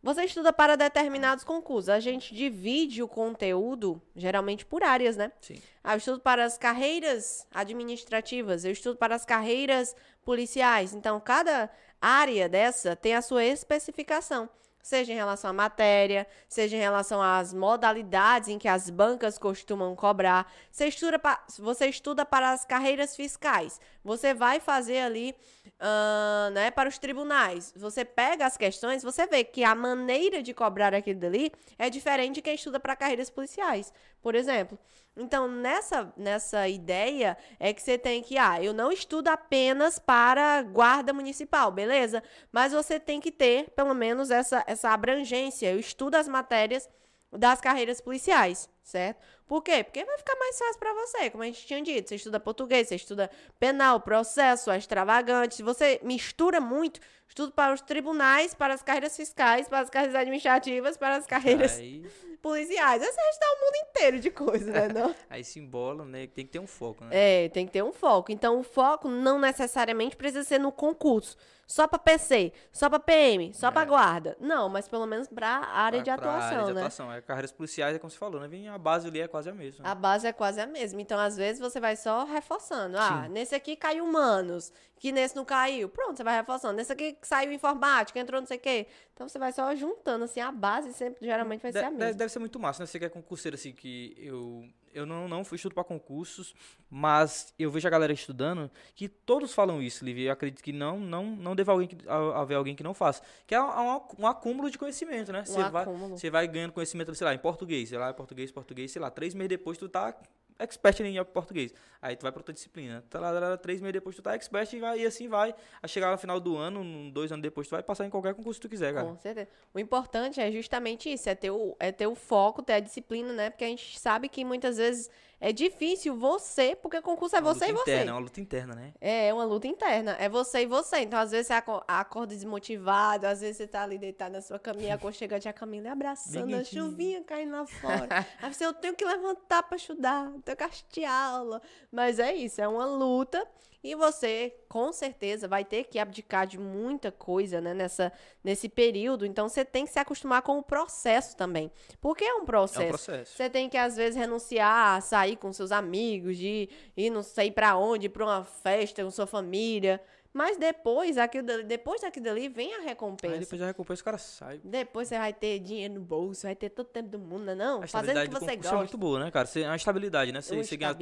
você 0.03 0.25
estuda 0.25 0.53
para 0.53 0.77
determinados 0.77 1.45
concursos. 1.45 1.89
A 1.89 2.01
gente 2.01 2.35
divide 2.35 3.03
o 3.03 3.09
conteúdo, 3.09 4.01
geralmente, 4.15 4.65
por 4.65 4.83
áreas, 4.83 5.17
né? 5.17 5.33
Sim. 5.41 5.61
Ah, 5.83 5.95
eu 5.95 5.99
estudo 5.99 6.21
para 6.21 6.45
as 6.45 6.57
carreiras 6.59 7.47
administrativas, 7.53 8.65
eu 8.65 8.73
estudo 8.73 8.97
para 8.97 9.15
as 9.15 9.25
carreiras 9.25 9.95
policiais. 10.25 10.93
Então, 10.95 11.19
cada 11.21 11.71
área 12.01 12.49
dessa 12.49 12.95
tem 12.95 13.15
a 13.15 13.23
sua 13.23 13.45
especificação. 13.45 14.49
seja 14.81 15.13
em 15.13 15.17
relação 15.17 15.51
à 15.51 15.53
matéria, 15.53 16.27
seja 16.49 16.75
em 16.75 16.81
relação 16.81 17.21
às 17.21 17.53
modalidades 17.53 18.49
em 18.49 18.59
que 18.59 18.69
as 18.69 18.89
bancas 18.89 19.37
costumam 19.37 19.95
cobrar. 19.95 20.51
Você 20.71 20.87
estuda, 20.87 21.19
pa- 21.19 21.45
você 21.59 21.89
estuda 21.89 22.25
para 22.25 22.53
as 22.53 22.65
carreiras 22.65 23.15
fiscais. 23.15 23.79
Você 24.09 24.33
vai 24.33 24.59
fazer 24.59 25.01
ali, 25.01 25.35
ahn, 25.79 26.51
né, 26.55 26.71
para 26.71 26.89
os 26.89 26.97
tribunais. 26.97 27.75
Você 27.77 28.07
pega 28.07 28.47
as 28.47 28.57
questões, 28.57 29.03
você 29.03 29.27
vê 29.27 29.45
que 29.45 29.63
a 29.63 29.75
maneira 29.75 30.43
de 30.43 30.55
cobrar 30.55 30.95
aquilo 30.95 31.21
dali 31.21 31.53
é 31.79 31.91
diferente 31.91 32.37
de 32.37 32.43
quem 32.43 32.55
estuda 32.55 32.81
para 32.81 32.97
carreiras 32.97 33.29
policiais, 33.29 33.93
por 34.23 34.35
exemplo. 34.35 34.79
Então, 35.15 35.47
nessa, 35.47 36.11
nessa 36.17 36.67
ideia 36.67 37.37
é 37.61 37.75
que 37.75 37.83
você 37.83 37.99
tem 37.99 38.23
que, 38.23 38.39
ah, 38.39 38.63
eu 38.63 38.73
não 38.73 38.91
estudo 38.91 39.29
apenas 39.29 39.99
para 39.99 40.63
guarda 40.63 41.13
municipal, 41.13 41.71
beleza? 41.71 42.23
Mas 42.51 42.73
você 42.73 42.99
tem 42.99 43.21
que 43.21 43.31
ter, 43.31 43.69
pelo 43.73 43.93
menos, 43.93 44.31
essa, 44.31 44.65
essa 44.67 44.89
abrangência. 44.89 45.71
Eu 45.71 45.79
estudo 45.79 46.15
as 46.15 46.27
matérias 46.27 46.89
das 47.31 47.61
carreiras 47.61 48.01
policiais, 48.01 48.71
certo? 48.83 49.21
Por 49.49 49.63
quê? 49.63 49.83
Porque 49.83 50.05
vai 50.05 50.19
ficar 50.19 50.37
mais 50.37 50.59
fácil 50.59 50.79
para 50.79 50.93
você, 50.93 51.31
como 51.31 51.43
a 51.43 51.47
gente 51.47 51.67
tinha 51.67 51.83
dito. 51.83 52.11
Você 52.11 52.17
estuda 52.17 52.39
português, 52.39 52.87
você 52.87 52.97
estuda 52.97 53.31
penal, 53.59 53.99
processo, 53.99 54.71
extravagante. 54.71 55.55
Se 55.55 55.63
você 55.63 55.99
mistura 56.03 56.61
muito, 56.61 57.01
estudo 57.27 57.53
para 57.53 57.73
os 57.73 57.81
tribunais, 57.81 58.55
para 58.55 58.75
as 58.75 58.83
carreiras 58.83 59.17
fiscais, 59.17 59.67
para 59.67 59.81
as 59.81 59.89
carreiras 59.89 60.15
administrativas, 60.15 60.99
para 60.99 61.17
as 61.17 61.27
carreiras 61.27 61.79
Aí, 61.79 62.05
policiais. 62.43 63.01
Vai 63.01 63.09
estudar 63.09 63.47
o 63.47 63.65
mundo 63.65 63.89
inteiro 63.89 64.21
de 64.21 64.31
coisa, 64.31 64.71
né? 64.71 64.89
Não? 64.89 65.15
aí 65.31 65.43
se 65.43 65.59
embola, 65.59 66.05
né? 66.05 66.27
Tem 66.27 66.45
que 66.45 66.53
ter 66.53 66.59
um 66.59 66.67
foco, 66.67 67.05
né? 67.05 67.11
É, 67.11 67.49
tem 67.49 67.65
que 67.65 67.73
ter 67.73 67.83
um 67.83 67.93
foco. 67.93 68.31
Então, 68.31 68.61
o 68.61 68.63
foco 68.63 69.09
não 69.09 69.39
necessariamente 69.39 70.15
precisa 70.15 70.45
ser 70.45 70.59
no 70.59 70.71
concurso. 70.71 71.39
Só 71.71 71.87
para 71.87 71.99
PC, 71.99 72.51
só 72.73 72.89
para 72.89 72.99
PM, 72.99 73.53
só 73.53 73.71
para 73.71 73.85
guarda. 73.85 74.35
Não, 74.41 74.71
mas 74.71 74.89
pelo 74.89 75.05
menos 75.05 75.29
para 75.29 75.47
área 75.49 75.99
Pra- 75.99 76.05
de 76.05 76.11
atuação, 76.11 76.41
área 76.59 76.65
de 76.65 76.73
né? 76.73 76.81
atuação. 76.81 77.13
É, 77.13 77.21
carreiras 77.21 77.53
policiais, 77.53 77.95
é 77.95 77.99
como 77.99 78.11
você 78.11 78.17
falou, 78.17 78.41
né? 78.41 78.69
A 78.71 78.79
base 78.79 79.07
ali 79.07 79.21
é 79.21 79.29
quase 79.29 79.51
a 79.51 79.53
mesma. 79.55 79.85
né? 79.85 79.91
A 79.91 79.95
base 79.95 80.27
é 80.27 80.33
quase 80.33 80.59
a 80.63 80.67
mesma. 80.67 80.99
Então, 81.03 81.21
às 81.21 81.37
vezes, 81.37 81.61
você 81.61 81.79
vai 81.79 81.95
só 81.95 82.25
reforçando. 82.25 82.97
Ah, 82.97 83.29
nesse 83.29 83.55
aqui 83.55 83.77
caiu 83.77 84.03
humanos, 84.07 84.73
que 84.97 85.13
nesse 85.13 85.37
não 85.37 85.45
caiu. 85.45 85.91
Pronto, 85.91 86.17
você 86.17 86.25
vai 86.25 86.37
reforçando. 86.37 86.73
Nesse 86.75 86.91
aqui 86.91 87.19
saiu 87.21 87.53
informática, 87.53 88.19
entrou 88.19 88.41
não 88.41 88.47
sei 88.49 88.57
o 88.57 88.61
quê. 88.61 88.87
Então, 89.13 89.29
você 89.29 89.39
vai 89.39 89.53
só 89.53 89.75
juntando, 89.75 90.25
assim, 90.25 90.41
a 90.41 90.51
base 90.51 90.95
sempre, 90.95 91.27
geralmente, 91.27 91.61
vai 91.61 91.71
De- 91.71 91.79
ser 91.81 91.85
a 91.85 91.91
mesma. 91.91 92.15
Deve 92.15 92.33
ser 92.33 92.39
muito 92.39 92.59
massa, 92.59 92.83
né? 92.83 92.87
Você 92.87 92.99
que 92.99 93.05
é 93.05 93.09
concurseiro, 93.11 93.57
assim, 93.57 93.73
que 93.73 94.15
eu, 94.17 94.65
eu 94.93 95.07
não, 95.07 95.29
não 95.29 95.45
fui 95.45 95.57
estudo 95.57 95.75
para 95.75 95.85
concursos, 95.85 96.55
mas 96.91 97.55
eu 97.59 97.71
vejo 97.71 97.87
a 97.87 97.91
galera 97.91 98.13
estudando 98.13 98.71
que 98.95 99.09
todos 99.09 99.55
falam 99.55 99.83
isso, 99.83 100.05
Livia. 100.05 100.29
Eu 100.29 100.33
acredito 100.33 100.63
que 100.63 100.73
não, 100.73 100.99
não, 100.99 101.25
não 101.25 101.55
deve 101.55 101.71
alguém 101.71 101.89
que, 101.89 101.97
haver 102.35 102.55
alguém 102.55 102.75
que 102.75 102.83
não 102.83 102.95
faça. 102.95 103.23
Que 103.47 103.55
é 103.55 103.63
um, 103.63 104.01
um 104.19 104.27
acúmulo 104.27 104.71
de 104.71 104.79
conhecimento, 104.79 105.33
né? 105.33 105.45
Você 105.45 105.63
vai, 105.69 105.83
acúmulo. 105.83 106.19
você 106.19 106.31
vai 106.31 106.49
ganhando 106.49 106.73
conhecimento, 106.73 107.15
sei 107.15 107.25
lá, 107.25 107.35
em 107.35 107.39
português, 107.39 107.89
sei 107.89 107.99
lá, 107.99 108.11
em 108.11 108.15
português, 108.15 108.51
português, 108.51 108.91
sei 108.91 109.01
lá, 109.01 109.11
três 109.11 109.35
meses 109.35 109.49
depois 109.51 109.79
tu 109.79 109.89
tá 109.89 110.15
expert 110.59 111.01
em 111.01 111.25
português. 111.25 111.73
Aí 112.01 112.17
tu 112.17 112.23
vai 112.23 112.33
pra 112.33 112.41
outra 112.41 112.53
disciplina. 112.53 113.05
Tá 113.09 113.19
lá, 113.19 113.31
lá, 113.31 113.41
lá, 113.41 113.57
três 113.57 113.81
meses 113.81 113.93
depois 113.93 114.15
tu 114.15 114.23
tá 114.23 114.35
expert 114.35 114.73
e, 114.73 114.81
vai, 114.81 115.01
e 115.01 115.07
assim 115.07 115.29
vai. 115.29 115.55
A 115.83 115.89
chegar 115.89 116.11
no 116.11 116.19
final 116.19 116.39
do 116.39 116.57
ano, 116.57 117.11
dois 117.11 117.33
anos 117.33 117.43
depois, 117.43 117.67
tu 117.67 117.73
vai 117.73 117.83
passar 117.83 118.07
em 118.07 118.11
qualquer 118.11 118.35
concurso 118.35 118.61
que 118.61 118.69
tu 118.69 118.71
quiser, 118.71 118.95
cara. 118.95 119.07
Com 119.07 119.17
certeza. 119.17 119.49
O 119.75 119.79
importante 119.79 120.41
é 120.41 120.51
justamente 120.51 121.13
isso, 121.13 121.29
é 121.29 121.35
ter 121.35 121.51
o, 121.51 121.77
é 121.79 121.91
ter 121.91 122.07
o 122.07 122.15
foco, 122.15 122.63
ter 122.63 122.75
a 122.75 122.81
disciplina, 122.81 123.33
né? 123.33 123.51
Porque 123.51 123.65
a 123.65 123.69
gente 123.69 123.99
sabe 123.99 124.29
que 124.29 124.45
muitas 124.45 124.77
vezes 124.77 125.11
é 125.41 125.53
difícil 125.53 126.17
você, 126.17 126.75
porque 126.77 127.01
concurso 127.01 127.37
é 127.37 127.41
Uma 127.41 127.55
você 127.55 127.67
e 127.67 127.73
você. 127.73 127.81
interna, 127.93 128.11
é 128.11 128.15
uma 128.15 128.21
luta 128.21 128.41
interna, 128.41 128.75
né? 128.75 128.93
É, 129.01 129.29
é 129.29 129.35
uma 129.35 129.45
luta 129.45 129.67
interna. 129.69 130.17
É 130.19 130.29
você 130.29 130.63
e 130.63 130.67
você. 130.67 130.99
Então, 130.99 131.19
às 131.19 131.31
vezes, 131.31 131.47
você 131.47 131.53
aco- 131.53 131.85
acorda 131.87 132.35
desmotivado, 132.35 133.27
às 133.27 133.41
vezes 133.41 133.57
você 133.59 133.67
tá 133.67 133.83
ali 133.83 133.99
deitado 133.99 134.33
na 134.33 134.41
sua 134.41 134.59
caminha, 134.59 134.95
aconchegante 134.97 135.49
a 135.49 135.53
Camila 135.53 135.93
abraçando 135.93 136.47
Bem 136.47 136.55
a 136.57 136.65
chuvinha 136.65 137.23
caindo 137.23 137.53
lá 137.53 137.65
fora. 138.11 138.27
Aí 138.43 138.53
você, 138.53 138.67
eu 138.67 138.73
tenho 138.73 138.95
que 138.95 139.05
levantar 139.05 139.63
pra 139.63 139.77
estudar, 139.77 140.31
tenho 140.45 140.57
que 140.57 140.65
assistir 140.65 141.05
aula. 141.05 141.63
Mas 141.93 142.19
é 142.19 142.35
isso, 142.35 142.61
é 142.61 142.67
uma 142.69 142.87
luta. 142.87 143.47
E 143.83 143.95
você, 143.95 144.55
com 144.69 144.93
certeza, 144.93 145.47
vai 145.47 145.65
ter 145.65 145.85
que 145.85 145.99
abdicar 146.01 146.47
de 146.47 146.59
muita 146.59 147.13
coisa, 147.13 147.61
né, 147.61 147.73
nessa, 147.73 148.13
nesse 148.43 148.69
período. 148.69 149.25
Então, 149.25 149.49
você 149.49 149.65
tem 149.65 149.85
que 149.87 149.93
se 149.93 149.99
acostumar 150.01 150.43
com 150.43 150.59
o 150.59 150.63
processo 150.63 151.37
também. 151.37 151.71
Porque 152.01 152.25
é 152.25 152.35
um 152.35 152.43
É 152.43 152.45
processo. 152.45 152.83
um 152.83 152.89
processo. 152.89 153.37
Você 153.37 153.49
tem 153.49 153.69
que, 153.69 153.77
às 153.77 153.97
vezes, 153.97 154.17
renunciar 154.17 154.97
a 154.97 155.01
sair 155.01 155.37
com 155.37 155.53
seus 155.53 155.71
amigos, 155.71 156.37
de 156.37 156.69
ir 156.97 157.11
não 157.11 157.23
sei 157.23 157.53
pra 157.53 157.77
onde, 157.77 158.09
pra 158.09 158.25
uma 158.25 158.45
festa 158.45 159.05
com 159.05 159.11
sua 159.11 159.27
família. 159.27 160.01
Mas 160.33 160.57
depois, 160.59 161.17
aquilo 161.17 161.47
dali, 161.47 161.63
depois 161.65 162.03
daquilo 162.03 162.27
dali, 162.27 162.49
vem 162.49 162.75
a 162.75 162.81
recompensa. 162.81 163.35
Aí 163.35 163.41
depois 163.41 163.61
da 163.61 163.67
recompensa 163.67 164.03
o 164.03 164.05
cara 164.05 164.19
sai. 164.19 164.61
Depois 164.63 165.09
você 165.09 165.19
vai 165.19 165.33
ter 165.33 165.59
dinheiro 165.59 165.95
no 165.95 166.01
bolso, 166.01 166.43
vai 166.43 166.55
ter 166.55 166.69
todo 166.69 166.87
o 166.87 166.91
tempo 166.91 167.09
do 167.09 167.19
mundo, 167.19 167.45
não 167.47 167.53
é 167.53 167.57
não? 167.57 167.83
A 167.83 167.87
Fazendo 167.87 168.19
o 168.19 168.23
que 168.23 168.29
você 168.29 168.41
concurso 168.41 168.57
gosta. 168.59 168.75
é 168.75 168.79
muito 168.79 168.99
boa, 168.99 169.21
né, 169.25 169.31
cara? 169.31 169.47
Você, 169.47 169.63
é 169.63 169.67
uma 169.67 169.77
estabilidade, 169.77 170.31
né? 170.31 170.41
Você, 170.43 170.55
Uma 170.55 170.63
você 170.65 170.77
ganha 170.77 170.95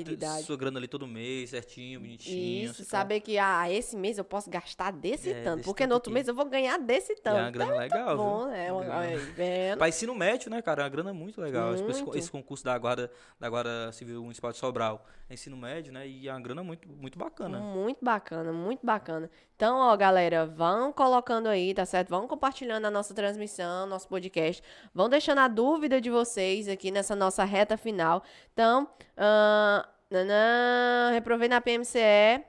sua 0.43 0.57
grana 0.57 0.79
ali 0.79 0.87
todo 0.89 1.07
mês, 1.07 1.51
certinho, 1.51 2.01
bonitinho. 2.01 2.71
Isso, 2.71 2.85
tá- 2.85 2.91
saber 2.99 3.21
que 3.21 3.37
ah, 3.37 3.71
esse 3.71 3.97
mês 3.97 4.17
eu 4.17 4.25
posso 4.25 4.49
gastar 4.49 4.93
desse 4.93 5.31
É, 5.33 5.43
tanto, 5.43 5.65
porque 5.65 5.87
no 5.87 5.95
outro 5.95 6.11
aqui. 6.11 6.15
mês 6.15 6.29
eu 6.29 6.35
vou 6.35 6.45
ganhar 6.47 6.79
desse 6.79 7.12
é 7.12 7.17
tanto. 7.17 7.39
uma 7.41 7.51
grana 7.51 7.77
legal, 7.77 8.17
Bom, 8.17 8.47
né? 8.47 8.73
Uma 8.73 8.83
Uma- 8.83 9.07
grana. 9.07 9.17
Pra 9.79 9.89
ensino 9.89 10.15
médio, 10.15 10.51
né, 10.51 10.62
cara? 10.62 10.83
É 10.83 10.85
uma 10.85 10.89
grana 10.91 11.12
muito 11.12 11.41
legal. 11.41 11.75
Esse- 11.75 11.85
esse- 11.85 12.03
Muito. 12.03 12.17
Esse 12.19 12.31
concurso 12.31 12.65
da 12.65 12.79
Guarda, 12.79 13.11
da 13.41 13.49
Guarda 13.51 13.91
Civil 13.93 14.23
Municipal 14.23 14.53
de 14.53 14.59
Sobral. 14.59 15.05
É 15.29 15.35
ensino 15.35 15.57
médio, 15.57 15.93
né? 15.93 16.07
E 16.07 16.29
é 16.29 16.33
uma 16.33 16.41
grana 16.41 16.62
muito, 16.62 16.89
muito 16.89 17.19
bacana. 17.19 17.59
Muito 17.59 18.05
bacana, 18.05 18.53
muito 18.53 18.87
bacana. 18.87 19.29
Então, 19.57 19.77
ó, 19.79 19.97
galera, 19.97 20.47
vão 20.47 20.93
colocando 20.93 21.49
aí, 21.49 21.75
tá 21.75 21.85
certo? 21.85 22.11
Vão 22.11 22.29
compartilhando 22.29 22.85
a 22.85 22.91
nossa 22.93 23.12
transmissão, 23.12 23.87
nosso 23.89 24.07
podcast. 24.07 24.62
Vão 24.95 25.09
deixando 25.09 25.39
a 25.39 25.49
dúvida 25.49 26.01
de 26.01 26.11
vocês 26.11 26.69
aqui 26.69 26.93
nessa 26.93 27.17
nossa 27.17 27.43
reta 27.43 27.77
final. 27.77 28.23
Então, 28.53 28.89
ah, 29.17 29.89
nanã, 30.09 31.11
reprovei 31.12 31.49
na 31.49 31.61
PMCE, 31.61 32.45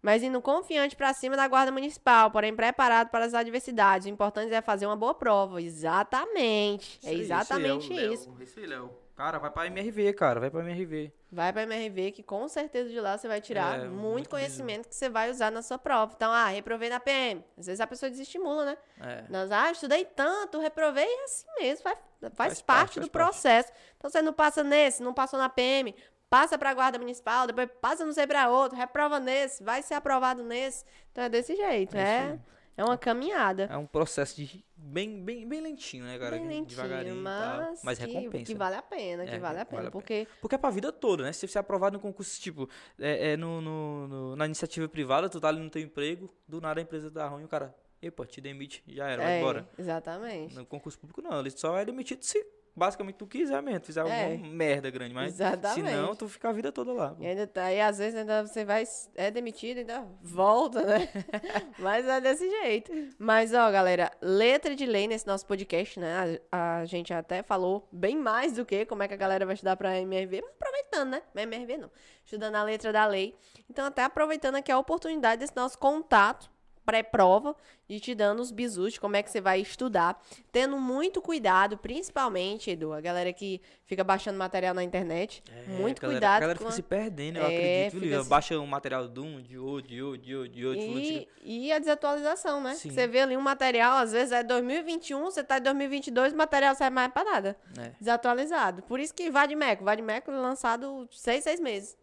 mas 0.00 0.22
indo 0.22 0.40
confiante 0.40 0.94
pra 0.94 1.12
cima 1.12 1.36
da 1.36 1.48
Guarda 1.48 1.72
Municipal, 1.72 2.30
porém 2.30 2.54
preparado 2.54 3.08
para 3.08 3.24
as 3.24 3.34
adversidades. 3.34 4.06
O 4.06 4.10
importante 4.10 4.54
é 4.54 4.62
fazer 4.62 4.86
uma 4.86 4.96
boa 4.96 5.14
prova. 5.14 5.60
Exatamente. 5.60 7.00
É 7.04 7.12
exatamente 7.12 7.92
isso. 7.92 8.32
Isso 8.40 8.60
aí, 8.60 8.66
Léo. 8.66 8.99
Cara, 9.20 9.38
vai 9.38 9.50
pra 9.50 9.66
MRV, 9.66 10.14
cara. 10.14 10.40
Vai 10.40 10.48
pra 10.50 10.60
MRV. 10.60 11.12
Vai 11.30 11.52
pra 11.52 11.64
MRV, 11.64 12.10
que 12.10 12.22
com 12.22 12.48
certeza 12.48 12.88
de 12.88 12.98
lá 12.98 13.18
você 13.18 13.28
vai 13.28 13.38
tirar 13.38 13.78
É, 13.78 13.82
muito, 13.84 13.92
muito 14.00 14.30
conhecimento 14.30 14.88
que 14.88 14.94
você 14.94 15.10
vai 15.10 15.30
usar 15.30 15.52
na 15.52 15.60
sua 15.60 15.76
prova. 15.76 16.14
Então, 16.16 16.32
ah, 16.32 16.46
reprovei 16.46 16.88
na 16.88 16.98
PM. 16.98 17.44
Às 17.58 17.66
vezes 17.66 17.82
a 17.82 17.86
pessoa 17.86 18.08
desestimula, 18.08 18.64
né? 18.64 18.78
É. 18.98 19.24
Nós, 19.28 19.52
ah, 19.52 19.70
estudei 19.70 20.06
tanto, 20.06 20.58
reprovei, 20.58 21.04
é 21.04 21.24
assim 21.24 21.46
mesmo, 21.60 21.82
faz, 21.82 21.98
faz, 22.18 22.32
Faz 22.34 22.62
parte, 22.62 22.64
parte, 22.64 22.94
do 22.94 23.00
faz 23.02 23.10
parte. 23.10 23.30
processo. 23.32 23.72
Então, 23.98 24.10
você 24.10 24.22
não 24.22 24.32
passa 24.32 24.64
nesse, 24.64 25.02
não 25.02 25.12
passou 25.12 25.38
na 25.38 25.50
PM, 25.50 25.94
passa 26.30 26.56
pra 26.56 26.72
guarda 26.72 26.98
municipal, 26.98 27.46
depois 27.46 27.68
passa 27.78 28.06
não 28.06 28.14
sei 28.14 28.26
pra 28.26 28.48
outro, 28.48 28.78
reprova 28.78 29.20
nesse, 29.20 29.62
vai 29.62 29.82
ser 29.82 29.94
aprovado 29.94 30.42
nesse. 30.42 30.82
Então, 31.12 31.24
é 31.24 31.28
desse 31.28 31.54
jeito, 31.54 31.94
É 31.94 32.24
isso 32.36 32.40
é, 32.80 32.84
uma 32.84 32.98
caminhada. 32.98 33.64
É 33.70 33.76
um 33.76 33.86
processo 33.86 34.36
de 34.36 34.64
bem, 34.76 35.22
bem, 35.24 35.46
bem 35.48 35.60
lentinho, 35.60 36.04
né, 36.04 36.18
cara? 36.18 36.36
Bem 36.36 36.46
lentinho, 36.46 36.66
Devagarinho 36.82 37.20
e 37.20 37.24
tal. 37.24 37.56
mas, 37.58 37.82
Mas 37.84 37.98
que, 37.98 38.06
recompensa. 38.06 38.44
que 38.46 38.54
vale 38.54 38.76
a 38.76 38.82
pena, 38.82 39.24
que 39.24 39.30
É, 39.34 39.38
vale 39.38 39.58
a 39.60 39.64
vale 39.64 39.64
pena, 39.64 39.78
a 39.80 39.82
pena. 39.82 39.90
porque 39.90 40.26
Porque 40.40 40.54
é 40.54 40.58
pra 40.58 40.70
vida 40.70 40.90
toda, 40.92 41.22
né? 41.24 41.32
Se 41.32 41.46
você 41.46 41.58
é 41.58 41.60
aprovado 41.60 41.94
no 41.96 42.00
concurso, 42.00 42.40
tipo, 42.40 42.68
é, 42.98 43.32
é 43.32 43.36
no, 43.36 43.60
no- 43.60 44.08
no- 44.08 44.36
na 44.36 44.46
iniciativa 44.46 44.88
privada, 44.88 45.28
tu 45.28 45.40
tá 45.40 45.48
ali 45.48 45.60
no 45.60 45.70
teu 45.70 45.82
emprego, 45.82 46.32
do 46.48 46.60
nada 46.60 46.80
a 46.80 46.82
empresa 46.82 47.10
dá 47.10 47.26
ruim, 47.28 47.44
o 47.44 47.48
cara, 47.48 47.74
epa, 48.02 48.24
te 48.26 48.40
demite, 48.40 48.82
já 48.88 49.08
era, 49.08 49.22
vai 49.22 49.32
é, 49.34 49.38
embora. 49.38 49.68
exatamente. 49.78 50.54
No 50.54 50.64
concurso 50.64 50.98
público 50.98 51.20
não, 51.20 51.38
ele 51.40 51.50
só 51.50 51.76
é 51.76 51.84
demitido 51.84 52.22
se 52.22 52.44
basicamente 52.80 53.16
tu 53.16 53.26
quiser 53.26 53.62
mesmo, 53.62 53.80
tu 53.80 53.86
fizer 53.86 54.00
É. 54.06 54.24
alguma 54.32 54.48
merda 54.48 54.90
grande, 54.90 55.12
mas 55.14 55.34
Exatamente. 55.34 55.74
se 55.90 55.96
não, 55.96 56.16
tu 56.16 56.26
fica 56.26 56.48
a 56.48 56.52
vida 56.52 56.72
toda 56.72 56.92
lá. 56.94 57.14
E 57.20 57.26
ainda 57.26 57.46
tá, 57.46 57.70
e 57.70 57.78
às 57.78 57.98
vezes 57.98 58.18
ainda 58.18 58.46
você 58.46 58.64
vai, 58.64 58.84
é 59.14 59.30
demitido, 59.30 59.78
ainda 59.78 60.06
volta, 60.22 60.82
né? 60.82 61.08
Mas 61.78 62.06
é 62.06 62.20
desse 62.20 62.48
jeito. 62.48 62.90
Mas, 63.18 63.52
ó, 63.52 63.70
galera, 63.70 64.10
letra 64.22 64.74
de 64.74 64.86
lei 64.86 65.06
nesse 65.06 65.26
nosso 65.26 65.44
podcast, 65.46 66.00
né? 66.00 66.40
A, 66.50 66.78
a 66.80 66.84
gente 66.86 67.12
até 67.12 67.42
falou 67.42 67.86
bem 67.92 68.16
mais 68.16 68.54
do 68.54 68.64
que 68.64 68.86
como 68.86 69.02
é 69.02 69.08
que 69.08 69.14
a 69.14 69.16
galera 69.18 69.44
vai 69.44 69.54
estudar 69.54 69.76
pra 69.76 69.98
MRV, 69.98 70.40
mas 70.40 70.50
aproveitando, 70.52 71.10
né? 71.10 71.22
MRV 71.34 71.76
não. 71.76 71.90
Estudando 72.24 72.54
a 72.54 72.62
letra 72.62 72.92
da 72.92 73.06
lei. 73.06 73.34
Então, 73.68 73.84
até 73.84 74.02
aproveitando 74.04 74.54
aqui 74.56 74.72
a 74.72 74.78
oportunidade 74.78 75.40
desse 75.40 75.54
nosso 75.54 75.78
contato 75.78 76.50
pré-prova 76.90 77.54
e 77.88 78.00
te 78.00 78.14
dando 78.14 78.40
os 78.40 78.50
bisus 78.50 78.94
de 78.94 79.00
como 79.00 79.14
é 79.16 79.22
que 79.22 79.30
você 79.30 79.40
vai 79.40 79.60
estudar, 79.60 80.20
tendo 80.50 80.76
muito 80.78 81.22
cuidado, 81.22 81.78
principalmente, 81.78 82.70
Edu, 82.70 82.92
a 82.92 83.00
galera 83.00 83.32
que 83.32 83.60
fica 83.86 84.02
baixando 84.02 84.36
material 84.38 84.74
na 84.74 84.82
internet, 84.82 85.42
É, 85.48 85.70
muito 85.72 86.00
galera, 86.02 86.18
cuidado 86.18 86.36
A 86.36 86.40
galera 86.40 86.58
fica 86.58 86.68
a- 86.70 86.72
se 86.72 86.82
perdendo, 86.82 87.36
eu 87.38 87.44
É, 87.44 87.46
acredito. 87.86 88.00
Fica 88.02 88.22
se- 88.24 88.28
Baixa 88.28 88.58
um 88.58 88.66
material 88.66 89.06
de 89.08 89.20
um, 89.20 89.40
de 89.40 89.56
outro, 89.58 89.88
de 89.88 90.02
outro, 90.02 90.20
de 90.20 90.34
outro, 90.34 90.50
de 90.58 90.66
outro. 90.88 91.30
E, 91.42 91.66
e 91.66 91.72
a 91.72 91.78
desatualização, 91.78 92.60
né? 92.62 92.74
Sim. 92.74 92.90
Você 92.90 93.06
vê 93.06 93.20
ali 93.20 93.36
um 93.36 93.40
material, 93.40 93.96
às 93.98 94.12
vezes 94.12 94.32
é 94.32 94.42
2021, 94.42 95.24
você 95.24 95.42
tá 95.44 95.58
em 95.58 95.62
2022, 95.62 96.32
o 96.32 96.36
material 96.36 96.74
sai 96.74 96.90
mais 96.90 97.12
pra 97.12 97.22
nada. 97.24 97.56
É. 97.78 97.92
Desatualizado. 98.00 98.82
Por 98.82 98.98
isso 99.00 99.14
que 99.14 99.30
Vadimeco. 99.30 99.84
Vadimeco 99.84 100.30
lançado 100.30 101.08
seis, 101.12 101.44
seis 101.44 101.60
meses. 101.60 101.96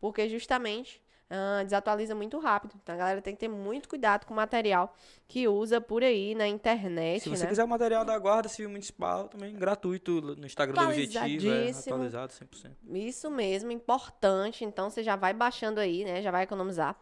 Porque 0.00 0.28
justamente 0.28 1.00
ah, 1.30 1.62
desatualiza 1.62 2.12
muito 2.12 2.38
rápido. 2.40 2.74
Então 2.82 2.92
a 2.92 2.98
galera 2.98 3.22
tem 3.22 3.34
que 3.34 3.40
ter 3.40 3.48
muito 3.48 3.88
cuidado 3.88 4.26
com 4.26 4.34
o 4.34 4.36
material 4.36 4.92
que 5.28 5.46
usa 5.46 5.80
por 5.80 6.02
aí 6.02 6.34
na 6.34 6.48
internet, 6.48 7.22
Se 7.22 7.28
você 7.28 7.44
né? 7.44 7.48
quiser 7.48 7.62
o 7.62 7.68
material 7.68 8.04
da 8.04 8.18
Guarda 8.18 8.48
Civil 8.48 8.70
Municipal, 8.70 9.28
também 9.28 9.54
gratuito 9.54 10.20
no 10.20 10.44
Instagram 10.44 10.74
do 10.74 10.90
Objetivo, 10.90 11.48
é 11.48 11.70
atualizado 11.70 12.32
100%. 12.32 12.72
Isso 12.92 13.30
mesmo, 13.30 13.70
importante. 13.70 14.64
Então 14.64 14.90
você 14.90 15.04
já 15.04 15.14
vai 15.14 15.32
baixando 15.32 15.78
aí, 15.78 16.04
né? 16.04 16.20
Já 16.20 16.32
vai 16.32 16.42
economizar 16.42 16.96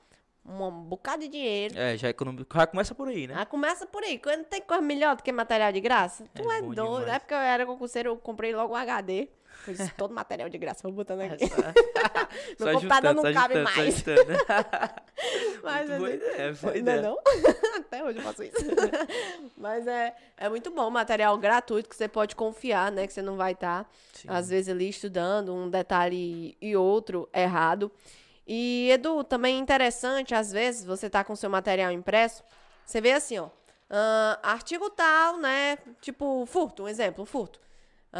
um 0.44 0.70
bocado 0.70 1.22
de 1.22 1.28
dinheiro. 1.28 1.78
É, 1.78 1.96
já, 1.96 2.08
economi... 2.08 2.46
já 2.54 2.66
começa 2.66 2.94
por 2.94 3.08
aí, 3.08 3.26
né? 3.26 3.34
Ah, 3.36 3.46
começa 3.46 3.86
por 3.86 4.02
aí. 4.02 4.18
Quando 4.18 4.44
tem 4.44 4.60
coisa 4.60 4.82
melhor 4.82 5.16
do 5.16 5.22
que 5.22 5.32
material 5.32 5.72
de 5.72 5.80
graça, 5.80 6.24
tu 6.34 6.50
É 6.50 6.58
é, 6.58 6.62
doido. 6.62 7.06
Na 7.06 7.14
época 7.14 7.34
eu 7.34 7.40
era 7.40 7.66
concurseiro, 7.66 8.10
eu 8.10 8.16
comprei 8.16 8.54
logo 8.54 8.74
um 8.74 8.76
HD. 8.76 9.28
Disse, 9.72 9.92
todo 9.96 10.14
material 10.14 10.48
de 10.48 10.58
graça, 10.58 10.80
vou 10.82 10.92
botando 10.92 11.20
aqui. 11.20 11.46
Só 12.58 12.64
Meu 12.66 12.74
computador 12.74 13.10
juntando, 13.10 13.14
não 13.14 13.22
só 13.22 13.32
cabe 13.32 13.54
só 13.54 13.62
mais. 13.62 14.04
Mas, 15.62 15.90
Muito 15.90 16.04
assim, 16.04 16.14
ideia, 16.14 16.52
boa 16.52 16.62
Não 16.62 16.72
é 16.72 16.78
ideia. 16.78 17.02
não? 17.02 17.18
Até 17.80 18.04
hoje 18.04 18.18
eu 18.18 18.22
faço 18.24 18.42
isso. 18.44 18.56
Mas 19.56 19.86
é, 19.86 20.14
é 20.36 20.48
muito 20.48 20.70
bom, 20.70 20.88
material 20.90 21.36
gratuito 21.38 21.88
que 21.88 21.96
você 21.96 22.06
pode 22.08 22.36
confiar, 22.36 22.92
né? 22.92 23.06
Que 23.06 23.12
você 23.12 23.22
não 23.22 23.36
vai 23.36 23.52
estar, 23.52 23.90
Sim. 24.12 24.28
às 24.30 24.48
vezes, 24.48 24.68
ali 24.68 24.88
estudando 24.88 25.52
um 25.52 25.68
detalhe 25.68 26.56
e 26.60 26.76
outro 26.76 27.28
errado. 27.34 27.90
E, 28.46 28.88
Edu, 28.92 29.24
também 29.24 29.58
interessante, 29.58 30.34
às 30.34 30.52
vezes, 30.52 30.84
você 30.84 31.10
tá 31.10 31.24
com 31.24 31.34
seu 31.36 31.50
material 31.50 31.90
impresso, 31.92 32.42
você 32.84 33.00
vê 33.00 33.12
assim, 33.12 33.38
ó. 33.38 33.48
ah, 33.90 34.38
artigo 34.42 34.88
tal, 34.90 35.36
né? 35.38 35.76
Tipo, 36.00 36.46
furto, 36.46 36.84
um 36.84 36.88
exemplo, 36.88 37.26
furto. 37.26 37.60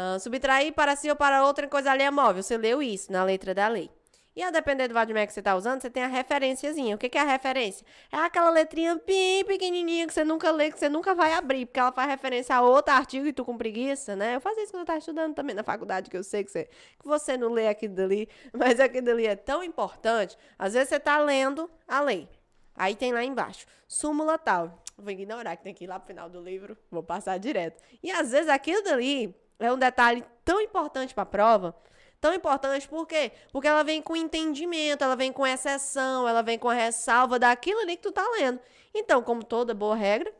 Ah, 0.01 0.17
subtrair 0.17 0.71
para 0.71 0.95
si 0.95 1.09
ou 1.09 1.15
para 1.15 1.45
outra 1.45 1.67
coisa 1.67 1.91
alheia 1.91 2.09
móvel. 2.09 2.41
Você 2.41 2.57
leu 2.57 2.81
isso 2.81 3.11
na 3.11 3.21
letra 3.21 3.53
da 3.53 3.67
lei. 3.67 3.91
E 4.33 4.41
a 4.41 4.49
depender 4.49 4.87
do 4.87 4.93
vademecum 4.93 5.27
que 5.27 5.33
você 5.33 5.41
está 5.41 5.57
usando, 5.57 5.81
você 5.81 5.89
tem 5.89 6.03
a 6.03 6.07
referenciazinha. 6.07 6.95
O 6.95 6.97
que, 6.97 7.09
que 7.09 7.17
é 7.17 7.21
a 7.21 7.25
referência? 7.25 7.85
É 8.09 8.15
aquela 8.15 8.49
letrinha 8.49 8.95
bem 9.05 9.43
pequenininha 9.43 10.07
que 10.07 10.13
você 10.13 10.23
nunca 10.23 10.51
lê, 10.51 10.71
que 10.71 10.79
você 10.79 10.87
nunca 10.87 11.13
vai 11.13 11.33
abrir, 11.33 11.65
porque 11.65 11.81
ela 11.81 11.91
faz 11.91 12.09
referência 12.09 12.55
a 12.55 12.61
outro 12.61 12.93
artigo 12.93 13.27
e 13.27 13.33
tu 13.33 13.43
com 13.43 13.57
preguiça, 13.57 14.15
né? 14.15 14.37
Eu 14.37 14.39
fazia 14.39 14.63
isso 14.63 14.71
quando 14.71 14.81
eu 14.81 14.83
estava 14.83 14.99
estudando 14.99 15.35
também 15.35 15.53
na 15.53 15.63
faculdade, 15.63 16.09
que 16.09 16.15
eu 16.15 16.23
sei 16.23 16.45
que 16.45 16.51
você, 16.51 16.69
que 16.97 17.05
você 17.05 17.35
não 17.35 17.51
lê 17.51 17.67
aquilo 17.67 17.93
dali, 17.93 18.29
mas 18.57 18.79
aquilo 18.79 19.05
dali 19.05 19.27
é 19.27 19.35
tão 19.35 19.61
importante. 19.61 20.37
Às 20.57 20.75
vezes 20.75 20.87
você 20.87 20.95
está 20.95 21.19
lendo 21.19 21.69
a 21.85 21.99
lei. 21.99 22.29
Aí 22.73 22.95
tem 22.95 23.11
lá 23.11 23.25
embaixo, 23.25 23.65
súmula 23.85 24.37
tal. 24.37 24.81
Vou 24.97 25.11
ignorar 25.11 25.57
que 25.57 25.63
tem 25.63 25.73
que 25.73 25.83
ir 25.83 25.87
lá 25.87 25.99
pro 25.99 26.07
final 26.07 26.29
do 26.29 26.39
livro, 26.39 26.77
vou 26.89 27.03
passar 27.03 27.37
direto. 27.37 27.83
E 28.01 28.09
às 28.11 28.31
vezes 28.31 28.47
aquilo 28.47 28.81
dali 28.81 29.35
é 29.59 29.71
um 29.71 29.77
detalhe 29.77 30.23
tão 30.43 30.61
importante 30.61 31.13
para 31.13 31.23
a 31.23 31.25
prova, 31.25 31.75
tão 32.19 32.33
importante 32.33 32.87
por 32.87 33.05
quê? 33.05 33.31
Porque 33.51 33.67
ela 33.67 33.83
vem 33.83 34.01
com 34.01 34.15
entendimento, 34.15 35.03
ela 35.03 35.15
vem 35.15 35.31
com 35.31 35.45
exceção, 35.45 36.27
ela 36.27 36.41
vem 36.41 36.57
com 36.57 36.69
a 36.69 36.73
ressalva 36.73 37.37
daquilo 37.37 37.81
ali 37.81 37.95
que 37.95 38.03
tu 38.03 38.11
tá 38.11 38.27
lendo. 38.39 38.59
Então, 38.93 39.21
como 39.21 39.43
toda 39.43 39.73
boa 39.73 39.95
regra, 39.95 40.33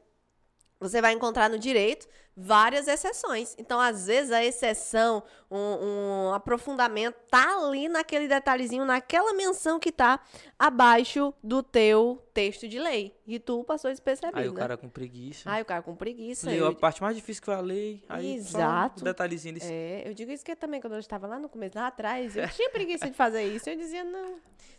você 0.79 1.01
vai 1.01 1.13
encontrar 1.13 1.49
no 1.49 1.59
direito 1.59 2.07
várias 2.35 2.87
exceções. 2.87 3.53
Então, 3.57 3.79
às 3.79 4.07
vezes, 4.07 4.31
a 4.31 4.43
exceção, 4.43 5.21
um, 5.51 6.27
um 6.29 6.33
aprofundamento, 6.33 7.15
tá 7.29 7.57
ali 7.57 7.87
naquele 7.89 8.27
detalhezinho, 8.27 8.85
naquela 8.85 9.33
menção 9.33 9.79
que 9.79 9.91
tá 9.91 10.19
abaixo 10.57 11.33
do 11.43 11.63
teu 11.63 12.23
texto 12.33 12.67
de 12.67 12.77
lei. 12.79 13.15
E 13.25 13.37
tu 13.39 13.63
passou 13.63 13.89
despercebido, 13.91 14.39
Aí 14.39 14.47
o 14.49 14.53
né? 14.53 14.59
cara 14.59 14.77
com 14.77 14.89
preguiça. 14.89 15.49
Ai, 15.49 15.61
o 15.61 15.65
cara 15.65 15.81
com 15.81 15.95
preguiça. 15.95 16.49
leu 16.49 16.65
eu- 16.65 16.67
a 16.71 16.75
parte 16.75 17.01
mais 17.01 17.15
difícil 17.15 17.41
que 17.41 17.45
foi 17.45 17.55
a 17.55 17.61
lei. 17.61 18.03
Aí 18.09 18.35
Exato. 18.35 18.99
Só 18.99 19.03
um 19.03 19.05
detalhezinho 19.05 19.53
desse. 19.55 19.71
É, 19.71 20.03
eu 20.07 20.13
digo 20.13 20.31
isso 20.31 20.43
que 20.45 20.55
também 20.55 20.79
quando 20.81 20.93
eu 20.93 20.99
estava 20.99 21.27
lá 21.27 21.37
no 21.39 21.47
começo, 21.49 21.77
lá 21.77 21.87
atrás, 21.87 22.35
eu 22.35 22.47
tinha 22.49 22.69
preguiça 22.69 23.07
de 23.09 23.15
fazer 23.15 23.43
isso. 23.43 23.69
Eu 23.69 23.75
dizia, 23.75 24.03
não, 24.03 24.35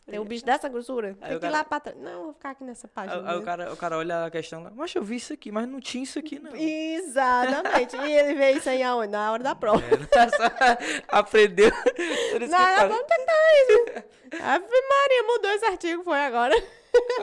tem 0.07 0.19
um 0.19 0.25
bicho 0.25 0.45
dessa 0.45 0.69
grossura, 0.69 1.15
tem 1.15 1.29
Aí 1.29 1.37
o 1.37 1.41
que 1.41 1.47
ir 1.47 1.49
cara- 1.51 1.59
lá 1.59 1.65
pra 1.65 1.81
trás. 1.81 1.99
Não, 1.99 2.25
vou 2.25 2.33
ficar 2.33 2.51
aqui 2.51 2.65
nessa 2.65 2.89
página. 2.89 3.21
Aí, 3.23 3.35
aí 3.35 3.39
o, 3.39 3.43
cara, 3.43 3.73
o 3.73 3.77
cara 3.77 3.97
olha 3.99 4.25
a 4.25 4.31
questão 4.31 4.63
lá, 4.65 4.73
mas 4.75 4.93
eu 4.95 5.03
vi 5.05 5.17
isso 5.17 5.33
aqui, 5.33 5.53
mas 5.53 5.69
não 5.69 5.79
tinha 5.81 6.03
isso 6.03 6.19
aqui, 6.19 6.39
não. 6.41 6.51
Exatamente. 6.57 7.97
e 7.97 8.13
ele 8.13 8.35
vê 8.35 8.53
isso 8.53 8.69
aí 8.69 8.83
aonde? 8.83 9.13
Na 9.13 9.31
hora 9.33 9.43
da 9.45 9.55
prova. 9.55 9.81
É, 9.85 9.97
aprendeu. 11.09 11.71
Por 11.71 12.43
isso 12.43 12.55
que 12.55 12.63
Não, 12.63 12.89
vamos 12.89 13.07
tentar 13.07 13.35
isso. 13.63 14.11
Ave 14.43 14.65
Maria, 14.89 15.23
mudou 15.27 15.51
esse 15.53 15.65
artigo, 15.65 16.05
foi 16.05 16.19
agora. 16.19 16.55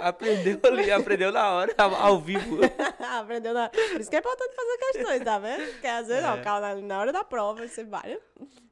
Aprendeu 0.02 0.60
ali, 0.64 0.92
aprendeu 0.92 1.32
na 1.32 1.52
hora, 1.52 1.74
ao, 1.78 2.20
vivo. 2.20 2.60
Aprendeu 3.00 3.54
na... 3.54 3.70
Por 3.70 4.02
isso 4.02 4.10
que 4.10 4.16
é 4.16 4.20
importante 4.20 4.56
fazer 4.56 4.78
questões, 4.78 5.24
tá 5.24 5.40
vendo? 5.40 5.72
Porque 5.72 5.88
às 5.88 6.08
vezes, 6.08 6.24
ó, 6.24 6.36
É. 6.36 6.42
calma, 6.42 6.76
na 6.76 7.00
hora 7.00 7.12
da 7.12 7.24
prova, 7.24 7.68
você 7.68 7.84
vai... 7.84 8.18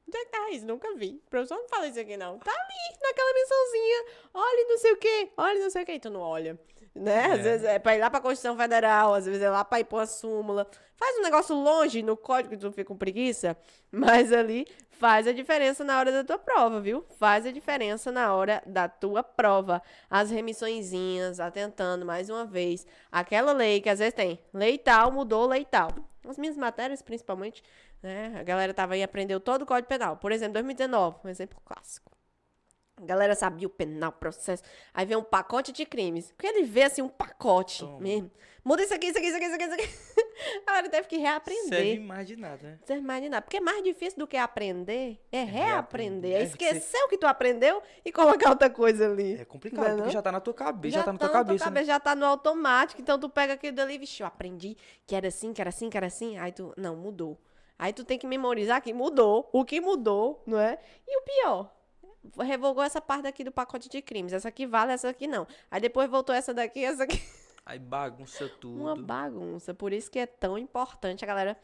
Onde 0.07 0.17
é 0.17 0.25
que 0.25 0.31
tá 0.31 0.49
isso? 0.51 0.65
Nunca 0.65 0.93
vi. 0.95 1.21
O 1.25 1.29
professor 1.29 1.57
não 1.57 1.67
fala 1.67 1.87
isso 1.87 1.99
aqui, 1.99 2.15
não. 2.15 2.39
Tá 2.39 2.51
ali, 2.51 2.99
naquela 3.01 3.33
mençãozinha. 3.33 4.05
Olha 4.33 4.67
não 4.69 4.77
sei 4.77 4.91
o 4.93 4.97
quê. 4.97 5.29
Olha 5.35 5.59
não 5.59 5.69
sei 5.69 5.83
o 5.83 5.85
quê. 5.85 5.99
Tu 5.99 6.09
não 6.09 6.21
olha. 6.21 6.59
Né? 6.95 7.25
Às 7.25 7.39
É. 7.39 7.43
vezes 7.43 7.67
é 7.67 7.77
pra 7.77 7.93
ir 7.95 7.99
lá 7.99 8.09
pra 8.09 8.21
Constituição 8.21 8.55
Federal, 8.55 9.13
às 9.13 9.25
vezes 9.25 9.41
é 9.41 9.49
lá 9.49 9.65
pra 9.65 9.81
ir 9.81 9.83
pra 9.83 9.97
uma 9.97 10.05
súmula. 10.05 10.65
Faz 10.95 11.17
um 11.19 11.23
negócio 11.23 11.53
longe 11.53 12.01
no 12.01 12.15
código 12.15 12.51
que 12.51 12.57
tu 12.57 12.69
fica 12.71 12.85
com 12.85 12.95
preguiça, 12.95 13.57
mas 13.91 14.31
ali 14.31 14.65
faz 14.91 15.27
a 15.27 15.33
diferença 15.33 15.83
na 15.83 15.99
hora 15.99 16.09
da 16.09 16.23
tua 16.23 16.37
prova, 16.39 16.79
viu? 16.79 17.05
Faz 17.19 17.45
a 17.45 17.51
diferença 17.51 18.13
na 18.13 18.33
hora 18.33 18.63
da 18.65 18.87
tua 18.87 19.21
prova. 19.21 19.81
As 20.09 20.31
remissõezinhas, 20.31 21.41
atentando 21.41 22.05
mais 22.05 22.29
uma 22.29 22.45
vez. 22.45 22.87
Aquela 23.11 23.51
lei 23.51 23.81
que 23.81 23.89
às 23.89 23.99
vezes 23.99 24.13
tem 24.13 24.39
lei 24.53 24.77
tal, 24.77 25.11
mudou 25.11 25.45
lei 25.47 25.65
tal. 25.65 25.89
As 26.25 26.37
minhas 26.37 26.55
matérias, 26.55 27.01
principalmente, 27.01 27.61
né? 28.01 28.37
A 28.39 28.43
galera 28.43 28.73
tava 28.73 28.93
aí, 28.93 29.03
aprendeu 29.03 29.39
todo 29.41 29.63
o 29.63 29.65
Código 29.65 29.89
Penal. 29.89 30.15
Por 30.15 30.31
exemplo, 30.31 30.53
2019, 30.53 31.17
um 31.25 31.27
exemplo 31.29 31.59
clássico. 31.65 32.14
A 33.01 33.05
galera 33.05 33.35
sabia 33.35 33.67
o 33.67 33.69
penal, 33.69 34.11
processo. 34.11 34.63
Aí 34.93 35.05
vem 35.05 35.17
um 35.17 35.23
pacote 35.23 35.71
de 35.71 35.85
crimes. 35.85 36.31
Porque 36.31 36.47
ele 36.47 36.63
vê 36.63 36.83
assim 36.83 37.01
um 37.01 37.09
pacote 37.09 37.79
Toma. 37.79 37.99
mesmo. 37.99 38.31
Muda 38.63 38.81
isso 38.81 38.93
aqui, 38.95 39.07
isso 39.07 39.17
aqui, 39.17 39.27
isso 39.27 39.35
aqui, 39.37 39.45
isso 39.45 39.55
aqui, 39.55 39.63
isso 39.65 39.73
aqui. 39.73 40.25
A 40.65 40.71
galera 40.71 40.89
teve 40.89 41.07
que 41.07 41.15
Serve 41.17 41.27
reaprender. 41.29 42.01
mais 42.01 42.25
de 42.27 42.35
nada, 42.35 42.57
né? 42.67 42.79
Você 42.83 42.95
imagina, 42.95 43.41
porque 43.41 43.59
mais 43.59 43.83
difícil 43.83 44.17
do 44.17 44.25
que 44.25 44.35
aprender 44.37 45.19
é 45.31 45.43
reaprender. 45.43 45.65
reaprender. 45.65 46.31
É 46.31 46.39
É, 46.39 46.43
esquecer 46.43 46.97
o 47.03 47.07
que 47.07 47.17
tu 47.17 47.27
aprendeu 47.27 47.81
e 48.03 48.11
colocar 48.11 48.49
outra 48.49 48.69
coisa 48.69 49.05
ali. 49.05 49.35
É 49.39 49.45
complicado, 49.45 49.81
Não 49.83 49.85
é 49.85 49.91
porque 49.91 50.05
não? 50.05 50.11
já 50.11 50.21
tá 50.21 50.31
na 50.31 50.39
tua 50.39 50.53
cabeça, 50.53 50.97
já, 50.97 51.03
tá 51.03 51.11
na 51.13 51.19
tua 51.19 51.27
na 51.27 51.33
cabeça. 51.33 51.69
né? 51.69 51.83
já 51.83 51.99
tá 51.99 52.15
no 52.15 52.25
automático. 52.25 52.99
Então 53.01 53.19
tu 53.19 53.29
pega 53.29 53.53
aquilo 53.53 53.75
dali, 53.75 53.97
vixe, 53.99 54.23
eu 54.23 54.27
aprendi 54.27 54.75
que 55.05 55.15
era 55.15 55.27
assim, 55.27 55.53
que 55.53 55.61
era 55.61 55.69
assim, 55.69 55.89
que 55.89 55.97
era 55.97 56.07
assim. 56.07 56.37
Aí 56.39 56.51
tu, 56.51 56.73
não, 56.75 56.95
mudou. 56.95 57.37
Aí 57.77 57.91
tu 57.93 58.03
tem 58.05 58.17
que 58.17 58.25
memorizar 58.25 58.81
que 58.81 58.93
mudou, 58.93 59.49
o 59.53 59.63
que 59.65 59.79
mudou, 59.81 60.41
não 60.47 60.57
é? 60.59 60.79
E 61.05 61.17
o 61.19 61.21
pior, 61.23 61.74
revogou 62.39 62.83
essa 62.83 63.01
parte 63.01 63.27
aqui 63.27 63.43
do 63.43 63.51
pacote 63.51 63.89
de 63.89 64.01
crimes. 64.01 64.33
Essa 64.33 64.49
aqui 64.49 64.65
vale, 64.65 64.91
essa 64.93 65.09
aqui 65.09 65.27
não. 65.27 65.47
Aí 65.69 65.79
depois 65.81 66.09
voltou 66.09 66.33
essa 66.35 66.53
daqui, 66.53 66.83
essa 66.83 67.03
aqui. 67.03 67.21
Aí 67.65 67.79
bagunça 67.79 68.47
tudo. 68.61 68.79
Uma 68.81 68.95
bagunça. 68.95 69.73
Por 69.73 69.91
isso 69.91 70.09
que 70.11 70.19
é 70.19 70.25
tão 70.25 70.57
importante 70.57 71.23
a 71.23 71.27
galera 71.27 71.57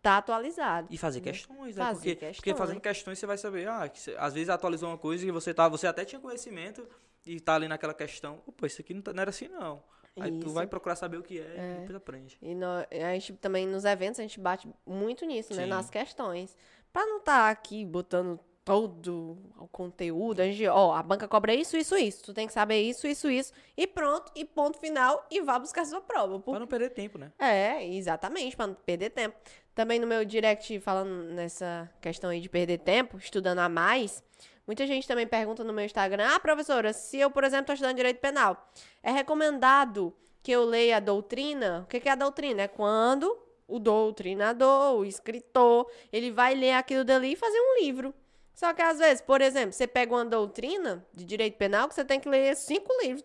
tá 0.00 0.18
atualizada. 0.18 0.86
E 0.90 0.96
fazer 0.96 1.20
questões, 1.20 1.74
né? 1.76 1.84
Fazer 1.84 2.14
porque, 2.14 2.26
porque 2.26 2.32
questões. 2.42 2.56
fazendo 2.58 2.80
questões 2.80 3.18
você 3.18 3.26
vai 3.26 3.36
saber, 3.36 3.68
ah, 3.68 3.88
que 3.88 3.98
cê- 3.98 4.14
às 4.18 4.34
vezes 4.34 4.48
atualizou 4.48 4.88
uma 4.88 4.98
coisa 4.98 5.26
e 5.26 5.30
você 5.32 5.52
tá, 5.52 5.68
você 5.68 5.86
até 5.88 6.04
tinha 6.04 6.20
conhecimento 6.20 6.86
e 7.26 7.40
tá 7.40 7.56
ali 7.56 7.66
naquela 7.66 7.92
questão, 7.92 8.40
opa, 8.46 8.66
isso 8.68 8.80
aqui 8.80 8.94
não, 8.94 9.02
tá- 9.02 9.12
não 9.12 9.20
era 9.20 9.30
assim 9.30 9.48
não. 9.48 9.82
Aí 10.20 10.30
tu 10.38 10.46
Isso. 10.46 10.54
vai 10.54 10.66
procurar 10.66 10.96
saber 10.96 11.16
o 11.16 11.22
que 11.22 11.38
é, 11.40 11.76
e 11.76 11.80
depois 11.80 11.94
aprende. 11.96 12.38
E 12.42 12.52
nó- 12.54 12.84
a 12.90 13.12
gente 13.14 13.32
também 13.34 13.66
nos 13.66 13.84
eventos 13.84 14.18
a 14.18 14.22
gente 14.22 14.38
bate 14.40 14.68
muito 14.86 15.24
nisso, 15.24 15.54
né? 15.54 15.62
Sim. 15.64 15.68
Nas 15.68 15.88
questões. 15.90 16.56
Pra 16.92 17.04
não 17.06 17.18
estar 17.18 17.50
aqui 17.50 17.84
botando 17.84 18.38
todo 18.68 19.38
o 19.56 19.66
conteúdo, 19.66 20.40
a 20.40 20.44
gente, 20.44 20.66
ó, 20.66 20.92
a 20.92 21.02
banca 21.02 21.26
cobra 21.26 21.54
isso, 21.54 21.74
isso, 21.74 21.96
isso. 21.96 22.22
Tu 22.22 22.34
tem 22.34 22.46
que 22.46 22.52
saber 22.52 22.82
isso, 22.82 23.06
isso, 23.06 23.30
isso. 23.30 23.50
E 23.74 23.86
pronto, 23.86 24.30
e 24.36 24.44
ponto 24.44 24.78
final, 24.78 25.26
e 25.30 25.40
vá 25.40 25.58
buscar 25.58 25.86
sua 25.86 26.02
prova. 26.02 26.38
Por 26.38 26.50
Pra 26.50 26.60
não 26.60 26.66
perder 26.66 26.90
tempo, 26.90 27.16
né? 27.16 27.32
É, 27.38 27.82
exatamente, 27.86 28.54
pra 28.54 28.66
não 28.66 28.74
perder 28.74 29.08
tempo. 29.08 29.34
Também 29.74 29.98
no 29.98 30.06
meu 30.06 30.22
direct, 30.22 30.78
falando 30.80 31.32
nessa 31.32 31.90
questão 31.98 32.28
aí 32.28 32.42
de 32.42 32.48
perder 32.50 32.76
tempo, 32.78 33.16
estudando 33.16 33.60
a 33.60 33.70
mais, 33.70 34.22
muita 34.66 34.86
gente 34.86 35.08
também 35.08 35.26
pergunta 35.26 35.64
no 35.64 35.72
meu 35.72 35.86
Instagram: 35.86 36.26
Ah, 36.28 36.38
professora, 36.38 36.92
se 36.92 37.18
eu, 37.18 37.30
por 37.30 37.44
exemplo, 37.44 37.62
estou 37.62 37.74
estudando 37.74 37.96
direito 37.96 38.20
penal, 38.20 38.70
é 39.02 39.10
recomendado 39.10 40.14
que 40.42 40.52
eu 40.52 40.66
leia 40.66 40.98
a 40.98 41.00
doutrina? 41.00 41.84
O 41.84 41.86
que 41.86 42.06
é 42.06 42.12
a 42.12 42.14
doutrina? 42.14 42.62
É 42.62 42.68
quando 42.68 43.34
o 43.66 43.78
doutrinador, 43.78 44.98
o 44.98 45.04
escritor, 45.06 45.90
ele 46.12 46.30
vai 46.30 46.54
ler 46.54 46.72
aquilo 46.72 47.02
dali 47.02 47.32
e 47.32 47.36
fazer 47.36 47.58
um 47.58 47.82
livro. 47.82 48.14
Só 48.58 48.74
que 48.74 48.82
às 48.82 48.98
vezes, 48.98 49.20
por 49.20 49.40
exemplo, 49.40 49.72
você 49.72 49.86
pega 49.86 50.12
uma 50.12 50.24
doutrina 50.24 51.06
de 51.14 51.24
direito 51.24 51.56
penal 51.56 51.86
que 51.86 51.94
você 51.94 52.04
tem 52.04 52.18
que 52.18 52.28
ler 52.28 52.56
cinco 52.56 52.92
livros 53.00 53.24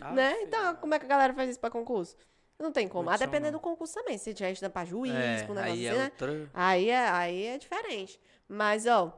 Ah, 0.00 0.12
né? 0.12 0.32
filho. 0.32 0.46
Então, 0.46 0.76
como 0.76 0.94
é 0.94 0.98
que 0.98 1.04
a 1.04 1.08
galera 1.08 1.34
faz 1.34 1.50
isso 1.50 1.60
pra 1.60 1.68
concurso? 1.68 2.16
Não 2.58 2.72
tem 2.72 2.88
como. 2.88 3.10
A 3.10 3.12
Condição 3.12 3.26
depender 3.26 3.50
não. 3.50 3.58
do 3.58 3.62
concurso 3.62 3.92
também. 3.92 4.16
Se 4.16 4.34
já 4.34 4.50
estuda 4.50 4.70
pra 4.70 4.82
juiz, 4.86 5.12
é, 5.14 5.42
com 5.42 5.52
um 5.52 5.56
negócio 5.56 5.74
aí 5.74 5.88
assim, 5.88 5.98
é 5.98 5.98
né? 5.98 6.04
outra... 6.10 6.50
Aí 6.54 6.88
é, 6.88 7.08
aí 7.10 7.46
é 7.48 7.58
diferente. 7.58 8.18
Mas, 8.48 8.86
ó, 8.86 9.12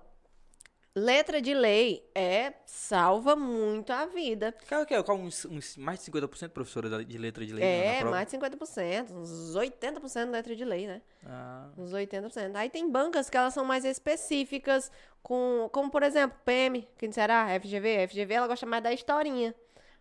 Letra 0.94 1.40
de 1.40 1.54
lei 1.54 2.08
é 2.14 2.54
salva 2.66 3.36
muito 3.36 3.92
a 3.92 4.06
vida. 4.06 4.54
Qual 4.68 4.84
que 4.84 4.94
é? 4.94 5.02
Qual 5.02 5.16
uns, 5.16 5.44
uns 5.44 5.76
mais 5.76 6.02
de 6.02 6.10
50% 6.10 6.48
professora 6.48 7.04
de 7.04 7.18
letra 7.18 7.46
de 7.46 7.52
lei 7.52 7.64
É, 7.64 8.04
mais 8.04 8.26
de 8.26 8.36
50%, 8.36 9.10
uns 9.12 9.54
80% 9.54 10.24
de 10.24 10.30
letra 10.30 10.56
de 10.56 10.64
lei, 10.64 10.86
né? 10.86 11.02
Ah, 11.24 11.68
Uns 11.76 11.92
80%. 11.92 12.56
Aí 12.56 12.68
tem 12.68 12.90
bancas 12.90 13.30
que 13.30 13.36
elas 13.36 13.54
são 13.54 13.64
mais 13.64 13.84
específicas, 13.84 14.90
com, 15.22 15.68
como 15.72 15.90
por 15.90 16.02
exemplo, 16.02 16.36
PM, 16.44 16.88
quem 16.96 17.12
será? 17.12 17.46
FGV. 17.60 18.08
FGV 18.08 18.34
ela 18.34 18.48
gosta 18.48 18.66
mais 18.66 18.82
da 18.82 18.92
historinha. 18.92 19.54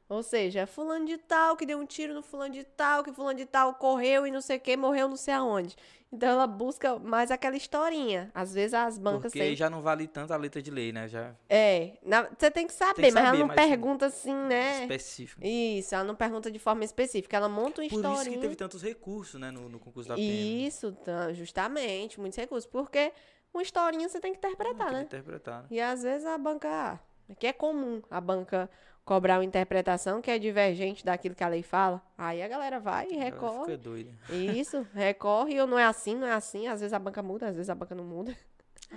Ou 0.10 0.24
seja, 0.24 0.66
fulano 0.66 1.06
de 1.06 1.18
tal 1.18 1.58
que 1.58 1.66
deu 1.66 1.78
um 1.78 1.86
tiro 1.86 2.14
no 2.14 2.24
fulano 2.24 2.54
de 2.54 2.64
tal, 2.64 3.04
que 3.04 3.12
fulano 3.12 3.38
de 3.38 3.46
tal 3.46 3.74
correu 3.76 4.26
e 4.26 4.32
não 4.32 4.40
sei 4.40 4.56
o 4.56 4.60
que, 4.60 4.78
morreu 4.78 5.10
não 5.10 5.18
sei 5.18 5.34
aonde. 5.34 5.76
Então 6.12 6.30
ela 6.30 6.48
busca 6.48 6.98
mais 7.00 7.32
aquela 7.32 7.58
historinha. 7.58 8.32
Às 8.34 8.54
vezes 8.54 8.74
as 8.74 8.98
bancas 8.98 9.32
porque 9.34 9.40
têm. 9.40 9.56
já 9.56 9.70
não 9.70 9.82
vale 9.82 10.08
tanto 10.08 10.32
a 10.34 10.38
letra 10.38 10.62
de 10.62 10.72
lei, 10.72 10.92
né? 10.94 11.08
Já 11.08 11.36
É, 11.50 11.98
na- 12.02 12.30
você 12.38 12.50
tem 12.50 12.66
que 12.66 12.74
saber, 12.74 12.94
Tem 13.02 13.06
que 13.10 13.12
mas 13.14 13.26
ela 13.26 13.38
não 13.38 13.48
mas- 13.48 13.56
pergunta 13.56 14.06
assim, 14.06 14.34
né? 14.34 14.82
específico. 14.84 15.42
Isso, 15.46 15.94
ela 15.94 16.06
não 16.06 16.16
pergunta 16.16 16.50
de 16.50 16.60
forma 16.60 16.84
específica, 16.86 17.36
ela 17.36 17.50
monta 17.50 17.82
uma 17.82 17.90
Por 17.90 17.96
historinha. 17.98 18.22
isso 18.22 18.32
que 18.32 18.38
teve 18.40 18.56
tantos 18.56 18.82
recursos, 18.82 19.40
né, 19.40 19.52
no, 19.52 19.68
no 19.68 19.80
concurso 19.80 20.08
da 20.08 20.16
PM. 20.16 20.66
Isso, 20.66 20.92
tá, 20.94 21.34
justamente, 21.34 22.20
muitos 22.20 22.38
recursos. 22.38 22.66
Porque 22.70 23.12
uma 23.54 23.62
historinha 23.62 24.08
você 24.08 24.20
tem 24.22 24.32
que 24.32 24.38
interpretar, 24.38 24.78
Tem 24.78 24.88
que 24.88 24.94
né? 24.94 25.02
interpretar, 25.04 25.62
né? 25.64 25.68
E 25.72 25.82
às 25.82 26.04
vezes 26.04 26.26
a 26.26 26.38
banca. 26.38 27.00
Que 27.38 27.48
é 27.48 27.52
comum 27.54 28.02
a 28.10 28.22
banca 28.22 28.70
cobrar 29.08 29.38
uma 29.38 29.46
interpretação 29.46 30.22
que 30.22 30.30
é 30.30 30.38
divergente 30.38 31.06
daquilo 31.06 31.34
que 31.34 31.44
a 31.44 31.48
lei 31.48 31.64
fala. 31.64 32.02
Aí 32.18 32.44
a 32.44 32.48
galera 32.48 32.78
vai 32.78 33.08
e 33.10 33.16
recorre. 33.16 33.72
Fica 33.72 33.78
doida. 33.78 34.12
Isso, 34.30 34.86
recorre, 34.94 35.60
ou 35.62 35.66
não 35.66 35.80
é 35.80 35.86
assim, 35.86 36.14
não 36.14 36.28
é 36.28 36.34
assim. 36.34 36.68
Às 36.68 36.82
vezes 36.82 36.92
a 36.92 37.00
banca 37.00 37.24
muda, 37.24 37.48
às 37.48 37.56
vezes 37.56 37.70
a 37.70 37.76
banca 37.76 37.96
não 37.96 38.04
muda. 38.04 38.36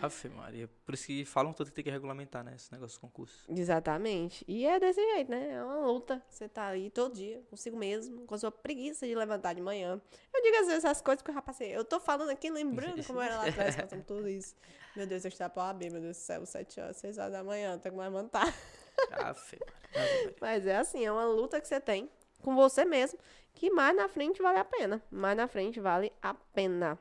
Afe 0.02 0.28
Maria. 0.28 0.68
Por 0.84 0.94
isso 0.94 1.06
que 1.06 1.24
falam 1.24 1.52
tanto 1.52 1.68
que 1.68 1.74
tem 1.76 1.84
que 1.84 1.90
regulamentar, 1.90 2.42
né? 2.42 2.54
Esse 2.56 2.72
negócio 2.72 2.96
de 2.96 3.00
concurso. 3.00 3.44
Exatamente. 3.48 4.44
E 4.48 4.66
é 4.66 4.80
desse 4.80 5.00
jeito, 5.14 5.30
né? 5.30 5.52
É 5.52 5.62
uma 5.62 5.86
luta. 5.86 6.20
Você 6.28 6.48
tá 6.48 6.66
aí 6.66 6.90
todo 6.90 7.14
dia, 7.14 7.40
consigo 7.48 7.76
mesmo, 7.76 8.26
com 8.26 8.34
a 8.34 8.38
sua 8.38 8.50
preguiça 8.50 9.06
de 9.06 9.14
levantar 9.14 9.54
de 9.54 9.60
manhã. 9.60 10.00
Eu 10.34 10.42
digo 10.42 10.56
às 10.56 10.66
vezes 10.66 10.84
as 10.84 11.00
coisas 11.00 11.22
que 11.22 11.30
eu 11.30 11.34
já 11.34 11.42
passei. 11.42 11.76
Eu 11.76 11.84
tô 11.84 12.00
falando 12.00 12.30
aqui, 12.30 12.50
lembrando 12.50 13.04
como 13.04 13.20
era 13.20 13.36
lá 13.36 13.48
atrás, 13.48 13.76
passando 13.76 14.02
tudo 14.02 14.28
isso. 14.28 14.56
Meu 14.96 15.06
Deus, 15.06 15.24
eu 15.24 15.28
estava 15.28 15.50
pra 15.50 15.62
OAB, 15.64 15.82
meu 15.82 16.00
Deus 16.00 16.16
do 16.16 16.20
céu, 16.20 16.44
7 16.44 16.80
horas, 16.80 16.96
6 16.96 17.18
horas 17.18 17.32
da 17.32 17.44
manhã, 17.44 17.78
tenho 17.78 17.94
que 17.94 18.00
levantar. 18.00 18.52
Mas 20.40 20.66
é 20.66 20.76
assim, 20.76 21.04
é 21.04 21.12
uma 21.12 21.24
luta 21.24 21.60
que 21.60 21.66
você 21.66 21.80
tem 21.80 22.08
com 22.42 22.54
você 22.54 22.84
mesmo, 22.84 23.18
que 23.54 23.70
mais 23.70 23.94
na 23.94 24.08
frente 24.08 24.40
vale 24.40 24.58
a 24.58 24.64
pena. 24.64 25.02
Mais 25.10 25.36
na 25.36 25.46
frente 25.46 25.80
vale 25.80 26.12
a 26.22 26.34
pena. 26.34 26.98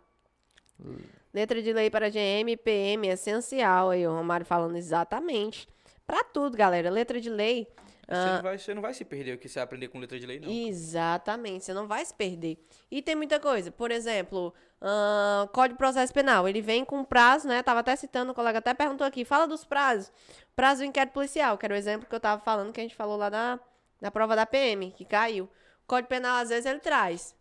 Letra 1.33 1.61
de 1.61 1.71
lei 1.71 1.89
para 1.89 2.09
GM 2.09 2.51
e 2.51 2.57
PM 2.57 3.07
essencial 3.07 3.91
aí, 3.91 4.05
o 4.07 4.11
Romário 4.11 4.45
falando 4.45 4.75
exatamente. 4.75 5.67
Pra 6.05 6.23
tudo, 6.23 6.57
galera. 6.57 6.89
Letra 6.89 7.21
de 7.21 7.29
lei. 7.29 7.67
Você, 8.11 8.29
ah, 8.29 8.33
não 8.33 8.41
vai, 8.41 8.57
você 8.57 8.73
não 8.73 8.81
vai 8.81 8.93
se 8.93 9.05
perder 9.05 9.33
o 9.35 9.37
que 9.37 9.47
você 9.49 9.59
aprender 9.59 9.87
com 9.87 9.99
letra 9.99 10.19
de 10.19 10.25
lei, 10.25 10.39
não. 10.39 10.49
Exatamente, 10.49 11.65
você 11.65 11.73
não 11.73 11.87
vai 11.87 12.03
se 12.05 12.13
perder. 12.13 12.57
E 12.89 13.01
tem 13.01 13.15
muita 13.15 13.39
coisa, 13.39 13.71
por 13.71 13.91
exemplo, 13.91 14.53
ahn, 14.81 15.47
Código 15.53 15.75
de 15.75 15.77
Processo 15.77 16.13
Penal, 16.13 16.47
ele 16.47 16.61
vem 16.61 16.83
com 16.83 17.03
prazo, 17.03 17.47
né? 17.47 17.61
Tava 17.61 17.81
até 17.81 17.95
citando, 17.95 18.31
o 18.31 18.35
colega 18.35 18.59
até 18.59 18.73
perguntou 18.73 19.05
aqui, 19.05 19.23
fala 19.23 19.47
dos 19.47 19.63
prazos. 19.63 20.11
Prazo 20.55 20.81
do 20.81 20.85
inquérito 20.85 21.13
policial, 21.13 21.57
que 21.57 21.65
era 21.65 21.73
o 21.75 21.77
exemplo 21.77 22.07
que 22.07 22.15
eu 22.15 22.19
tava 22.19 22.41
falando, 22.41 22.73
que 22.73 22.79
a 22.79 22.83
gente 22.83 22.95
falou 22.95 23.15
lá 23.17 23.29
na, 23.29 23.59
na 24.01 24.09
prova 24.11 24.35
da 24.35 24.45
PM, 24.45 24.91
que 24.91 25.05
caiu. 25.05 25.45
O 25.45 25.87
Código 25.87 26.09
Penal, 26.09 26.37
às 26.37 26.49
vezes, 26.49 26.65
ele 26.65 26.79
traz. 26.79 27.35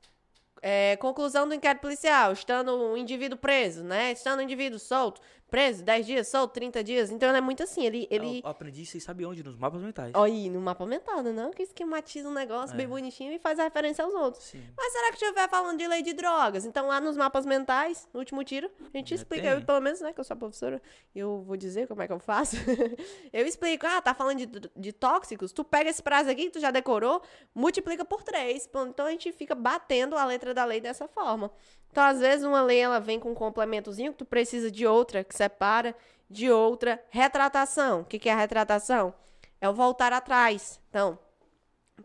é, 0.63 0.97
conclusão 0.97 1.47
do 1.49 1.55
inquérito 1.55 1.83
policial, 1.83 2.33
estando 2.33 2.73
o 2.77 2.97
indivíduo 2.97 3.39
preso, 3.39 3.85
né? 3.85 4.13
Estando 4.13 4.41
o 4.41 4.43
indivíduo 4.43 4.79
solto, 4.79 5.21
preso, 5.51 5.83
10 5.83 6.07
dias, 6.07 6.29
solto, 6.29 6.53
30 6.53 6.85
dias. 6.85 7.11
Então, 7.11 7.29
ele 7.29 7.39
é 7.39 7.41
muito 7.41 7.63
assim, 7.63 7.85
ele... 7.85 8.07
ele... 8.11 8.41
Eu 8.45 8.51
aprendi 8.51 8.83
isso 8.83 8.97
e 8.97 9.01
sabe 9.01 9.25
onde? 9.25 9.43
Nos 9.43 9.57
mapas 9.57 9.81
mentais. 9.81 10.13
Olha 10.15 10.33
aí, 10.33 10.51
no 10.51 10.61
mapa 10.61 10.85
mental, 10.87 11.23
né? 11.23 11.33
não? 11.33 11.51
Que 11.51 11.63
esquematiza 11.63 12.29
um 12.29 12.33
negócio 12.33 12.75
É. 12.75 12.77
bem 12.77 12.87
bonitinho 12.87 13.33
e 13.33 13.39
faz 13.39 13.59
a 13.59 13.65
referência 13.65 14.05
aos 14.05 14.13
outros. 14.15 14.45
Sim. 14.45 14.63
Mas 14.77 14.93
será 14.93 15.09
que 15.11 15.15
estiver 15.23 15.49
falando 15.49 15.79
de 15.79 15.87
lei 15.89 16.03
de 16.03 16.13
drogas? 16.13 16.65
Então, 16.65 16.87
lá 16.87 17.01
nos 17.01 17.17
mapas 17.17 17.47
mentais, 17.47 18.09
no 18.13 18.21
último 18.21 18.45
tiro, 18.45 18.71
a 18.93 18.97
gente 18.97 19.11
Já 19.11 19.17
explica. 19.17 19.43
tem. 19.43 19.53
Eu, 19.53 19.65
pelo 19.65 19.81
menos, 19.81 20.01
né, 20.01 20.13
que 20.13 20.21
eu 20.21 20.25
sou 20.25 20.35
a 20.35 20.39
professora, 20.39 20.83
eu 21.15 21.43
vou 21.43 21.57
dizer 21.57 21.87
como 21.89 22.03
é 22.03 22.07
que 22.07 22.13
eu 22.13 22.19
faço. 22.19 22.57
eu 23.33 23.47
explico. 23.47 23.87
Ah, 23.87 24.01
tá 24.01 24.15
falando 24.15 24.39
de, 24.47 24.71
de 24.77 24.93
tóxicos? 24.93 25.53
Tu 25.53 25.65
pega 25.65 25.91
esse 25.91 26.03
prazo 26.03 26.31
aqui 26.31 26.45
que 26.45 26.51
tu 26.51 26.61
já 26.61 26.71
decorou, 26.71 27.23
multiplica 27.55 28.05
por 28.05 28.23
três. 28.23 28.67
Pô, 28.67 28.85
Então, 28.87 29.07
a 29.07 29.11
gente 29.11 29.33
fica 29.33 29.55
batendo 29.55 30.17
a 30.17 30.25
letra 30.25 30.53
da 30.53 30.65
lei 30.65 30.81
dessa 30.81 31.09
forma. 31.09 31.51
Então, 31.91 32.05
às 32.05 32.21
vezes, 32.21 32.45
uma 32.45 32.63
lei, 32.63 32.81
ela 32.81 33.01
vem 33.01 33.19
com 33.19 33.31
um 33.31 33.35
complementozinho 33.35 34.13
que 34.13 34.19
tu 34.19 34.25
precisa 34.25 34.71
de 34.71 34.87
outra, 34.87 35.25
que 35.25 35.35
separa 35.35 35.95
de 36.29 36.51
outra. 36.51 37.03
Retratação. 37.11 38.01
O 38.01 38.05
que, 38.05 38.19
que 38.19 38.29
é 38.29 38.35
retratação? 38.35 39.15
É 39.61 39.69
o 39.69 39.75
voltar 39.75 40.13
atrás. 40.13 40.81
Então, 40.89 41.19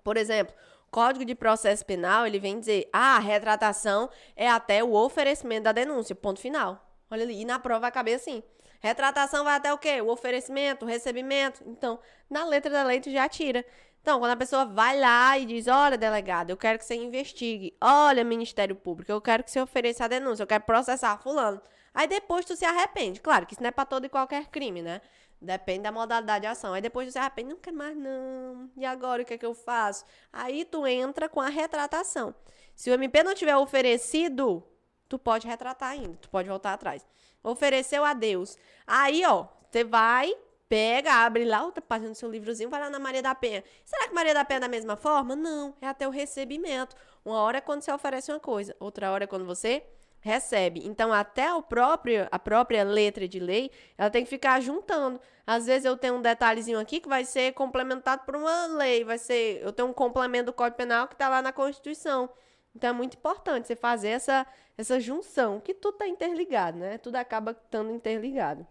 por 0.03 0.17
exemplo, 0.17 0.53
Código 0.89 1.25
de 1.25 1.35
Processo 1.35 1.85
Penal, 1.85 2.25
ele 2.25 2.39
vem 2.39 2.59
dizer, 2.59 2.89
ah, 2.93 3.17
a 3.17 3.19
retratação 3.19 4.09
é 4.35 4.49
até 4.49 4.83
o 4.83 4.93
oferecimento 4.93 5.63
da 5.63 5.71
denúncia, 5.71 6.15
ponto 6.15 6.39
final. 6.39 6.83
Olha 7.09 7.23
ali, 7.23 7.41
e 7.41 7.45
na 7.45 7.59
prova 7.59 7.81
vai 7.81 7.91
caber 7.91 8.15
assim. 8.15 8.43
Retratação 8.79 9.43
vai 9.43 9.55
até 9.55 9.73
o 9.73 9.77
quê? 9.77 10.01
O 10.01 10.09
oferecimento, 10.09 10.83
o 10.83 10.87
recebimento. 10.87 11.63
Então, 11.65 11.99
na 12.29 12.45
letra 12.45 12.71
da 12.71 12.83
lei, 12.83 12.99
tu 12.99 13.09
já 13.09 13.29
tira. 13.29 13.65
Então, 14.03 14.19
quando 14.19 14.31
a 14.31 14.35
pessoa 14.35 14.65
vai 14.65 14.99
lá 14.99 15.37
e 15.39 15.45
diz, 15.45 15.65
olha, 15.69 15.97
delegado, 15.97 16.49
eu 16.49 16.57
quero 16.57 16.77
que 16.77 16.83
você 16.83 16.93
investigue. 16.93 17.73
Olha, 17.79 18.21
Ministério 18.21 18.75
Público, 18.75 19.09
eu 19.09 19.21
quero 19.21 19.45
que 19.45 19.49
você 19.49 19.61
ofereça 19.61 20.03
a 20.03 20.09
denúncia, 20.09 20.43
eu 20.43 20.47
quero 20.47 20.65
processar 20.65 21.17
fulano. 21.19 21.61
Aí 21.93 22.05
depois 22.05 22.43
tu 22.43 22.53
se 22.53 22.65
arrepende. 22.65 23.21
Claro 23.21 23.45
que 23.45 23.53
isso 23.53 23.61
não 23.61 23.69
é 23.69 23.71
pra 23.71 23.85
todo 23.85 24.05
e 24.05 24.09
qualquer 24.09 24.47
crime, 24.47 24.81
né? 24.81 24.99
Depende 25.41 25.83
da 25.83 25.91
modalidade 25.91 26.41
de 26.41 26.47
ação. 26.47 26.73
Aí 26.73 26.81
depois 26.81 27.07
tu 27.07 27.13
se 27.13 27.17
arrepende, 27.17 27.51
não 27.51 27.57
quero 27.57 27.77
mais 27.77 27.95
não. 27.95 28.69
E 28.75 28.85
agora 28.85 29.21
o 29.21 29.25
que 29.25 29.35
é 29.35 29.37
que 29.37 29.45
eu 29.45 29.53
faço? 29.53 30.03
Aí 30.33 30.65
tu 30.65 30.85
entra 30.85 31.29
com 31.29 31.39
a 31.39 31.47
retratação. 31.47 32.35
Se 32.75 32.89
o 32.89 32.93
MP 32.93 33.23
não 33.23 33.33
tiver 33.33 33.55
oferecido, 33.55 34.61
tu 35.07 35.17
pode 35.17 35.47
retratar 35.47 35.91
ainda, 35.91 36.17
tu 36.19 36.29
pode 36.29 36.49
voltar 36.49 36.73
atrás. 36.73 37.07
Ofereceu 37.41 38.03
a 38.03 38.13
Deus. 38.13 38.57
Aí, 38.85 39.23
ó, 39.25 39.47
você 39.71 39.85
vai, 39.85 40.29
pega, 40.69 41.13
abre 41.13 41.45
lá 41.45 41.63
outra 41.63 41.81
página 41.81 42.11
do 42.11 42.15
seu 42.15 42.29
livrozinho, 42.29 42.69
vai 42.69 42.79
lá 42.79 42.89
na 42.89 42.99
Maria 42.99 43.21
da 43.21 43.35
Penha. 43.35 43.63
Será 43.85 44.07
que 44.07 44.13
Maria 44.13 44.33
da 44.33 44.43
Penha 44.43 44.57
é 44.57 44.61
da 44.61 44.67
mesma 44.67 44.95
forma? 44.95 45.35
Não, 45.35 45.75
é 45.81 45.87
até 45.87 46.07
o 46.07 46.11
recebimento. 46.11 46.95
Uma 47.23 47.41
hora 47.41 47.59
é 47.59 47.61
quando 47.61 47.81
você 47.81 47.91
oferece 47.91 48.31
uma 48.31 48.39
coisa, 48.39 48.75
outra 48.79 49.11
hora 49.11 49.25
é 49.25 49.27
quando 49.27 49.45
você 49.45 49.83
recebe. 50.23 50.81
Então, 50.85 51.11
até 51.11 51.53
o 51.53 51.61
próprio, 51.61 52.27
a 52.31 52.39
própria 52.39 52.83
letra 52.83 53.27
de 53.27 53.39
lei, 53.39 53.69
ela 53.97 54.09
tem 54.09 54.23
que 54.23 54.29
ficar 54.29 54.61
juntando. 54.61 55.19
Às 55.45 55.65
vezes 55.65 55.83
eu 55.83 55.97
tenho 55.97 56.15
um 56.15 56.21
detalhezinho 56.21 56.79
aqui 56.79 57.01
que 57.01 57.09
vai 57.09 57.25
ser 57.25 57.53
complementado 57.53 58.23
por 58.25 58.35
uma 58.35 58.65
lei, 58.67 59.03
vai 59.03 59.17
ser, 59.17 59.61
eu 59.61 59.73
tenho 59.73 59.89
um 59.89 59.93
complemento 59.93 60.45
do 60.45 60.53
Código 60.53 60.77
Penal 60.77 61.07
que 61.07 61.13
está 61.13 61.27
lá 61.27 61.41
na 61.41 61.51
Constituição. 61.51 62.29
Então 62.73 62.89
é 62.89 62.93
muito 62.93 63.17
importante 63.17 63.67
você 63.67 63.75
fazer 63.75 64.09
essa, 64.09 64.47
essa 64.77 64.99
junção, 64.99 65.59
que 65.59 65.73
tudo 65.73 65.97
tá 65.97 66.07
interligado, 66.07 66.77
né? 66.77 66.97
Tudo 66.97 67.17
acaba 67.17 67.51
estando 67.51 67.91
interligado. 67.91 68.65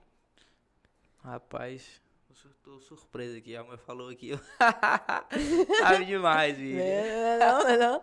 Rapaz, 1.22 2.02
tô 2.64 2.80
surpreso 2.80 3.38
aqui. 3.38 3.54
A 3.54 3.62
mãe 3.62 3.76
falou 3.76 4.08
aqui. 4.08 4.32
Sabe 5.78 6.04
demais, 6.04 6.56
filho. 6.56 6.80
É, 6.80 7.38
não, 7.38 7.64
não, 7.64 7.78
não. 7.78 8.02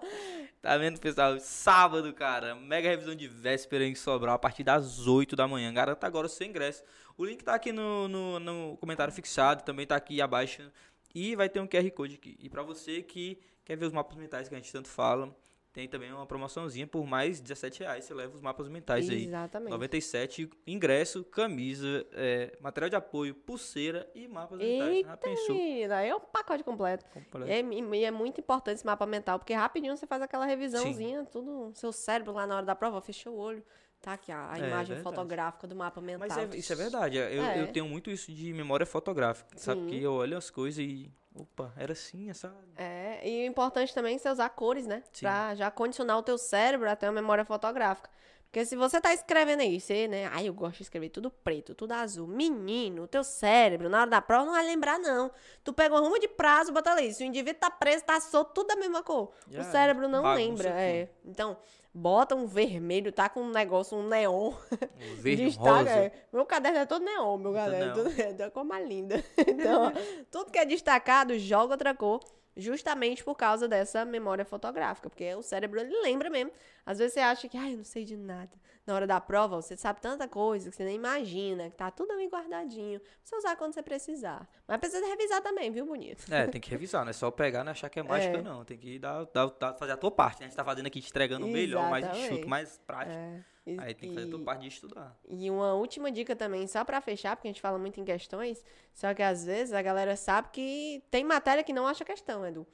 Tá 0.62 0.78
vendo, 0.78 1.00
pessoal? 1.00 1.38
Sábado, 1.40 2.14
cara. 2.14 2.56
Mega 2.56 2.90
revisão 2.90 3.16
de 3.16 3.28
véspera 3.28 3.86
em 3.86 3.96
Sobral 3.96 4.36
a 4.36 4.40
partir 4.40 4.64
das 4.64 5.08
8 5.08 5.36
da 5.36 5.48
manhã. 5.48 5.74
Garanta 5.74 6.08
agora 6.08 6.28
o 6.28 6.30
seu 6.30 6.48
ingresso. 6.48 6.84
O 7.18 7.26
link 7.26 7.44
tá 7.44 7.56
aqui 7.56 7.72
no, 7.72 8.08
no, 8.08 8.40
no 8.40 8.78
comentário 8.78 9.14
fixado. 9.14 9.64
Também 9.64 9.86
tá 9.86 9.96
aqui 9.96 10.22
abaixo. 10.22 10.72
E 11.14 11.36
vai 11.36 11.50
ter 11.50 11.60
um 11.60 11.68
QR 11.68 11.90
Code 11.92 12.16
aqui. 12.16 12.38
E 12.40 12.50
pra 12.50 12.64
você 12.64 13.02
que 13.02 13.38
quer 13.66 13.76
ver 13.76 13.86
os 13.86 13.94
mapas 13.94 14.18
mentais 14.18 14.48
que 14.48 14.56
a 14.56 14.58
gente 14.58 14.72
tanto 14.72 14.88
fala, 14.88 15.36
tem 15.80 15.88
também 15.88 16.12
uma 16.12 16.26
promoçãozinha 16.26 16.86
por 16.86 17.06
mais 17.06 17.40
17 17.40 17.80
reais. 17.80 18.04
Você 18.04 18.14
leva 18.14 18.36
os 18.36 18.42
mapas 18.42 18.68
mentais 18.68 19.10
aí. 19.10 19.26
Exatamente. 19.26 19.70
97, 19.72 20.50
ingresso, 20.68 21.24
camisa, 21.24 22.06
é, 22.12 22.58
material 22.60 22.90
de 22.90 22.96
apoio, 22.98 23.34
pulseira 23.34 24.10
e 24.14 24.28
mapas 24.28 24.58
mentais. 24.60 24.80
Já 24.90 24.92
Eita, 24.94 25.18
pensou? 25.18 25.56
menina, 25.56 25.96
aí 25.98 26.10
é 26.10 26.16
o 26.16 26.20
pacote 26.20 26.64
completo. 26.66 27.06
Completo. 27.14 27.48
E 27.48 27.52
é, 27.52 27.62
e 27.96 28.04
é 28.04 28.12
muito 28.12 28.42
importante 28.42 28.76
esse 28.76 28.86
mapa 28.86 29.06
mental, 29.06 29.40
porque 29.40 29.54
rapidinho 29.54 29.96
você 29.96 30.06
faz 30.06 30.22
aquela 30.22 30.46
revisãozinha, 30.46 31.24
tudo, 31.32 31.72
seu 31.76 31.94
cérebro 31.94 32.34
lá 32.34 32.46
na 32.46 32.58
hora 32.58 32.66
da 32.66 32.76
prova, 32.76 33.00
fechou 33.00 33.34
o 33.36 33.38
olho, 33.38 33.64
tá 34.02 34.14
aqui 34.14 34.34
a, 34.34 34.52
a 34.52 34.56
É, 34.56 34.68
imagem 34.68 34.96
verdade. 34.96 35.04
fotográfica 35.04 35.66
do 35.66 35.76
mapa 35.78 36.02
mental. 36.02 36.28
Mas 36.28 36.38
é- 36.38 36.58
isso 36.58 36.74
é 36.74 36.76
verdade. 36.76 37.16
Eu, 37.18 37.24
É. 37.44 37.62
eu 37.62 37.68
tenho 37.72 37.88
muito 37.88 38.12
isso 38.12 38.34
de 38.34 38.52
memória 38.52 38.86
fotográfica. 38.86 39.58
Sabe 39.58 39.80
Sim. 39.82 39.88
que 39.88 40.04
eu 40.04 40.12
olho 40.12 40.38
as 40.38 40.50
coisas 40.50 40.80
e. 40.84 41.10
Opa, 41.40 41.74
era 41.78 41.94
assim, 41.94 42.30
essa. 42.30 42.54
É, 42.76 43.28
e 43.28 43.48
o 43.48 43.48
importante 43.48 43.94
também 43.94 44.16
é 44.16 44.18
você 44.18 44.30
usar 44.30 44.50
cores, 44.50 44.86
né? 44.86 45.04
Sim. 45.12 45.26
Pra 45.26 45.56
já 45.56 45.72
condicionar 45.72 46.18
o 46.18 46.24
teu 46.24 46.38
cérebro 46.38 46.90
a 46.90 46.96
ter 46.96 47.08
uma 47.08 47.14
memória 47.14 47.46
fotográfica. 47.46 48.10
Porque 48.50 48.66
se 48.66 48.76
você 48.76 49.00
tá 49.00 49.14
escrevendo 49.14 49.62
aí, 49.62 49.80
você, 49.80 50.08
né? 50.08 50.26
Ai, 50.26 50.48
eu 50.48 50.54
gosto 50.56 50.78
de 50.78 50.84
escrever 50.84 51.10
tudo 51.10 51.30
preto, 51.30 51.76
tudo 51.76 51.92
azul. 51.92 52.28
Menino, 52.28 53.04
o 53.04 53.08
teu 53.08 53.24
cérebro, 53.24 53.90
na 53.90 54.02
hora 54.02 54.10
da 54.10 54.22
prova, 54.22 54.46
não 54.46 54.54
vai 54.54 54.66
lembrar, 54.66 54.98
não. 54.98 55.32
Tu 55.64 55.72
pega 55.72 55.94
uma 55.94 56.02
ruma 56.02 56.20
de 56.20 56.28
prazo, 56.28 56.74
bota 56.74 56.92
ali. 56.92 57.14
Se 57.14 57.24
o 57.24 57.28
indivíduo 57.28 57.60
tá 57.60 57.70
preso, 57.70 58.04
tá 58.04 58.20
solto, 58.20 58.54
tudo 58.56 58.68
da 58.68 58.76
mesma 58.76 59.04
cor. 59.04 59.32
Já 59.48 59.62
o 59.62 59.64
cérebro 59.66 60.08
não 60.08 60.34
lembra. 60.34 60.68
É. 60.70 61.10
Então, 61.24 61.58
bota 61.94 62.36
um 62.36 62.46
vermelho, 62.46 63.12
tá 63.12 63.28
com 63.30 63.42
um 63.42 63.52
negócio, 63.52 63.98
um 63.98 64.08
neon. 64.08 64.52
Um 64.52 65.16
verde, 65.22 65.46
Destaca, 65.46 65.70
rosa. 65.78 66.12
Meu 66.32 66.46
caderno 66.46 66.80
é 66.80 66.86
todo 66.86 67.04
neon, 67.04 67.38
meu 67.38 67.52
Todo 67.52 67.56
caderno. 67.56 67.86
neon. 67.96 68.10
Tudo, 68.10 68.22
é 68.22 68.34
da 68.34 68.52
cor 68.52 68.64
mais 68.64 68.88
linda. 68.88 69.24
Então, 69.48 69.92
tudo 70.32 70.52
que 70.52 70.60
é 70.60 70.66
destacado, 70.66 71.38
joga 71.38 71.74
outra 71.74 71.94
cor. 71.94 72.20
Justamente 72.58 73.24
por 73.24 73.36
causa 73.36 73.68
dessa 73.68 74.04
memória 74.04 74.44
fotográfica. 74.44 75.10
Porque 75.10 75.34
o 75.36 75.42
cérebro, 75.42 75.80
ele 75.80 75.96
lembra 76.02 76.30
mesmo. 76.30 76.52
Às 76.86 76.98
vezes 76.98 77.14
você 77.14 77.20
acha 77.22 77.48
que, 77.48 77.58
ai, 77.58 77.74
eu 77.74 77.78
não 77.78 77.84
sei 77.86 78.04
de 78.04 78.18
nada. 78.18 78.52
Na 78.90 78.96
hora 78.96 79.06
da 79.06 79.22
prova, 79.22 79.62
você 79.62 79.78
sabe 79.78 80.02
tanta 80.02 80.28
coisa 80.28 80.68
que 80.72 80.76
você 80.76 80.84
nem 80.84 80.96
imagina, 80.96 81.70
que 81.70 81.76
tá 81.78 81.92
tudo 81.92 82.12
ali 82.12 82.26
guardadinho. 82.28 83.00
Você 83.24 83.36
usar 83.36 83.56
quando 83.56 83.72
você 83.76 83.84
precisar. 83.84 84.50
Mas 84.68 84.80
precisa 84.80 85.06
revisar 85.06 85.44
também, 85.44 85.70
viu, 85.70 85.86
bonito? 85.86 86.26
É, 86.34 86.48
tem 86.48 86.60
que 86.60 86.72
revisar, 86.72 87.04
não 87.04 87.12
é 87.12 87.14
só 87.14 87.30
pegar 87.30 87.64
e 87.64 87.70
achar 87.70 87.88
que 87.88 88.00
é 88.00 88.04
mágica, 88.04 88.40
É. 88.40 88.42
não. 88.42 88.66
Tem 88.66 88.80
que 88.80 88.98
dar, 88.98 89.26
dar- 89.32 89.54
dar- 89.60 89.76
fazer 89.76 89.92
a 89.92 89.98
tua 89.98 90.10
parte, 90.10 90.40
né? 90.40 90.48
A 90.48 90.50
gente 90.50 90.56
tá 90.58 90.66
fazendo 90.66 90.88
aqui, 90.88 91.02
te 91.02 91.10
entregando 91.12 91.46
o 91.46 91.50
melhor, 91.50 91.88
mais 91.88 92.04
enxuto, 92.18 92.50
mais 92.50 92.80
prático. 92.80 93.16
É. 93.16 93.44
Aí 93.78 93.94
tem 93.94 94.10
que 94.10 94.16
fazer 94.16 94.26
a 94.28 94.32
tua 94.32 94.44
parte 94.44 94.62
de 94.62 94.68
estudar. 94.70 95.16
E 95.30 95.52
uma 95.52 95.76
última 95.76 96.12
dica 96.12 96.36
também, 96.36 96.66
só 96.66 96.84
pra 96.84 97.00
fechar, 97.00 97.36
porque 97.36 97.48
a 97.48 97.52
gente 97.52 97.62
fala 97.62 97.78
muito 97.78 98.02
em 98.02 98.04
questões, 98.04 98.66
só 98.92 99.14
que 99.14 99.22
às 99.22 99.46
vezes 99.46 99.72
a 99.72 99.84
galera 99.84 100.16
sabe 100.16 100.50
que 100.52 101.04
tem 101.12 101.24
matéria 101.24 101.64
que 101.64 101.72
não 101.72 101.86
acha 101.86 102.04
questão, 102.04 102.44
Edu. 102.44 102.66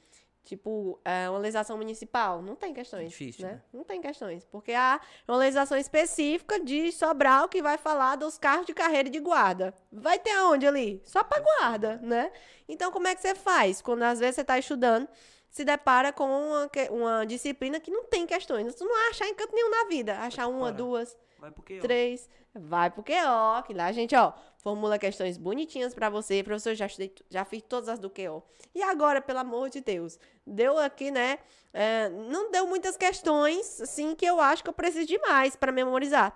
Tipo, 0.46 1.00
é, 1.04 1.28
uma 1.28 1.40
legislação 1.40 1.76
municipal, 1.76 2.40
não 2.40 2.54
tem 2.54 2.72
questões. 2.72 3.08
Difícil, 3.08 3.44
né? 3.44 3.54
né? 3.54 3.62
Não 3.72 3.82
tem 3.82 4.00
questões. 4.00 4.44
Porque 4.44 4.72
há 4.72 5.00
uma 5.26 5.36
legislação 5.36 5.76
específica 5.76 6.60
de 6.60 6.92
Sobral 6.92 7.48
que 7.48 7.60
vai 7.60 7.76
falar 7.76 8.14
dos 8.14 8.38
carros 8.38 8.64
de 8.64 8.72
carreira 8.72 9.10
de 9.10 9.18
guarda. 9.18 9.74
Vai 9.90 10.20
ter 10.20 10.30
aonde 10.30 10.64
ali? 10.64 11.02
Só 11.04 11.24
pra 11.24 11.40
guarda, 11.40 11.96
né? 12.00 12.30
Então, 12.68 12.92
como 12.92 13.08
é 13.08 13.14
que 13.16 13.22
você 13.22 13.34
faz? 13.34 13.82
Quando 13.82 14.04
às 14.04 14.20
vezes 14.20 14.36
você 14.36 14.44
tá 14.44 14.56
estudando, 14.56 15.08
se 15.50 15.64
depara 15.64 16.12
com 16.12 16.26
uma, 16.26 16.70
uma 16.92 17.26
disciplina 17.26 17.80
que 17.80 17.90
não 17.90 18.04
tem 18.04 18.24
questões. 18.24 18.72
Tu 18.76 18.84
não 18.84 18.94
vai 18.94 19.10
achar 19.10 19.26
em 19.26 19.34
canto 19.34 19.52
nenhum 19.52 19.70
na 19.70 19.84
vida. 19.88 20.16
Achar 20.20 20.46
uma, 20.46 20.70
duas, 20.70 21.16
Vai 21.40 21.50
porque, 21.50 21.78
ó, 21.78 21.82
três, 21.82 22.30
vai 22.54 22.88
pro 22.88 23.02
QO, 23.02 23.62
que 23.66 23.74
lá 23.74 23.86
a 23.86 23.92
gente, 23.92 24.14
ó, 24.14 24.32
formula 24.66 24.98
questões 24.98 25.36
bonitinhas 25.36 25.94
pra 25.94 26.10
você. 26.10 26.42
Professor, 26.42 26.74
já 26.74 26.86
estudei, 26.86 27.08
tu- 27.10 27.24
já 27.30 27.44
fiz 27.44 27.62
todas 27.68 27.88
as 27.88 28.00
do 28.00 28.10
QO. 28.10 28.42
E 28.74 28.82
agora, 28.82 29.20
pelo 29.20 29.38
amor 29.38 29.70
de 29.70 29.80
Deus, 29.80 30.18
deu 30.44 30.76
aqui, 30.76 31.08
né? 31.12 31.38
é, 31.72 32.08
não 32.08 32.50
deu 32.50 32.66
muitas 32.66 32.96
questões, 32.96 33.80
assim, 33.82 34.14
que 34.16 34.24
eu 34.26 34.40
acho 34.40 34.64
que 34.64 34.68
eu 34.70 34.72
preciso 34.72 35.06
de 35.06 35.18
mais 35.18 35.54
pra 35.54 35.70
memorizar. 35.70 36.34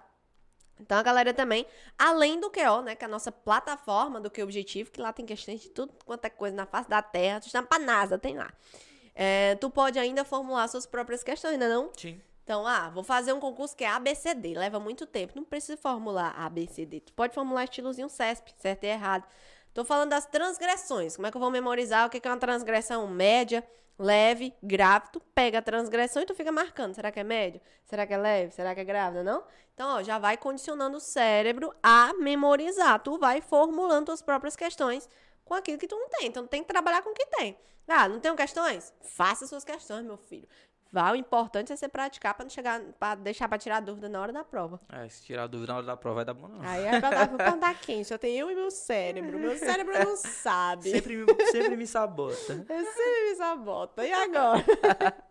Então, 0.78 0.96
a 0.98 1.02
galera 1.02 1.32
também, 1.34 1.66
além 1.98 2.38
do 2.38 2.50
QO, 2.50 2.82
né, 2.82 2.94
que 2.94 3.02
é 3.04 3.06
a 3.06 3.10
nossa 3.10 3.32
plataforma 3.32 4.20
do 4.20 4.30
que 4.30 4.42
objetivo, 4.42 4.90
que 4.92 5.00
lá 5.00 5.12
tem 5.12 5.24
questões 5.26 5.60
de 5.62 5.70
tudo 5.70 5.92
quanto 6.04 6.24
é 6.26 6.30
coisa 6.30 6.54
na 6.54 6.66
face 6.66 6.88
da 6.88 7.00
Terra, 7.02 7.40
tu 7.40 7.46
está 7.46 7.62
pra 7.62 7.78
NASA, 7.78 8.16
tem 8.18 8.36
lá. 8.36 8.52
É, 9.14 9.56
tu 9.56 9.68
pode 9.70 9.98
ainda 9.98 10.24
formular 10.24 10.68
suas 10.68 10.86
próprias 10.86 11.22
questões, 11.24 11.58
né 11.58 11.68
não? 11.68 11.90
Sim. 11.96 12.20
Então, 12.50 12.66
ah, 12.66 12.90
vou 12.90 13.04
fazer 13.04 13.32
um 13.32 13.38
concurso 13.38 13.76
que 13.76 13.84
é 13.84 13.88
ABCD, 13.88 14.54
leva 14.54 14.80
muito 14.80 15.06
tempo. 15.06 15.34
Não 15.36 15.44
precisa 15.44 15.76
formular 15.76 16.34
ABCD. 16.36 16.98
Tu 16.98 17.12
pode 17.12 17.32
formular 17.32 17.62
estilozinho 17.62 18.08
CESP, 18.08 18.52
certo 18.58 18.82
e 18.82 18.88
errado. 18.88 19.24
Tô 19.72 19.84
falando 19.84 20.10
das 20.10 20.26
transgressões. 20.26 21.14
Como 21.14 21.28
é 21.28 21.30
que 21.30 21.36
eu 21.36 21.40
vou 21.40 21.48
memorizar 21.48 22.08
o 22.08 22.10
que 22.10 22.20
é 22.26 22.28
uma 22.28 22.36
transgressão 22.38 23.06
média, 23.06 23.64
leve, 23.96 24.52
grave? 24.60 25.10
Tu 25.12 25.20
pega 25.32 25.58
a 25.58 25.62
transgressão 25.62 26.24
e 26.24 26.26
tu 26.26 26.34
fica 26.34 26.50
marcando. 26.50 26.92
Será 26.92 27.12
que 27.12 27.20
é 27.20 27.22
médio? 27.22 27.60
Será 27.84 28.04
que 28.04 28.12
é 28.12 28.18
leve? 28.18 28.52
Será 28.52 28.74
que 28.74 28.80
é 28.80 28.84
grávida? 28.84 29.22
Não? 29.22 29.44
Então, 29.72 29.98
ó, 29.98 30.02
já 30.02 30.18
vai 30.18 30.36
condicionando 30.36 30.96
o 30.96 31.00
cérebro 31.00 31.72
a 31.80 32.12
memorizar. 32.14 32.98
Tu 32.98 33.16
vai 33.16 33.40
formulando 33.40 34.06
tuas 34.06 34.22
próprias 34.22 34.56
questões 34.56 35.08
com 35.44 35.54
aquilo 35.54 35.78
que 35.78 35.86
tu 35.86 35.96
não 35.96 36.08
tem. 36.08 36.26
Então, 36.26 36.44
tem 36.48 36.62
que 36.62 36.68
trabalhar 36.68 37.02
com 37.02 37.10
o 37.10 37.14
que 37.14 37.26
tem. 37.26 37.56
Ah, 37.86 38.08
não 38.08 38.20
tenho 38.20 38.36
questões? 38.36 38.92
Faça 39.02 39.46
suas 39.46 39.64
questões, 39.64 40.04
meu 40.04 40.16
filho. 40.16 40.48
Vá, 40.92 41.12
o 41.12 41.14
importante 41.14 41.72
é 41.72 41.76
você 41.76 41.88
praticar 41.88 42.34
pra 42.34 42.44
não 42.44 42.50
chegar, 42.50 42.80
para 42.98 43.14
deixar 43.14 43.48
pra 43.48 43.56
tirar 43.56 43.78
dúvida 43.80 44.08
na 44.08 44.20
hora 44.20 44.32
da 44.32 44.42
prova. 44.42 44.80
É, 44.88 45.08
se 45.08 45.22
tirar 45.22 45.46
dúvida 45.46 45.72
na 45.72 45.76
hora 45.78 45.86
da 45.86 45.96
prova 45.96 46.16
vai 46.16 46.24
dar 46.24 46.34
bom, 46.34 46.48
não. 46.48 46.60
Aí 46.62 46.84
é 46.84 46.98
pra 47.00 47.56
pra 47.56 47.74
quem? 47.80 48.02
Só 48.02 48.18
tem 48.18 48.36
eu 48.36 48.50
e 48.50 48.54
meu 48.56 48.70
cérebro. 48.72 49.38
Meu 49.38 49.56
cérebro 49.56 49.92
não 50.02 50.16
sabe. 50.16 50.90
Sempre, 50.90 51.16
me- 51.18 51.46
sempre 51.52 51.76
me 51.76 51.86
sabota. 51.86 52.52
Eu 52.68 52.84
sempre 52.84 53.30
me 53.30 53.34
sabota. 53.36 54.04
E 54.04 54.12
agora? 54.12 54.64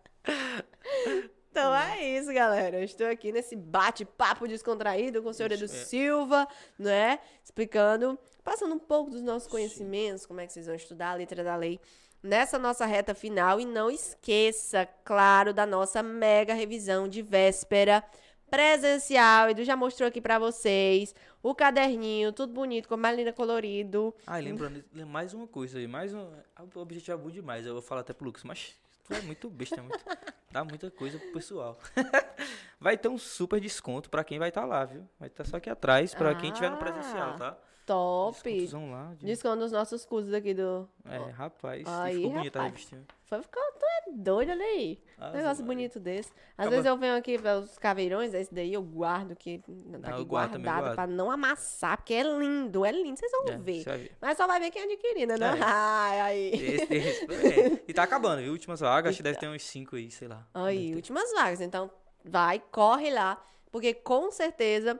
Então 1.50 1.74
é 1.74 2.16
isso, 2.16 2.32
galera. 2.32 2.78
Eu 2.78 2.84
estou 2.84 3.08
aqui 3.08 3.32
nesse 3.32 3.56
bate-papo 3.56 4.46
descontraído 4.46 5.20
com 5.22 5.30
o 5.30 5.34
senhor 5.34 5.50
Edu 5.50 5.64
é. 5.64 5.68
Silva, 5.68 6.46
né? 6.78 7.18
Explicando, 7.42 8.16
passando 8.44 8.72
um 8.74 8.78
pouco 8.78 9.10
dos 9.10 9.20
nossos 9.20 9.48
conhecimentos, 9.48 10.24
como 10.24 10.40
é 10.40 10.46
que 10.46 10.52
vocês 10.52 10.66
vão 10.66 10.76
estudar 10.76 11.10
a 11.10 11.14
letra 11.14 11.42
da 11.42 11.56
lei 11.56 11.80
nessa 12.22 12.58
nossa 12.58 12.84
reta 12.86 13.14
final. 13.14 13.60
E 13.60 13.64
não 13.64 13.90
esqueça, 13.90 14.86
claro, 15.04 15.52
da 15.52 15.64
nossa 15.66 16.02
mega 16.02 16.54
revisão 16.54 17.08
de 17.08 17.22
véspera 17.22 18.02
presencial. 18.50 19.48
Edu 19.50 19.64
já 19.64 19.76
mostrou 19.76 20.08
aqui 20.08 20.20
pra 20.20 20.38
vocês 20.38 21.14
o 21.42 21.54
caderninho, 21.54 22.32
tudo 22.32 22.52
bonito, 22.52 22.88
com 22.88 22.96
mais 22.96 23.16
linda 23.16 23.32
colorido. 23.32 24.14
Ah, 24.26 24.36
lembrando, 24.38 24.84
lem- 24.92 25.04
mais 25.06 25.32
uma 25.32 25.46
coisa 25.46 25.78
aí, 25.78 25.86
mais 25.86 26.12
um. 26.12 26.28
ah, 26.56 26.62
O 26.74 26.78
objetivo 26.80 27.18
é 27.18 27.22
bom 27.22 27.30
demais, 27.30 27.64
eu 27.64 27.72
vou 27.72 27.82
falar 27.82 28.02
até 28.02 28.12
pro 28.12 28.26
Lucas, 28.26 28.42
mas 28.44 28.74
tu 29.04 29.14
é 29.14 29.20
muito 29.22 29.48
besta, 29.48 29.76
é 29.76 29.80
muito, 29.82 29.98
dá 30.50 30.64
muita 30.64 30.90
coisa 30.90 31.18
pro 31.18 31.32
pessoal. 31.32 31.78
vai 32.78 32.98
ter 32.98 33.08
um 33.08 33.16
super 33.16 33.60
desconto 33.60 34.10
pra 34.10 34.22
quem 34.24 34.38
vai 34.38 34.48
estar 34.50 34.64
lá, 34.66 34.84
viu? 34.84 35.08
Vai 35.18 35.28
estar 35.28 35.44
só 35.46 35.56
aqui 35.56 35.70
atrás 35.70 36.14
pra 36.14 36.34
quem 36.34 36.52
tiver 36.52 36.70
no 36.70 36.76
presencial, 36.76 37.36
tá? 37.36 37.56
Top! 37.94 38.42
Descontozão 38.42 38.90
lá. 38.92 39.14
de- 39.18 39.26
Desconto 39.26 39.56
nos 39.56 39.72
nossos 39.72 40.04
cursos 40.04 40.32
aqui 40.32 40.54
do. 40.54 40.88
É, 41.04 41.16
rapaz, 41.30 41.82
Aí, 41.88 42.16
ficou 42.16 42.30
bonita 42.32 42.58
a 42.58 42.62
rapaz. 42.62 42.72
revistinha. 42.72 43.04
Foi 43.24 43.42
ficar. 43.42 43.60
É 44.06 44.12
doido, 44.12 44.50
olha 44.50 44.64
aí. 44.64 44.98
Ave 45.18 45.36
Negócio 45.36 45.62
Maria. 45.64 45.66
bonito 45.66 46.00
desse. 46.00 46.30
Às 46.30 46.66
Acaba- 46.66 46.70
vezes 46.70 46.86
eu 46.86 46.96
venho 46.96 47.16
aqui 47.16 47.38
para 47.38 47.58
os 47.58 47.76
caveirões, 47.78 48.32
esse 48.32 48.52
daí 48.52 48.72
eu 48.72 48.82
guardo 48.82 49.32
aqui, 49.32 49.62
tá 50.00 50.14
aqui 50.14 50.24
guardo 50.24 50.52
também, 50.52 50.72
guardado 50.72 50.94
pra 50.94 51.06
não 51.06 51.30
amassar, 51.30 51.96
porque 51.98 52.14
é 52.14 52.22
lindo, 52.22 52.84
é 52.84 52.90
lindo, 52.92 53.18
vocês 53.18 53.30
vão 53.30 53.44
É, 53.48 53.58
ver. 53.58 53.84
ver. 53.84 54.16
Mas 54.20 54.36
só 54.38 54.46
vai 54.46 54.58
ver 54.58 54.70
quem 54.70 54.82
adquirir, 54.84 55.26
né? 55.26 55.36
Não? 55.36 55.46
É. 55.48 55.58
Ai, 55.62 56.20
aí. 56.20 56.50
Esse, 56.54 56.94
esse, 56.94 57.24
é. 57.24 57.82
E 57.86 57.92
tá 57.92 58.04
acabando, 58.04 58.40
viu? 58.42 58.52
Últimas 58.52 58.80
vagas, 58.80 59.10
acho 59.10 59.18
que 59.18 59.22
deve 59.22 59.38
ter 59.38 59.48
uns 59.48 59.62
5 59.62 59.96
aí, 59.96 60.10
sei 60.10 60.26
lá. 60.26 60.46
Aí, 60.54 60.94
últimas 60.94 61.30
vagas. 61.32 61.60
Então, 61.60 61.90
vai, 62.24 62.60
corre 62.72 63.10
lá. 63.10 63.40
Porque 63.70 63.94
com 63.94 64.30
certeza 64.30 64.98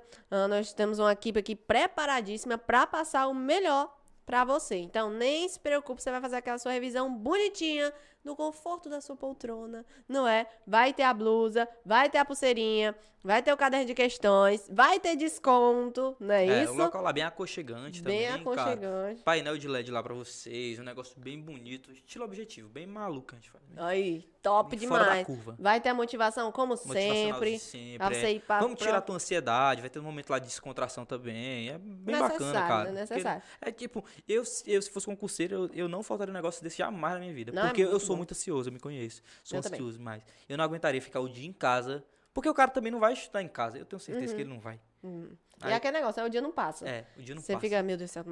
nós 0.48 0.72
temos 0.72 0.98
uma 0.98 1.12
equipe 1.12 1.40
aqui 1.40 1.56
preparadíssima 1.56 2.56
para 2.56 2.86
passar 2.86 3.26
o 3.26 3.34
melhor 3.34 3.94
para 4.24 4.44
você. 4.44 4.76
Então, 4.76 5.10
nem 5.10 5.48
se 5.48 5.58
preocupe, 5.58 6.00
você 6.00 6.10
vai 6.10 6.20
fazer 6.20 6.36
aquela 6.36 6.58
sua 6.58 6.70
revisão 6.70 7.12
bonitinha, 7.12 7.92
no 8.24 8.36
conforto 8.36 8.88
da 8.90 9.00
sua 9.00 9.16
poltrona, 9.16 9.84
não 10.08 10.26
é? 10.26 10.46
Vai 10.66 10.92
ter 10.92 11.02
a 11.04 11.14
blusa, 11.14 11.68
vai 11.84 12.08
ter 12.10 12.18
a 12.18 12.24
pulseirinha, 12.24 12.94
vai 13.22 13.42
ter 13.42 13.52
o 13.52 13.56
caderno 13.56 13.86
de 13.86 13.94
questões, 13.94 14.66
vai 14.70 14.98
ter 15.00 15.16
desconto, 15.16 16.16
não 16.20 16.34
é, 16.34 16.46
É, 16.46 16.62
isso? 16.64 16.72
o 16.72 16.76
local 16.76 17.02
lá 17.02 17.12
bem 17.12 17.24
aconchegante 17.24 18.02
Bem 18.02 18.26
também, 18.28 18.44
cara. 18.44 18.62
aconchegante. 18.64 19.22
Painel 19.22 19.58
de 19.58 19.68
LED 19.68 19.90
lá 19.90 20.02
pra 20.02 20.14
vocês, 20.14 20.78
um 20.78 20.82
negócio 20.84 21.18
bem 21.18 21.38
bonito, 21.40 21.90
estilo 21.92 22.24
objetivo, 22.24 22.68
bem 22.68 22.86
maluco 22.86 23.32
a 23.32 23.34
gente 23.36 23.50
faz. 23.50 23.64
né? 23.68 23.76
Aí, 23.82 24.28
top 24.42 24.74
Bem 24.76 24.88
fora 24.88 25.04
da 25.04 25.08
demais. 25.10 25.26
curva. 25.26 25.54
Vai 25.58 25.80
ter 25.82 25.90
a 25.90 25.94
motivação, 25.94 26.50
como 26.50 26.74
sempre. 26.76 27.58
sempre, 27.58 27.98
Pra 27.98 28.08
você 28.08 28.26
é. 28.26 28.32
ir 28.32 28.40
pra 28.40 28.60
Vamos 28.60 28.78
tirar 28.80 28.96
a 28.96 29.00
tua 29.02 29.16
ansiedade, 29.16 29.80
vai 29.82 29.90
ter 29.90 29.98
um 29.98 30.02
momento 30.02 30.30
lá 30.30 30.38
de 30.38 30.46
descontração 30.46 31.04
também. 31.04 31.68
É 31.68 31.76
bem 31.78 32.18
bacana, 32.18 32.38
Necessário, 32.38 32.68
cara. 32.68 32.84
né? 32.92 33.00
Porque 33.00 33.14
Necessário. 33.14 33.42
É 33.60 33.70
tipo, 33.72 34.04
eu, 34.26 34.42
eu 34.66 34.82
se 34.82 34.90
fosse 34.90 35.04
concurseiro, 35.06 35.54
eu, 35.54 35.70
eu 35.84 35.88
não 35.88 36.02
faltaria 36.02 36.32
um 36.32 36.34
negócio 36.34 36.62
desse 36.62 36.78
jamais 36.78 37.12
na 37.14 37.20
minha 37.20 37.34
vida. 37.34 37.52
Não, 37.52 37.64
é 37.64 37.66
porque 37.66 37.82
eu 37.82 37.90
muito 37.90 38.00
sou 38.10 38.16
bom. 38.16 38.18
muito 38.18 38.32
ansioso, 38.32 38.68
eu 38.68 38.72
me 38.72 38.80
conheço. 38.80 39.22
Sou 39.42 39.56
Eu 39.58 39.60
ansioso 39.60 40.00
mais. 40.00 40.22
Eu 40.48 40.56
não 40.58 40.64
aguentaria 40.64 41.00
ficar 41.00 41.20
o 41.20 41.28
dia 41.28 41.48
em 41.48 41.52
casa. 41.52 42.04
Porque 42.32 42.48
o 42.48 42.54
cara 42.54 42.70
também 42.70 42.92
não 42.92 43.00
vai 43.00 43.12
estudar 43.12 43.42
em 43.42 43.48
casa. 43.48 43.76
Eu 43.76 43.84
tenho 43.84 43.98
certeza 43.98 44.34
que 44.34 44.40
ele 44.42 44.48
não 44.50 44.60
vai. 44.60 44.80
Hum. 45.02 45.30
E 45.62 45.66
Aí- 45.66 45.72
aquele 45.74 45.98
negócio, 45.98 46.22
aí 46.22 46.26
o 46.28 46.30
dia 46.30 46.40
não 46.40 46.52
passa. 46.52 46.88
É, 46.88 47.04
o 47.18 47.22
dia 47.22 47.34
não 47.34 47.42
Você 47.42 47.52
passa. 47.52 47.60
fica, 47.60 47.82
meu 47.82 47.96
Deus 47.96 48.10
do 48.10 48.12
céu, 48.14 48.24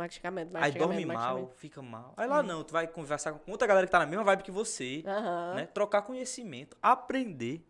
Aí 0.54 0.72
dorme 0.72 1.04
mal, 1.04 1.50
fica 1.56 1.82
mal. 1.82 2.14
Aí 2.16 2.26
lá 2.28 2.42
não, 2.42 2.62
tu 2.64 2.72
vai 2.72 2.86
conversar 2.86 3.32
com 3.32 3.50
outra 3.50 3.66
galera 3.66 3.86
que 3.86 3.90
tá 3.90 3.98
na 3.98 4.06
mesma 4.06 4.24
vibe 4.24 4.42
que 4.44 4.50
você, 4.50 5.02
Aham. 5.06 5.54
né? 5.56 5.66
Trocar 5.66 6.02
conhecimento, 6.02 6.76
aprender. 6.80 7.62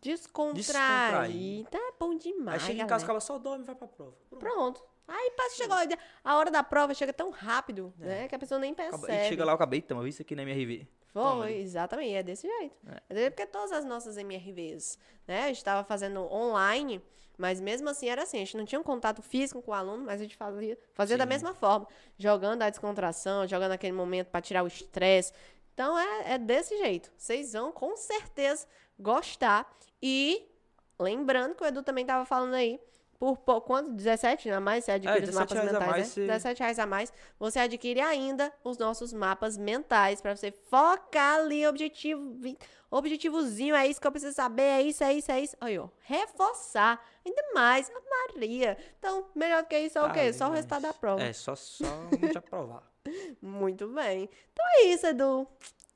Descontrair. 0.00 0.56
Descontrair. 0.56 1.66
Tá 1.68 1.92
bom 1.98 2.16
demais, 2.16 2.62
aí 2.62 2.66
chega 2.68 2.82
em 2.82 2.86
casa, 2.86 3.06
cara 3.06 3.20
só 3.20 3.38
dorme 3.38 3.64
e 3.64 3.66
vai 3.66 3.74
pra 3.74 3.86
prova. 3.88 4.12
Pronto. 4.30 4.40
Pronto. 4.40 4.84
Aí 5.08 5.30
passa, 5.36 5.56
chegou 5.56 5.76
a- 5.76 5.86
a 6.24 6.36
hora 6.36 6.50
da 6.50 6.62
prova, 6.62 6.92
chega 6.94 7.12
tão 7.12 7.30
rápido, 7.30 7.92
né? 7.98 8.26
Que 8.28 8.34
a 8.34 8.38
pessoa 8.38 8.58
nem 8.58 8.74
percebe. 8.74 9.12
E 9.26 9.28
chega 9.28 9.44
lá, 9.44 9.52
eu 9.52 9.56
acabei, 9.56 9.80
vi 10.02 10.08
isso 10.10 10.22
aqui 10.22 10.34
na 10.34 10.42
MRV. 10.42 10.86
Toma 11.12 11.44
Foi, 11.44 11.54
exatamente, 11.58 12.14
é 12.14 12.22
desse 12.22 12.46
jeito. 12.46 12.76
É. 12.88 13.14
desse- 13.14 13.30
porque 13.30 13.46
todas 13.46 13.72
as 13.72 13.84
nossas 13.84 14.16
MRVs, 14.18 14.98
né? 15.26 15.44
A 15.44 15.46
gente 15.48 15.64
tava 15.64 15.82
fazendo 15.84 16.20
online, 16.30 17.00
mas 17.38 17.60
mesmo 17.60 17.88
assim 17.88 18.08
era 18.08 18.22
assim, 18.24 18.36
a 18.36 18.40
gente 18.40 18.56
não 18.56 18.64
tinha 18.66 18.80
um 18.80 18.84
contato 18.84 19.22
físico 19.22 19.62
com 19.62 19.70
o 19.70 19.74
aluno, 19.74 20.04
mas 20.04 20.20
a 20.20 20.24
gente 20.24 20.36
fazia, 20.36 20.76
fazia 20.92 21.16
da 21.16 21.24
mesma 21.24 21.54
forma, 21.54 21.86
jogando 22.18 22.62
a 22.62 22.68
descontração, 22.70 23.46
jogando 23.46 23.72
aquele 23.72 23.92
momento 23.92 24.26
para 24.28 24.40
tirar 24.42 24.62
o 24.62 24.66
estresse. 24.66 25.32
Então 25.72 25.98
é, 25.98 26.34
é 26.34 26.38
desse 26.38 26.76
jeito. 26.78 27.10
Vocês 27.16 27.52
vão 27.52 27.70
com 27.72 27.96
certeza 27.96 28.66
gostar 28.98 29.70
e 30.02 30.50
Lembrando 30.98 31.54
que 31.54 31.62
o 31.62 31.66
Edu 31.66 31.82
também 31.82 32.06
tava 32.06 32.24
falando 32.24 32.54
aí, 32.54 32.80
por 33.18 33.36
pou- 33.38 33.60
quanto? 33.60 33.92
17 33.92 34.50
a 34.50 34.60
mais? 34.60 34.84
Você 34.84 34.92
adquire 34.92 35.24
os 35.24 35.30
17 35.30 35.54
mapas 35.54 35.58
a 35.58 35.72
mentais, 35.72 35.90
mais, 35.90 35.98
né? 35.98 36.04
você- 36.12 36.26
17 36.26 36.60
reais 36.60 36.78
a 36.78 36.86
mais. 36.86 37.12
Você 37.38 37.58
adquire 37.58 38.00
ainda 38.00 38.52
os 38.64 38.78
nossos 38.78 39.12
mapas 39.12 39.56
mentais 39.56 40.20
pra 40.20 40.34
você 40.36 40.50
focar 40.52 41.36
ali, 41.40 41.66
objetivo, 41.66 42.36
objetivozinho, 42.90 43.74
é 43.74 43.86
isso 43.86 44.00
que 44.00 44.06
eu 44.06 44.12
preciso 44.12 44.34
saber, 44.34 44.62
é 44.62 44.82
isso, 44.82 45.02
é 45.04 45.12
isso, 45.14 45.30
é 45.32 45.40
isso. 45.40 45.56
Aí, 45.60 45.78
ó, 45.78 45.88
reforçar 46.00 47.04
ainda 47.24 47.42
mais 47.54 47.90
a 47.90 48.00
Maria. 48.34 48.76
Então, 48.98 49.26
melhor 49.34 49.62
do 49.62 49.68
que 49.68 49.78
isso 49.78 49.98
é 49.98 50.02
o 50.02 50.12
quê? 50.12 50.32
Só 50.32 50.48
o 50.48 50.52
resultado 50.52 50.82
da 50.82 50.94
prova. 50.94 51.22
É, 51.22 51.32
só, 51.32 51.54
só 51.56 51.84
a 52.12 52.16
gente 52.26 52.38
aprovar. 52.38 52.82
Muito 53.42 53.86
bem. 53.88 54.28
Então 54.52 54.64
é 54.76 54.82
isso, 54.86 55.06
Edu. 55.06 55.46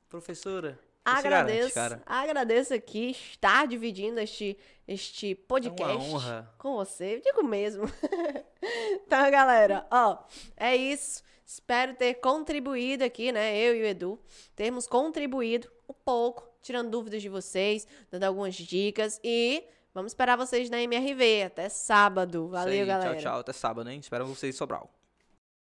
Professora, 0.09 0.77
se 1.05 1.23
garante, 1.23 1.51
Agradeço, 1.51 2.01
agradeço 2.05 2.73
aqui 2.73 3.11
estar 3.11 3.67
dividindo 3.67 4.19
este, 4.19 4.57
este 4.87 5.33
podcast 5.35 5.81
É 5.81 5.85
uma 5.95 6.03
honra. 6.03 6.53
com 6.57 6.75
você. 6.75 7.15
Eu 7.15 7.21
digo 7.21 7.43
mesmo. 7.43 7.83
então, 8.61 9.31
galera, 9.31 9.85
ó, 9.89 10.17
é 10.55 10.75
isso. 10.75 11.23
Espero 11.45 11.95
ter 11.95 12.13
contribuído 12.15 13.03
aqui, 13.03 13.31
né? 13.31 13.57
Eu 13.57 13.75
e 13.75 13.81
o 13.81 13.85
Edu, 13.85 14.19
termos 14.55 14.87
contribuído 14.87 15.69
um 15.89 15.93
pouco, 15.93 16.47
tirando 16.61 16.89
dúvidas 16.89 17.21
de 17.21 17.27
vocês, 17.29 17.85
dando 18.09 18.23
algumas 18.23 18.55
dicas 18.55 19.19
e 19.23 19.63
vamos 19.93 20.11
esperar 20.11 20.37
vocês 20.37 20.69
na 20.69 20.81
MRV 20.81 21.43
até 21.43 21.67
sábado. 21.67 22.47
Valeu, 22.47 22.81
aí, 22.81 22.85
galera. 22.85 23.15
Tchau, 23.15 23.21
tchau. 23.21 23.39
Até 23.39 23.51
sábado, 23.53 23.89
hein? 23.89 23.99
Espero 23.99 24.25
vocês 24.25 24.55
em 24.55 24.57
Sobral. 24.57 24.89